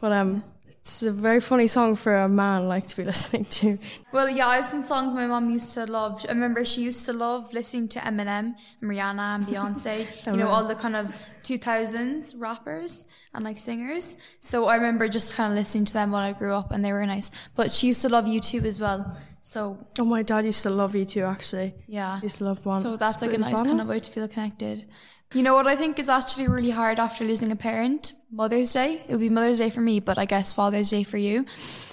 But 0.00 0.12
um, 0.12 0.44
it's 0.86 1.02
a 1.02 1.10
very 1.10 1.40
funny 1.40 1.66
song 1.66 1.96
for 1.96 2.14
a 2.14 2.28
man 2.28 2.68
like 2.68 2.86
to 2.86 2.96
be 2.96 3.02
listening 3.12 3.44
to. 3.44 3.76
Well, 4.12 4.30
yeah, 4.30 4.46
I 4.46 4.54
have 4.56 4.66
some 4.66 4.80
songs 4.80 5.16
my 5.16 5.26
mom 5.26 5.50
used 5.50 5.74
to 5.74 5.84
love. 5.84 6.24
I 6.28 6.32
remember 6.32 6.64
she 6.64 6.82
used 6.82 7.04
to 7.06 7.12
love 7.12 7.52
listening 7.52 7.88
to 7.88 7.98
Eminem 7.98 8.54
and 8.80 8.90
Rihanna 8.90 9.34
and 9.34 9.46
Beyonce, 9.48 10.06
you 10.26 10.36
know, 10.36 10.46
all 10.46 10.64
the 10.68 10.76
kind 10.76 10.94
of 10.94 11.12
2000s 11.42 12.34
rappers 12.38 13.08
and 13.34 13.44
like 13.44 13.58
singers. 13.58 14.16
So 14.38 14.66
I 14.66 14.76
remember 14.76 15.08
just 15.08 15.34
kind 15.34 15.52
of 15.52 15.58
listening 15.58 15.86
to 15.86 15.92
them 15.92 16.12
while 16.12 16.22
I 16.22 16.32
grew 16.32 16.52
up 16.54 16.70
and 16.70 16.84
they 16.84 16.92
were 16.92 17.04
nice. 17.04 17.32
But 17.56 17.72
she 17.72 17.88
used 17.88 18.02
to 18.02 18.08
love 18.08 18.26
U2 18.26 18.64
as 18.64 18.80
well. 18.80 19.16
So 19.40 19.78
Oh, 19.98 20.04
my 20.04 20.22
dad 20.22 20.44
used 20.44 20.62
to 20.62 20.70
love 20.70 20.92
U2. 20.92 21.28
Actually, 21.28 21.74
yeah. 21.88 22.20
he 22.20 22.26
used 22.26 22.38
to 22.38 22.44
love 22.44 22.64
one. 22.64 22.80
So 22.80 22.96
that's 22.96 23.22
like 23.22 23.34
a 23.34 23.38
nice 23.38 23.60
kind 23.60 23.80
of 23.80 23.88
way 23.88 23.98
to 23.98 24.10
feel 24.10 24.28
connected. 24.28 24.84
You 25.34 25.42
know 25.42 25.54
what 25.54 25.66
I 25.66 25.74
think 25.74 25.98
is 25.98 26.08
actually 26.08 26.46
really 26.46 26.70
hard 26.70 27.00
after 27.00 27.24
losing 27.24 27.50
a 27.50 27.56
parent? 27.56 28.12
Mother's 28.30 28.72
Day. 28.72 29.02
It 29.08 29.12
would 29.12 29.20
be 29.20 29.28
Mother's 29.28 29.58
Day 29.58 29.70
for 29.70 29.80
me, 29.80 29.98
but 29.98 30.18
I 30.18 30.24
guess 30.24 30.52
Father's 30.52 30.90
Day 30.90 31.02
for 31.02 31.16
you. 31.16 31.44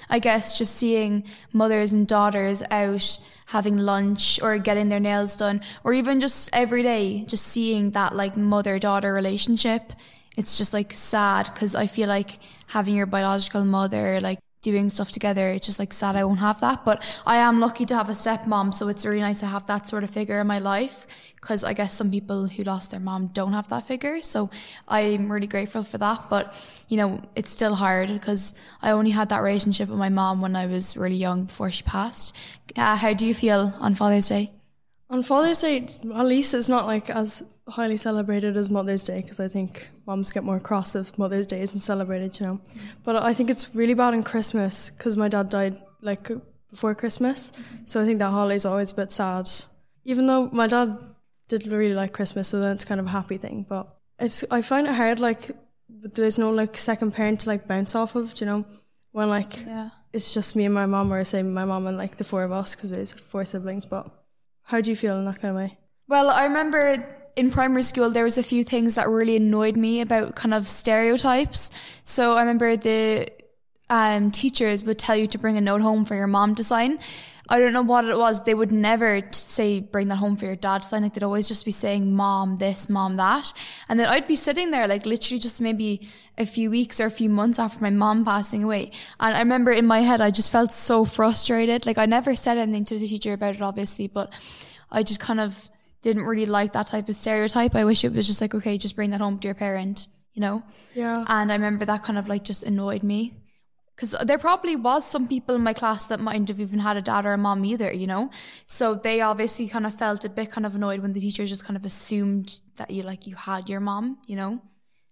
I 0.10 0.20
guess 0.20 0.58
just 0.58 0.76
seeing 0.76 1.26
mothers 1.52 1.94
and 1.94 2.08
daughters 2.08 2.62
out 2.70 3.20
having 3.48 3.78
lunch 3.78 4.40
or 4.42 4.58
getting 4.60 4.90
their 4.90 5.00
nails 5.00 5.36
done, 5.36 5.62
or 5.84 5.94
even 5.94 6.20
just 6.20 6.52
every 6.54 6.84
day, 6.84 7.26
just 7.26 7.48
seeing 7.48 7.92
that 7.92 8.16
like 8.16 8.38
mother 8.38 8.78
daughter 8.78 9.14
relationship. 9.14 9.94
It's 10.38 10.58
just 10.58 10.74
like 10.74 10.94
sad 10.94 11.50
because 11.54 11.76
I 11.76 11.88
feel 11.88 12.08
like 12.08 12.40
having 12.68 12.96
your 12.96 13.08
biological 13.08 13.66
mother, 13.66 14.20
like 14.22 14.40
doing 14.64 14.90
stuff 14.90 15.12
together. 15.12 15.50
It's 15.50 15.68
just 15.68 15.78
like 15.78 15.94
sad 15.94 16.16
I 16.16 16.24
won't 16.24 16.40
have 16.40 16.60
that. 16.62 16.84
But 16.84 17.04
I 17.28 17.38
am 17.38 17.60
lucky 17.60 17.86
to 17.86 17.96
have 17.96 18.10
a 18.10 18.14
stepmom, 18.14 18.74
so 18.74 18.88
it's 18.88 19.06
really 19.06 19.20
nice 19.20 19.42
to 19.42 19.46
have 19.46 19.68
that 19.68 19.88
sort 19.88 20.04
of 20.04 20.10
figure 20.10 20.40
in 20.40 20.48
my 20.48 20.58
life. 20.58 21.06
Because 21.36 21.64
I 21.64 21.74
guess 21.74 21.94
some 21.94 22.10
people 22.10 22.48
who 22.48 22.64
lost 22.64 22.92
their 22.92 23.02
mom 23.02 23.28
don't 23.28 23.52
have 23.52 23.68
that 23.68 23.84
figure, 23.84 24.22
so 24.22 24.50
I'm 24.88 25.32
really 25.32 25.48
grateful 25.48 25.84
for 25.84 25.98
that. 26.00 26.30
But 26.30 26.56
you 26.88 26.98
know, 26.98 27.22
it's 27.36 27.52
still 27.52 27.76
hard 27.76 28.08
because 28.08 28.56
I 28.82 28.92
only 28.92 29.12
had 29.12 29.30
that 29.30 29.44
relationship 29.44 29.90
with 29.90 30.00
my 30.00 30.10
mom 30.10 30.42
when 30.42 30.56
I 30.56 30.66
was 30.66 30.98
really 30.98 31.18
young 31.18 31.44
before 31.44 31.70
she 31.70 31.84
passed. 31.84 32.36
Uh, 32.76 32.96
how 32.96 33.14
do 33.14 33.28
you 33.28 33.34
feel 33.34 33.74
on 33.80 33.94
Father's 33.94 34.30
Day? 34.30 34.52
On 35.10 35.22
Father's 35.22 35.62
Day, 35.62 35.86
at 36.16 36.26
least 36.26 36.54
it's 36.54 36.70
not 36.70 36.88
like 36.88 37.10
as 37.10 37.44
highly 37.68 37.98
celebrated 37.98 38.58
as 38.58 38.70
Mother's 38.70 39.04
Day 39.04 39.22
because 39.22 39.40
I 39.40 39.48
think 39.48 39.88
moms 40.06 40.32
get 40.32 40.44
more 40.44 40.60
cross 40.60 40.96
if 40.96 41.18
Mother's 41.18 41.48
Day 41.48 41.62
isn't 41.62 41.80
celebrated, 41.80 42.40
you 42.40 42.46
know. 42.46 42.62
But 43.04 43.18
I 43.24 43.34
think 43.34 43.50
it's 43.50 43.74
really 43.76 43.94
bad 43.94 44.14
on 44.14 44.24
Christmas 44.24 44.90
because 44.92 45.16
my 45.18 45.30
dad 45.30 45.50
died 45.50 45.82
like 46.02 46.30
before 46.70 46.96
Christmas, 46.96 47.52
so 47.86 48.02
I 48.02 48.06
think 48.06 48.20
that 48.20 48.30
holiday's 48.32 48.66
always 48.66 48.92
a 48.92 48.96
bit 48.96 49.12
sad. 49.12 49.50
Even 50.06 50.28
though 50.28 50.50
my 50.52 50.68
dad 50.68 50.98
did 51.48 51.68
really 51.68 51.94
like 51.94 52.12
Christmas, 52.14 52.48
so 52.50 52.60
then 52.60 52.76
it's 52.76 52.84
kind 52.84 53.00
of 53.00 53.06
a 53.06 53.10
happy 53.10 53.38
thing. 53.38 53.66
But 53.70 53.88
it's 54.20 54.44
I 54.52 54.62
find 54.62 54.88
it 54.88 54.94
hard 54.96 55.20
like 55.20 55.52
there's 55.90 56.38
no 56.40 56.52
like 56.52 56.76
second 56.78 57.12
parent 57.14 57.42
to 57.42 57.50
like 57.50 57.68
bounce 57.68 57.96
off 57.96 58.16
of, 58.16 58.34
you 58.42 58.46
know, 58.48 58.66
when 59.12 59.30
like 59.30 59.66
Yeah. 59.66 59.90
it's 60.12 60.34
just 60.34 60.56
me 60.56 60.66
and 60.66 60.74
my 60.74 60.86
mom, 60.86 61.14
or 61.14 61.24
say 61.24 61.44
my 61.44 61.64
mom 61.64 61.88
and 61.88 61.96
like 61.98 62.18
the 62.18 62.24
four 62.26 62.44
of 62.44 62.52
us 62.52 62.76
because 62.76 62.90
there's 62.90 63.14
four 63.14 63.46
siblings. 63.46 63.86
But 63.86 64.10
how 64.64 64.82
do 64.82 64.90
you 64.90 64.96
feel 64.96 65.18
in 65.18 65.26
that 65.26 65.40
kind 65.40 65.52
of 65.52 65.56
way? 65.64 65.78
Well, 66.10 66.30
I 66.30 66.46
remember 66.46 67.06
in 67.36 67.52
primary 67.52 67.84
school 67.84 68.10
there 68.10 68.24
was 68.24 68.38
a 68.38 68.44
few 68.44 68.64
things 68.64 68.96
that 68.96 69.10
really 69.10 69.36
annoyed 69.36 69.76
me 69.78 70.02
about 70.02 70.36
kind 70.36 70.54
of 70.54 70.68
stereotypes. 70.68 71.72
So 72.04 72.34
I 72.34 72.42
remember 72.42 72.76
the 72.76 73.28
um, 73.90 74.32
teachers 74.32 74.84
would 74.84 75.00
tell 75.00 75.16
you 75.16 75.28
to 75.28 75.38
bring 75.38 75.58
a 75.58 75.62
note 75.62 75.82
home 75.82 76.06
for 76.06 76.16
your 76.16 76.28
mom 76.28 76.56
to 76.56 76.64
sign. 76.64 77.00
I 77.50 77.60
don't 77.60 77.74
know 77.74 77.82
what 77.82 78.06
it 78.06 78.18
was. 78.18 78.44
They 78.44 78.54
would 78.54 78.72
never 78.72 79.22
say 79.32 79.82
bring 79.82 80.08
that 80.08 80.16
home 80.16 80.38
for 80.38 80.46
your 80.46 80.56
dad 80.56 80.84
to 80.84 80.88
sign. 80.88 81.04
Like 81.04 81.14
they'd 81.14 81.24
always 81.24 81.50
just 81.50 81.66
be 81.66 81.72
saying 81.72 82.16
mom 82.16 82.56
this, 82.56 82.90
mom 82.90 83.18
that, 83.18 83.52
and 83.90 84.00
then 84.00 84.08
I'd 84.08 84.28
be 84.28 84.38
sitting 84.38 84.72
there 84.72 84.88
like 84.88 85.06
literally 85.06 85.40
just 85.40 85.60
maybe 85.60 86.08
a 86.38 86.46
few 86.46 86.70
weeks 86.70 87.02
or 87.02 87.06
a 87.06 87.12
few 87.12 87.30
months 87.30 87.60
after 87.60 87.82
my 87.82 87.90
mom 87.90 88.24
passing 88.24 88.64
away. 88.64 88.92
And 89.20 89.36
I 89.36 89.40
remember 89.40 89.72
in 89.72 89.86
my 89.86 90.00
head 90.00 90.22
I 90.22 90.32
just 90.32 90.52
felt 90.52 90.72
so 90.72 91.04
frustrated. 91.04 91.86
Like 91.86 91.98
I 91.98 92.06
never 92.06 92.36
said 92.36 92.58
anything 92.58 92.86
to 92.86 92.98
the 92.98 93.08
teacher 93.08 93.34
about 93.34 93.56
it, 93.56 93.62
obviously, 93.62 94.08
but 94.08 94.34
I 94.90 95.04
just 95.04 95.20
kind 95.20 95.42
of 95.42 95.70
didn't 96.04 96.26
really 96.26 96.46
like 96.46 96.74
that 96.74 96.88
type 96.88 97.10
of 97.10 97.16
stereotype. 97.16 97.74
I 97.76 97.86
wish 97.86 98.04
it 98.04 98.14
was 98.14 98.28
just 98.28 98.42
like, 98.42 98.54
okay, 98.54 98.78
just 98.78 98.96
bring 98.96 99.10
that 99.12 99.22
home 99.22 99.40
to 99.40 99.48
your 99.48 99.56
parent, 99.56 100.08
you 100.34 100.42
know? 100.42 100.62
Yeah. 100.94 101.26
And 101.28 101.52
I 101.52 101.56
remember 101.56 101.86
that 101.86 102.04
kind 102.04 102.20
of 102.20 102.28
like 102.28 102.44
just 102.44 102.64
annoyed 102.64 103.04
me. 103.04 103.34
because 103.96 104.16
there 104.26 104.40
probably 104.40 104.76
was 104.76 105.06
some 105.06 105.28
people 105.28 105.56
in 105.56 105.62
my 105.62 105.74
class 105.74 106.08
that 106.08 106.20
mightn't 106.20 106.50
have 106.50 106.60
even 106.60 106.80
had 106.80 106.98
a 106.98 107.02
dad 107.02 107.26
or 107.26 107.34
a 107.34 107.38
mom 107.38 107.64
either, 107.64 107.92
you 107.92 108.08
know. 108.08 108.32
So 108.66 108.96
they 108.96 109.22
obviously 109.22 109.68
kind 109.68 109.86
of 109.86 109.94
felt 109.96 110.26
a 110.26 110.30
bit 110.30 110.52
kind 110.52 110.66
of 110.66 110.76
annoyed 110.76 111.02
when 111.02 111.14
the 111.14 111.20
teacher 111.20 111.46
just 111.46 111.64
kind 111.64 111.78
of 111.78 111.86
assumed 111.86 112.60
that 112.78 112.90
you 112.90 113.04
like 113.04 113.28
you 113.28 113.36
had 113.36 113.70
your 113.70 113.80
mom, 113.80 114.18
you 114.26 114.36
know. 114.36 114.62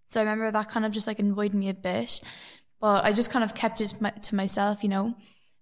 So 0.06 0.20
I 0.20 0.24
remember 0.24 0.50
that 0.52 0.70
kind 0.70 0.86
of 0.86 0.92
just 0.92 1.08
like 1.08 1.20
annoyed 1.20 1.54
me 1.54 1.70
a 1.70 1.74
bit, 1.76 2.22
but 2.80 3.06
I 3.06 3.14
just 3.14 3.30
kind 3.30 3.46
of 3.46 3.54
kept 3.54 3.82
it 3.82 3.94
to 4.24 4.36
myself, 4.36 4.84
you 4.84 4.90
know. 4.90 5.16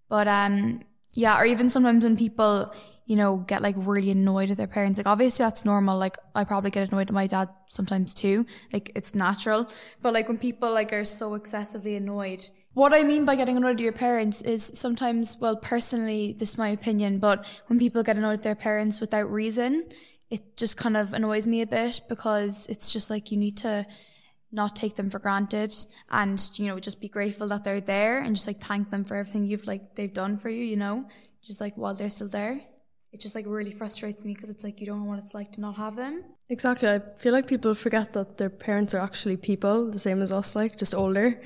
But 0.08 0.28
um, 0.28 0.82
yeah, 1.14 1.40
or 1.40 1.46
even 1.46 1.68
sometimes 1.70 2.06
when 2.06 2.16
people 2.16 2.74
you 3.10 3.16
know, 3.16 3.38
get 3.38 3.64
like 3.64 3.74
really 3.76 4.12
annoyed 4.12 4.52
at 4.52 4.58
their 4.58 4.68
parents. 4.68 5.00
Like 5.00 5.08
obviously 5.08 5.44
that's 5.44 5.66
normal. 5.66 5.98
Like 5.98 6.16
I 6.36 6.44
probably 6.44 6.70
get 6.70 6.88
annoyed 6.88 7.10
at 7.10 7.14
my 7.14 7.26
dad 7.26 7.50
sometimes 7.68 8.14
too. 8.14 8.46
Like 8.72 8.92
it's 8.94 9.16
natural. 9.16 9.68
But 10.04 10.14
like 10.14 10.28
when 10.28 10.38
people 10.38 10.72
like 10.72 10.94
are 10.94 11.04
so 11.04 11.34
excessively 11.34 11.96
annoyed. 11.96 12.48
What 12.76 12.94
I 12.94 13.02
mean 13.02 13.26
by 13.26 13.36
getting 13.36 13.58
annoyed 13.58 13.78
at 13.78 13.80
your 13.80 13.94
parents 13.94 14.44
is 14.44 14.72
sometimes, 14.76 15.40
well, 15.42 15.56
personally, 15.56 16.36
this 16.38 16.52
is 16.52 16.58
my 16.60 16.70
opinion, 16.70 17.18
but 17.18 17.48
when 17.66 17.80
people 17.80 18.04
get 18.04 18.16
annoyed 18.16 18.34
at 18.34 18.44
their 18.44 18.54
parents 18.54 19.00
without 19.00 19.32
reason, 19.32 19.90
it 20.30 20.56
just 20.56 20.78
kind 20.78 20.96
of 20.96 21.14
annoys 21.14 21.48
me 21.48 21.64
a 21.64 21.68
bit 21.68 22.02
because 22.10 22.68
it's 22.68 22.94
just 22.94 23.10
like 23.10 23.32
you 23.32 23.40
need 23.40 23.58
to 23.58 23.88
not 24.52 24.76
take 24.76 24.94
them 24.94 25.10
for 25.10 25.18
granted 25.18 25.74
and 26.12 26.52
you 26.56 26.68
know 26.68 26.80
just 26.80 27.02
be 27.02 27.10
grateful 27.10 27.48
that 27.48 27.64
they're 27.64 27.82
there 27.82 28.20
and 28.20 28.36
just 28.36 28.48
like 28.48 28.60
thank 28.60 28.90
them 28.92 29.04
for 29.04 29.16
everything 29.16 29.46
you've 29.46 29.68
like 29.68 29.96
they've 29.96 30.14
done 30.14 30.40
for 30.40 30.50
you 30.50 30.64
you 30.64 30.76
know 30.76 31.06
just 31.44 31.62
like 31.62 31.76
while 31.76 31.94
they're 31.94 32.10
still 32.10 32.28
there 32.28 32.60
it 33.12 33.20
just 33.20 33.36
like 33.36 33.46
really 33.48 33.72
frustrates 33.72 34.24
me 34.24 34.34
because 34.34 34.50
it's 34.50 34.64
like 34.64 34.80
you 34.80 34.86
don't 34.86 35.00
know 35.00 35.10
what 35.10 35.20
it's 35.20 35.34
like 35.34 35.52
to 35.54 35.62
not 35.62 35.76
have 35.76 35.96
them. 35.96 36.24
Exactly. 36.50 36.90
I 36.90 37.00
feel 37.00 37.34
like 37.34 37.48
people 37.48 37.76
forget 37.76 38.14
that 38.14 38.38
their 38.38 38.50
parents 38.50 38.94
are 38.94 39.00
actually 39.00 39.38
people, 39.38 39.92
the 39.92 40.00
same 40.00 40.22
as 40.22 40.32
us, 40.32 40.56
like 40.56 40.78
just 40.78 40.96
older. 40.96 41.40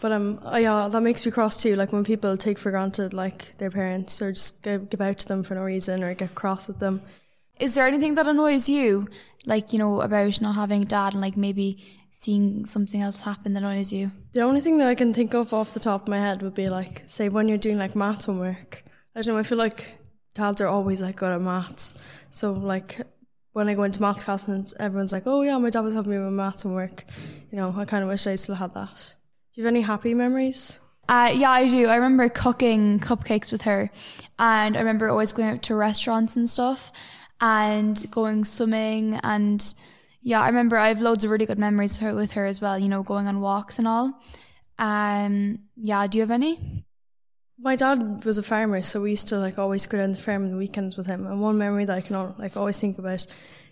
But 0.00 0.12
um, 0.12 0.38
oh, 0.42 0.56
yeah, 0.56 0.88
that 0.88 1.00
makes 1.00 1.24
me 1.24 1.32
cross 1.32 1.56
too. 1.56 1.76
Like 1.76 1.92
when 1.92 2.04
people 2.04 2.36
take 2.36 2.58
for 2.58 2.70
granted 2.70 3.14
like 3.14 3.56
their 3.58 3.70
parents 3.70 4.20
or 4.22 4.32
just 4.32 4.62
give, 4.62 4.90
give 4.90 5.00
out 5.00 5.18
to 5.20 5.28
them 5.28 5.42
for 5.42 5.54
no 5.54 5.62
reason 5.62 6.04
or 6.04 6.14
get 6.14 6.34
cross 6.34 6.68
with 6.68 6.78
them. 6.78 7.00
Is 7.58 7.74
there 7.74 7.86
anything 7.86 8.16
that 8.16 8.26
annoys 8.26 8.68
you, 8.68 9.08
like 9.46 9.72
you 9.72 9.78
know, 9.78 10.00
about 10.00 10.40
not 10.40 10.56
having 10.56 10.82
a 10.82 10.86
dad 10.86 11.12
and 11.12 11.22
like 11.22 11.36
maybe 11.36 11.82
seeing 12.10 12.66
something 12.66 13.00
else 13.00 13.20
happen 13.20 13.54
that 13.54 13.62
annoys 13.62 13.92
you? 13.92 14.10
The 14.32 14.42
only 14.42 14.60
thing 14.60 14.78
that 14.78 14.88
I 14.88 14.96
can 14.96 15.14
think 15.14 15.34
of 15.34 15.54
off 15.54 15.74
the 15.74 15.80
top 15.80 16.02
of 16.02 16.08
my 16.08 16.18
head 16.18 16.42
would 16.42 16.54
be 16.54 16.68
like, 16.68 17.04
say, 17.06 17.28
when 17.28 17.48
you're 17.48 17.58
doing 17.58 17.78
like 17.78 17.94
math 17.94 18.24
homework. 18.24 18.82
I 19.16 19.22
don't 19.22 19.34
know. 19.34 19.38
I 19.38 19.44
feel 19.44 19.58
like 19.58 19.96
dads 20.34 20.60
are 20.60 20.66
always 20.66 21.00
like 21.00 21.16
good 21.16 21.32
at 21.32 21.40
maths. 21.40 21.94
So 22.30 22.52
like 22.52 23.00
when 23.52 23.68
I 23.68 23.74
go 23.74 23.84
into 23.84 24.02
maths 24.02 24.24
class 24.24 24.46
and 24.48 24.70
everyone's 24.78 25.12
like, 25.12 25.24
"Oh 25.26 25.42
yeah, 25.42 25.56
my 25.58 25.70
dad 25.70 25.80
was 25.80 25.94
helping 25.94 26.12
me 26.12 26.18
with 26.18 26.32
maths 26.32 26.64
and 26.64 26.74
work," 26.74 27.04
you 27.50 27.56
know, 27.56 27.74
I 27.76 27.84
kind 27.84 28.02
of 28.02 28.08
wish 28.08 28.26
I 28.26 28.36
still 28.36 28.56
had 28.56 28.74
that. 28.74 29.14
Do 29.54 29.60
you 29.60 29.64
have 29.64 29.72
any 29.72 29.82
happy 29.82 30.14
memories? 30.14 30.80
Uh, 31.08 31.32
yeah, 31.34 31.50
I 31.50 31.68
do. 31.68 31.86
I 31.86 31.96
remember 31.96 32.28
cooking 32.28 32.98
cupcakes 32.98 33.52
with 33.52 33.62
her, 33.62 33.90
and 34.38 34.76
I 34.76 34.80
remember 34.80 35.08
always 35.08 35.32
going 35.32 35.48
out 35.48 35.62
to 35.64 35.74
restaurants 35.74 36.36
and 36.36 36.50
stuff, 36.50 36.90
and 37.40 38.10
going 38.10 38.44
swimming, 38.44 39.20
and 39.22 39.74
yeah, 40.22 40.40
I 40.40 40.48
remember 40.48 40.76
I 40.76 40.88
have 40.88 41.00
loads 41.00 41.22
of 41.22 41.30
really 41.30 41.46
good 41.46 41.58
memories 41.58 42.00
with 42.00 42.08
her, 42.08 42.14
with 42.14 42.32
her 42.32 42.46
as 42.46 42.60
well. 42.60 42.78
You 42.78 42.88
know, 42.88 43.02
going 43.02 43.28
on 43.28 43.40
walks 43.40 43.78
and 43.78 43.86
all. 43.86 44.20
Um, 44.78 45.60
yeah, 45.76 46.06
do 46.06 46.18
you 46.18 46.22
have 46.22 46.30
any? 46.30 46.84
My 47.58 47.76
dad 47.76 48.24
was 48.24 48.38
a 48.38 48.42
farmer, 48.42 48.82
so 48.82 49.00
we 49.00 49.10
used 49.10 49.28
to 49.28 49.38
like 49.38 49.58
always 49.58 49.86
go 49.86 49.98
down 49.98 50.12
the 50.12 50.18
farm 50.18 50.44
on 50.44 50.50
the 50.50 50.56
weekends 50.56 50.96
with 50.96 51.06
him. 51.06 51.26
And 51.26 51.40
one 51.40 51.56
memory 51.56 51.84
that 51.84 51.96
I 51.96 52.00
can 52.00 52.34
like 52.38 52.56
always 52.56 52.80
think 52.80 52.98
about 52.98 53.26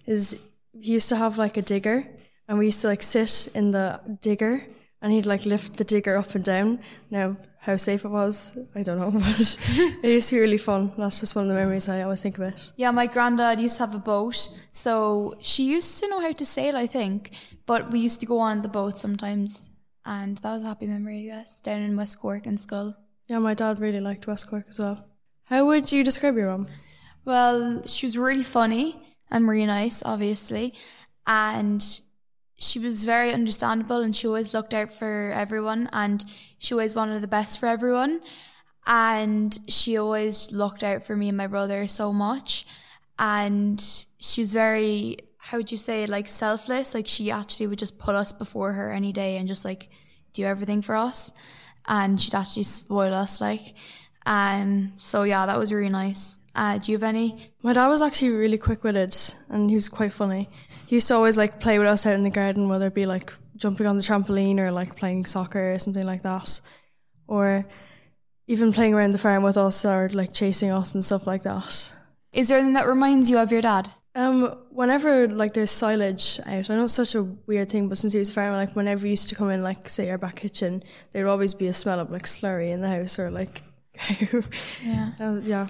is 0.06 0.38
he 0.72 0.92
used 0.92 1.08
to 1.08 1.16
have 1.16 1.38
like 1.38 1.56
a 1.56 1.62
digger, 1.62 2.06
and 2.48 2.58
we 2.58 2.66
used 2.66 2.80
to 2.82 2.86
like 2.86 3.02
sit 3.02 3.48
in 3.54 3.72
the 3.72 4.00
digger, 4.20 4.62
and 5.00 5.12
he'd 5.12 5.26
like 5.26 5.44
lift 5.46 5.76
the 5.76 5.84
digger 5.84 6.16
up 6.16 6.34
and 6.34 6.44
down. 6.44 6.78
Now, 7.10 7.36
how 7.58 7.76
safe 7.76 8.04
it 8.04 8.08
was, 8.08 8.56
I 8.74 8.82
don't 8.82 8.98
know, 8.98 9.10
but 9.20 9.58
it 10.02 10.12
used 10.12 10.28
to 10.30 10.36
be 10.36 10.40
really 10.40 10.58
fun. 10.58 10.92
That's 10.96 11.20
just 11.20 11.34
one 11.34 11.44
of 11.44 11.48
the 11.48 11.54
memories 11.54 11.88
I 11.88 12.02
always 12.02 12.22
think 12.22 12.38
about. 12.38 12.72
Yeah, 12.76 12.90
my 12.90 13.06
granddad 13.06 13.60
used 13.60 13.76
to 13.76 13.86
have 13.86 13.94
a 13.94 14.00
boat, 14.00 14.48
so 14.70 15.34
she 15.40 15.64
used 15.64 15.98
to 15.98 16.08
know 16.08 16.20
how 16.20 16.32
to 16.32 16.44
sail, 16.44 16.76
I 16.76 16.86
think, 16.86 17.30
but 17.66 17.90
we 17.90 18.00
used 18.00 18.20
to 18.20 18.26
go 18.26 18.38
on 18.38 18.62
the 18.62 18.68
boat 18.68 18.96
sometimes, 18.96 19.70
and 20.04 20.38
that 20.38 20.52
was 20.52 20.62
a 20.62 20.66
happy 20.66 20.86
memory, 20.86 21.30
I 21.30 21.36
guess, 21.36 21.60
down 21.60 21.82
in 21.82 21.96
West 21.96 22.18
Cork 22.18 22.46
and 22.46 22.58
Schull. 22.58 22.94
Yeah, 23.28 23.38
my 23.38 23.54
dad 23.54 23.80
really 23.80 24.00
liked 24.00 24.26
West 24.26 24.48
Cork 24.48 24.66
as 24.68 24.78
well. 24.78 25.06
How 25.44 25.66
would 25.66 25.92
you 25.92 26.02
describe 26.02 26.36
your 26.36 26.50
mum? 26.50 26.66
Well, 27.24 27.86
she 27.86 28.06
was 28.06 28.18
really 28.18 28.42
funny 28.42 29.00
and 29.30 29.48
really 29.48 29.66
nice, 29.66 30.02
obviously. 30.04 30.74
And 31.26 31.84
she 32.58 32.78
was 32.78 33.04
very 33.04 33.32
understandable 33.32 34.00
and 34.00 34.14
she 34.14 34.26
always 34.26 34.54
looked 34.54 34.74
out 34.74 34.92
for 34.92 35.32
everyone 35.34 35.88
and 35.92 36.24
she 36.58 36.74
always 36.74 36.94
wanted 36.94 37.20
the 37.20 37.28
best 37.28 37.60
for 37.60 37.66
everyone. 37.66 38.20
And 38.86 39.56
she 39.68 39.96
always 39.96 40.50
looked 40.52 40.82
out 40.82 41.04
for 41.04 41.14
me 41.16 41.28
and 41.28 41.36
my 41.36 41.46
brother 41.46 41.86
so 41.86 42.12
much. 42.12 42.66
And 43.18 43.80
she 44.18 44.40
was 44.40 44.52
very, 44.52 45.18
how 45.38 45.58
would 45.58 45.70
you 45.70 45.78
say, 45.78 46.06
like 46.06 46.28
selfless. 46.28 46.92
Like 46.92 47.06
she 47.06 47.30
actually 47.30 47.68
would 47.68 47.78
just 47.78 47.98
put 47.98 48.16
us 48.16 48.32
before 48.32 48.72
her 48.72 48.90
any 48.90 49.12
day 49.12 49.36
and 49.36 49.46
just 49.46 49.64
like 49.64 49.90
do 50.32 50.44
everything 50.44 50.82
for 50.82 50.96
us 50.96 51.32
and 51.86 52.20
she'd 52.20 52.34
actually 52.34 52.62
spoil 52.62 53.12
us 53.14 53.40
like 53.40 53.74
um 54.26 54.92
so 54.96 55.24
yeah 55.24 55.46
that 55.46 55.58
was 55.58 55.72
really 55.72 55.88
nice. 55.88 56.38
Uh 56.54 56.78
do 56.78 56.92
you 56.92 56.98
have 56.98 57.02
any? 57.02 57.50
My 57.62 57.72
dad 57.72 57.88
was 57.88 58.02
actually 58.02 58.30
really 58.30 58.58
quick 58.58 58.84
with 58.84 58.96
it 58.96 59.36
and 59.48 59.70
he 59.70 59.76
was 59.76 59.88
quite 59.88 60.12
funny. 60.12 60.48
He 60.86 60.96
used 60.96 61.08
to 61.08 61.14
always 61.14 61.38
like 61.38 61.60
play 61.60 61.78
with 61.78 61.88
us 61.88 62.06
out 62.06 62.14
in 62.14 62.22
the 62.22 62.30
garden 62.30 62.68
whether 62.68 62.86
it 62.86 62.94
be 62.94 63.06
like 63.06 63.32
jumping 63.56 63.86
on 63.86 63.96
the 63.96 64.02
trampoline 64.02 64.58
or 64.58 64.70
like 64.70 64.96
playing 64.96 65.24
soccer 65.24 65.72
or 65.72 65.78
something 65.78 66.06
like 66.06 66.22
that. 66.22 66.60
Or 67.26 67.64
even 68.46 68.72
playing 68.72 68.92
around 68.94 69.12
the 69.12 69.18
farm 69.18 69.42
with 69.42 69.56
us 69.56 69.84
or 69.84 70.08
like 70.12 70.34
chasing 70.34 70.70
us 70.70 70.94
and 70.94 71.04
stuff 71.04 71.26
like 71.26 71.42
that. 71.44 71.94
Is 72.32 72.48
there 72.48 72.58
anything 72.58 72.74
that 72.74 72.86
reminds 72.86 73.30
you 73.30 73.38
of 73.38 73.52
your 73.52 73.62
dad 73.62 73.90
um, 74.14 74.56
whenever 74.70 75.28
like 75.28 75.54
there's 75.54 75.70
silage 75.70 76.38
out, 76.46 76.68
I 76.70 76.74
know 76.74 76.84
it's 76.84 76.92
such 76.92 77.14
a 77.14 77.22
weird 77.22 77.70
thing, 77.70 77.88
but 77.88 77.98
since 77.98 78.12
he 78.12 78.18
was 78.18 78.28
a 78.28 78.32
farmer, 78.32 78.56
like 78.56 78.76
whenever 78.76 79.06
he 79.06 79.10
used 79.10 79.28
to 79.30 79.34
come 79.34 79.50
in, 79.50 79.62
like 79.62 79.88
say 79.88 80.10
our 80.10 80.18
back 80.18 80.36
kitchen, 80.36 80.82
there'd 81.10 81.26
always 81.26 81.54
be 81.54 81.66
a 81.68 81.72
smell 81.72 81.98
of 81.98 82.10
like 82.10 82.24
slurry 82.24 82.72
in 82.72 82.80
the 82.80 82.88
house 82.88 83.18
or 83.18 83.30
like, 83.30 83.62
yeah, 84.82 85.12
uh, 85.18 85.40
yeah. 85.42 85.66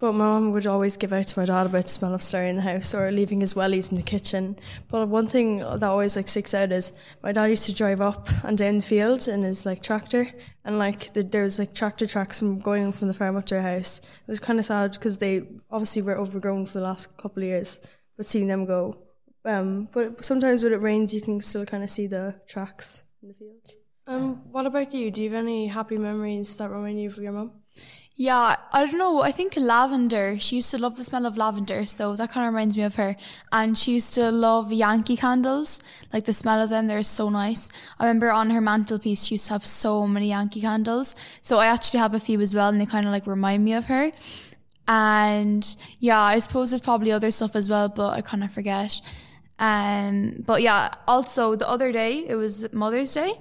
But 0.00 0.12
my 0.12 0.24
mum 0.24 0.52
would 0.52 0.66
always 0.66 0.96
give 0.96 1.12
out 1.12 1.26
to 1.26 1.38
my 1.38 1.44
dad 1.44 1.66
about 1.66 1.82
the 1.82 1.88
smell 1.90 2.14
of 2.14 2.22
slurry 2.22 2.48
in 2.48 2.56
the 2.56 2.62
house 2.62 2.94
or 2.94 3.12
leaving 3.12 3.42
his 3.42 3.52
wellies 3.52 3.90
in 3.90 3.98
the 3.98 4.02
kitchen. 4.02 4.56
But 4.88 5.08
one 5.08 5.26
thing 5.26 5.58
that 5.58 5.82
always 5.82 6.16
like 6.16 6.26
sticks 6.26 6.54
out 6.54 6.72
is 6.72 6.94
my 7.22 7.32
dad 7.32 7.44
used 7.44 7.66
to 7.66 7.74
drive 7.74 8.00
up 8.00 8.26
and 8.42 8.56
down 8.56 8.76
the 8.76 8.82
field 8.82 9.28
in 9.28 9.42
his 9.42 9.66
like 9.66 9.82
tractor, 9.82 10.26
and 10.64 10.78
like 10.78 11.12
the, 11.12 11.22
there 11.22 11.42
was 11.42 11.58
like 11.58 11.74
tractor 11.74 12.06
tracks 12.06 12.38
from 12.38 12.60
going 12.60 12.92
from 12.92 13.08
the 13.08 13.14
farm 13.14 13.36
up 13.36 13.44
to 13.46 13.56
our 13.56 13.62
house. 13.62 13.98
It 13.98 14.30
was 14.30 14.40
kind 14.40 14.58
of 14.58 14.64
sad 14.64 14.92
because 14.92 15.18
they 15.18 15.42
obviously 15.70 16.00
were 16.00 16.16
overgrown 16.16 16.64
for 16.64 16.78
the 16.78 16.84
last 16.84 17.18
couple 17.18 17.42
of 17.42 17.48
years, 17.50 17.78
but 18.16 18.24
seeing 18.24 18.48
them 18.48 18.64
go. 18.64 19.04
Um, 19.44 19.88
but 19.92 20.24
sometimes 20.24 20.62
when 20.62 20.72
it 20.72 20.80
rains, 20.80 21.12
you 21.12 21.20
can 21.20 21.42
still 21.42 21.66
kind 21.66 21.84
of 21.84 21.90
see 21.90 22.06
the 22.06 22.40
tracks 22.48 23.04
in 23.22 23.28
the 23.28 23.34
field. 23.34 23.68
Um, 24.06 24.50
what 24.50 24.64
about 24.64 24.94
you? 24.94 25.10
Do 25.10 25.22
you 25.22 25.28
have 25.28 25.44
any 25.44 25.66
happy 25.66 25.98
memories 25.98 26.56
that 26.56 26.70
remind 26.70 26.98
you 26.98 27.08
of 27.08 27.18
your 27.18 27.32
mum? 27.32 27.59
Yeah, 28.20 28.56
I 28.70 28.84
don't 28.84 28.98
know. 28.98 29.22
I 29.22 29.32
think 29.32 29.56
lavender. 29.56 30.38
She 30.38 30.56
used 30.56 30.70
to 30.72 30.78
love 30.78 30.98
the 30.98 31.04
smell 31.04 31.24
of 31.24 31.38
lavender, 31.38 31.86
so 31.86 32.16
that 32.16 32.30
kind 32.30 32.46
of 32.46 32.52
reminds 32.52 32.76
me 32.76 32.82
of 32.82 32.96
her. 32.96 33.16
And 33.50 33.78
she 33.78 33.92
used 33.92 34.12
to 34.16 34.30
love 34.30 34.70
Yankee 34.70 35.16
candles, 35.16 35.82
like 36.12 36.26
the 36.26 36.34
smell 36.34 36.60
of 36.60 36.68
them. 36.68 36.86
They're 36.86 37.02
so 37.02 37.30
nice. 37.30 37.70
I 37.98 38.04
remember 38.04 38.30
on 38.30 38.50
her 38.50 38.60
mantelpiece, 38.60 39.24
she 39.24 39.36
used 39.36 39.46
to 39.46 39.54
have 39.54 39.64
so 39.64 40.06
many 40.06 40.28
Yankee 40.28 40.60
candles. 40.60 41.16
So 41.40 41.56
I 41.56 41.68
actually 41.68 42.00
have 42.00 42.12
a 42.12 42.20
few 42.20 42.42
as 42.42 42.54
well, 42.54 42.68
and 42.68 42.78
they 42.78 42.84
kind 42.84 43.06
of 43.06 43.10
like 43.10 43.26
remind 43.26 43.64
me 43.64 43.72
of 43.72 43.86
her. 43.86 44.12
And 44.86 45.64
yeah, 45.98 46.20
I 46.20 46.40
suppose 46.40 46.72
there's 46.72 46.82
probably 46.82 47.12
other 47.12 47.30
stuff 47.30 47.56
as 47.56 47.70
well, 47.70 47.88
but 47.88 48.10
I 48.10 48.20
kind 48.20 48.44
of 48.44 48.52
forget. 48.52 49.00
Um, 49.58 50.42
but 50.46 50.60
yeah, 50.60 50.90
also 51.08 51.54
the 51.54 51.68
other 51.68 51.90
day, 51.90 52.26
it 52.28 52.34
was 52.34 52.70
Mother's 52.72 53.14
Day, 53.14 53.32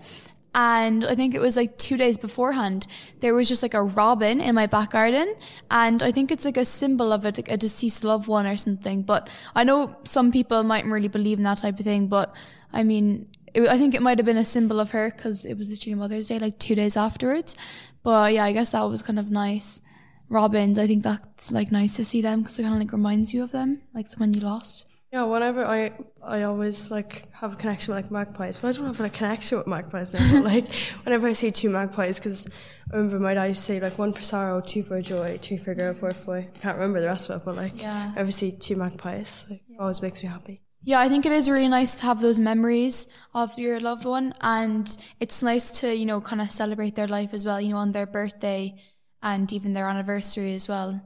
and 0.55 1.05
I 1.05 1.13
think 1.13 1.35
it 1.35 1.41
was 1.41 1.55
like 1.55 1.77
two 1.77 1.95
days 1.95 2.17
beforehand, 2.17 2.87
there 3.19 3.35
was 3.35 3.47
just 3.47 3.61
like 3.61 3.75
a 3.75 3.83
robin 3.83 4.41
in 4.41 4.55
my 4.55 4.65
back 4.65 4.91
garden. 4.91 5.35
And 5.69 6.01
I 6.01 6.11
think 6.11 6.31
it's 6.31 6.45
like 6.45 6.57
a 6.57 6.65
symbol 6.65 7.13
of 7.13 7.23
a, 7.25 7.33
a 7.47 7.57
deceased 7.57 8.03
loved 8.03 8.27
one 8.27 8.47
or 8.47 8.57
something. 8.57 9.03
But 9.03 9.29
I 9.55 9.63
know 9.63 9.95
some 10.03 10.31
people 10.31 10.63
mightn't 10.63 10.91
really 10.91 11.07
believe 11.07 11.37
in 11.37 11.43
that 11.43 11.59
type 11.59 11.77
of 11.79 11.85
thing. 11.85 12.07
But 12.07 12.33
I 12.73 12.83
mean, 12.83 13.27
it, 13.53 13.67
I 13.67 13.77
think 13.77 13.93
it 13.93 14.01
might 14.01 14.17
have 14.17 14.25
been 14.25 14.37
a 14.37 14.45
symbol 14.45 14.79
of 14.79 14.91
her 14.91 15.11
because 15.15 15.45
it 15.45 15.55
was 15.55 15.69
literally 15.69 15.95
Mother's 15.95 16.27
Day, 16.27 16.39
like 16.39 16.57
two 16.57 16.75
days 16.75 16.97
afterwards. 16.97 17.55
But 18.01 18.33
yeah, 18.33 18.45
I 18.45 18.51
guess 18.51 18.71
that 18.71 18.81
was 18.81 19.03
kind 19.03 19.19
of 19.19 19.29
nice. 19.29 19.81
Robins, 20.29 20.79
I 20.79 20.87
think 20.87 21.03
that's 21.03 21.51
like 21.51 21.71
nice 21.71 21.95
to 21.97 22.05
see 22.05 22.21
them 22.21 22.41
because 22.41 22.57
it 22.57 22.63
kind 22.63 22.73
of 22.73 22.79
like 22.79 22.91
reminds 22.91 23.33
you 23.33 23.43
of 23.43 23.51
them, 23.51 23.81
like 23.93 24.07
someone 24.07 24.33
you 24.33 24.41
lost. 24.41 24.88
Yeah, 25.11 25.23
whenever 25.23 25.65
I 25.65 25.91
I 26.21 26.43
always 26.43 26.91
like 26.91 27.27
have 27.33 27.53
a 27.53 27.55
connection 27.55 27.95
with 27.95 28.03
like 28.03 28.11
magpies. 28.11 28.61
Well, 28.61 28.71
I 28.71 28.75
don't 28.75 28.85
have 28.85 28.99
a 29.01 29.09
connection 29.09 29.57
with 29.57 29.65
magpies 29.65 30.13
now, 30.13 30.19
but 30.33 30.43
like 30.43 30.73
whenever 31.03 31.27
I 31.27 31.33
see 31.33 31.49
two 31.49 31.69
magpies, 31.69 32.19
because 32.19 32.47
I 32.91 32.95
remember 32.95 33.19
my 33.19 33.33
dad 33.33 33.45
used 33.45 33.61
to 33.61 33.65
say 33.65 33.79
like 33.79 33.97
one 33.97 34.13
for 34.13 34.21
sorrow, 34.21 34.61
two 34.61 34.83
for 34.83 35.01
joy, 35.01 35.39
three 35.41 35.57
for 35.57 35.73
girl, 35.73 35.93
four 35.95 36.11
for 36.11 36.25
boy. 36.25 36.47
I 36.53 36.59
can't 36.59 36.75
remember 36.77 37.01
the 37.01 37.07
rest 37.07 37.29
of 37.29 37.41
it, 37.41 37.45
but 37.45 37.55
like 37.55 37.81
yeah. 37.81 38.13
I 38.15 38.19
ever 38.19 38.31
see 38.31 38.51
two 38.51 38.75
magpies, 38.75 39.47
like, 39.49 39.61
yeah. 39.67 39.79
always 39.79 40.01
makes 40.01 40.21
me 40.21 40.29
happy. 40.29 40.61
Yeah, 40.83 40.99
I 40.99 41.09
think 41.09 41.25
it 41.25 41.31
is 41.31 41.49
really 41.49 41.67
nice 41.67 41.95
to 41.97 42.03
have 42.03 42.21
those 42.21 42.39
memories 42.39 43.07
of 43.33 43.57
your 43.59 43.79
loved 43.79 44.05
one, 44.05 44.33
and 44.41 44.95
it's 45.19 45.43
nice 45.43 45.81
to, 45.81 45.93
you 45.93 46.05
know, 46.05 46.21
kind 46.21 46.41
of 46.41 46.51
celebrate 46.51 46.95
their 46.95 47.07
life 47.07 47.33
as 47.33 47.43
well, 47.43 47.59
you 47.59 47.69
know, 47.69 47.77
on 47.77 47.91
their 47.91 48.05
birthday 48.05 48.79
and 49.21 49.51
even 49.51 49.73
their 49.73 49.89
anniversary 49.89 50.53
as 50.53 50.69
well. 50.69 51.01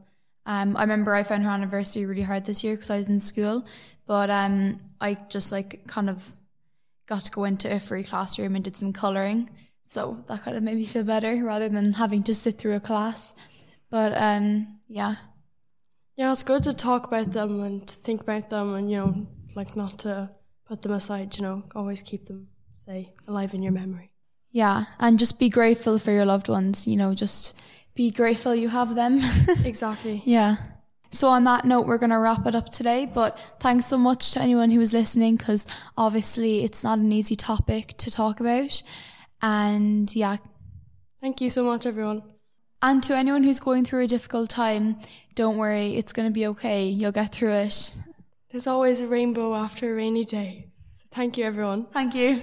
Um, 0.45 0.75
I 0.75 0.81
remember 0.81 1.15
I 1.15 1.23
found 1.23 1.43
her 1.43 1.49
anniversary 1.49 2.05
really 2.05 2.21
hard 2.21 2.45
this 2.45 2.63
year 2.63 2.75
because 2.75 2.89
I 2.89 2.97
was 2.97 3.09
in 3.09 3.19
school, 3.19 3.65
but 4.05 4.29
um, 4.29 4.79
I 4.99 5.15
just 5.29 5.51
like 5.51 5.87
kind 5.87 6.09
of 6.09 6.35
got 7.05 7.25
to 7.25 7.31
go 7.31 7.43
into 7.45 7.73
a 7.73 7.79
free 7.79 8.03
classroom 8.03 8.55
and 8.55 8.63
did 8.63 8.75
some 8.75 8.93
colouring. 8.93 9.49
So 9.83 10.23
that 10.27 10.43
kind 10.43 10.57
of 10.57 10.63
made 10.63 10.77
me 10.77 10.85
feel 10.85 11.03
better 11.03 11.43
rather 11.43 11.69
than 11.69 11.93
having 11.93 12.23
to 12.23 12.33
sit 12.33 12.57
through 12.57 12.75
a 12.75 12.79
class. 12.79 13.35
But 13.89 14.13
um, 14.17 14.79
yeah. 14.87 15.15
Yeah, 16.15 16.31
it's 16.31 16.43
good 16.43 16.63
to 16.63 16.73
talk 16.73 17.07
about 17.07 17.31
them 17.31 17.61
and 17.61 17.89
think 17.89 18.21
about 18.21 18.49
them 18.49 18.75
and, 18.75 18.89
you 18.89 18.97
know, 18.97 19.27
like 19.55 19.75
not 19.75 19.99
to 19.99 20.29
put 20.65 20.81
them 20.81 20.93
aside, 20.93 21.35
you 21.37 21.43
know, 21.43 21.63
always 21.75 22.01
keep 22.01 22.25
them, 22.25 22.47
say, 22.75 23.13
alive 23.27 23.53
in 23.53 23.63
your 23.63 23.71
memory. 23.71 24.11
Yeah, 24.51 24.85
and 24.99 25.17
just 25.17 25.39
be 25.39 25.49
grateful 25.49 25.97
for 25.97 26.11
your 26.11 26.25
loved 26.25 26.47
ones, 26.47 26.85
you 26.85 26.95
know, 26.95 27.15
just 27.15 27.57
be 27.95 28.11
grateful 28.11 28.55
you 28.55 28.69
have 28.69 28.95
them. 28.95 29.19
exactly. 29.65 30.21
Yeah. 30.25 30.57
So, 31.13 31.27
on 31.27 31.43
that 31.43 31.63
note, 31.63 31.85
we're 31.85 31.99
going 31.99 32.09
to 32.09 32.17
wrap 32.17 32.47
it 32.47 32.55
up 32.55 32.69
today. 32.69 33.05
But 33.05 33.37
thanks 33.59 33.85
so 33.85 33.99
much 33.99 34.31
to 34.31 34.41
anyone 34.41 34.71
who 34.71 34.79
was 34.79 34.93
listening 34.93 35.35
because 35.35 35.67
obviously 35.95 36.63
it's 36.63 36.83
not 36.83 36.97
an 36.97 37.11
easy 37.11 37.35
topic 37.35 37.95
to 37.99 38.09
talk 38.09 38.39
about. 38.39 38.81
And 39.41 40.13
yeah. 40.15 40.37
Thank 41.21 41.39
you 41.39 41.51
so 41.51 41.63
much, 41.63 41.85
everyone. 41.85 42.23
And 42.81 43.03
to 43.03 43.15
anyone 43.15 43.43
who's 43.43 43.59
going 43.59 43.85
through 43.85 44.03
a 44.03 44.07
difficult 44.07 44.49
time, 44.49 44.97
don't 45.35 45.57
worry, 45.57 45.95
it's 45.95 46.13
going 46.13 46.27
to 46.27 46.33
be 46.33 46.47
okay. 46.47 46.85
You'll 46.85 47.11
get 47.11 47.31
through 47.31 47.53
it. 47.53 47.95
There's 48.51 48.67
always 48.67 49.01
a 49.01 49.07
rainbow 49.07 49.53
after 49.53 49.91
a 49.91 49.95
rainy 49.95 50.25
day. 50.25 50.71
So, 50.95 51.05
thank 51.11 51.37
you, 51.37 51.45
everyone. 51.45 51.85
Thank 51.85 52.15
you. 52.15 52.41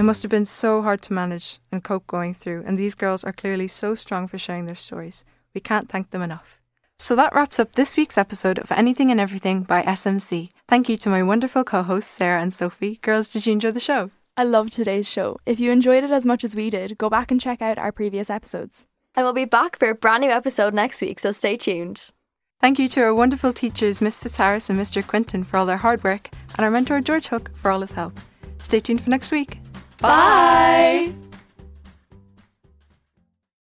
It 0.00 0.04
must 0.04 0.22
have 0.22 0.30
been 0.30 0.46
so 0.46 0.80
hard 0.80 1.02
to 1.02 1.12
manage 1.12 1.58
and 1.70 1.84
cope 1.84 2.06
going 2.06 2.32
through, 2.32 2.64
and 2.66 2.78
these 2.78 2.94
girls 2.94 3.22
are 3.22 3.34
clearly 3.34 3.68
so 3.68 3.94
strong 3.94 4.26
for 4.26 4.38
sharing 4.38 4.64
their 4.64 4.74
stories. 4.74 5.26
We 5.52 5.60
can't 5.60 5.90
thank 5.90 6.08
them 6.08 6.22
enough. 6.22 6.58
So 6.98 7.14
that 7.16 7.34
wraps 7.34 7.60
up 7.60 7.74
this 7.74 7.98
week's 7.98 8.16
episode 8.16 8.58
of 8.58 8.72
Anything 8.72 9.10
and 9.10 9.20
Everything 9.20 9.62
by 9.62 9.82
SMC. 9.82 10.52
Thank 10.66 10.88
you 10.88 10.96
to 10.96 11.10
my 11.10 11.22
wonderful 11.22 11.64
co 11.64 11.82
hosts, 11.82 12.16
Sarah 12.16 12.40
and 12.40 12.54
Sophie. 12.54 12.98
Girls, 13.02 13.30
did 13.30 13.44
you 13.44 13.52
enjoy 13.52 13.72
the 13.72 13.78
show? 13.78 14.10
I 14.38 14.44
loved 14.44 14.72
today's 14.72 15.06
show. 15.06 15.36
If 15.44 15.60
you 15.60 15.70
enjoyed 15.70 16.02
it 16.02 16.10
as 16.10 16.24
much 16.24 16.44
as 16.44 16.56
we 16.56 16.70
did, 16.70 16.96
go 16.96 17.10
back 17.10 17.30
and 17.30 17.38
check 17.38 17.60
out 17.60 17.76
our 17.76 17.92
previous 17.92 18.30
episodes. 18.30 18.86
And 19.14 19.26
we'll 19.26 19.34
be 19.34 19.44
back 19.44 19.78
for 19.78 19.90
a 19.90 19.94
brand 19.94 20.22
new 20.22 20.30
episode 20.30 20.72
next 20.72 21.02
week, 21.02 21.20
so 21.20 21.30
stay 21.30 21.56
tuned. 21.56 22.10
Thank 22.58 22.78
you 22.78 22.88
to 22.88 23.02
our 23.02 23.14
wonderful 23.14 23.52
teachers, 23.52 24.00
Miss 24.00 24.18
Fitzharris 24.18 24.70
and 24.70 24.80
Mr. 24.80 25.06
Quinton, 25.06 25.44
for 25.44 25.58
all 25.58 25.66
their 25.66 25.76
hard 25.76 26.02
work, 26.02 26.30
and 26.56 26.64
our 26.64 26.70
mentor, 26.70 27.02
George 27.02 27.26
Hook, 27.26 27.50
for 27.54 27.70
all 27.70 27.82
his 27.82 27.92
help. 27.92 28.18
Stay 28.62 28.80
tuned 28.80 29.02
for 29.02 29.10
next 29.10 29.30
week. 29.30 29.58
Bye. 30.00 31.12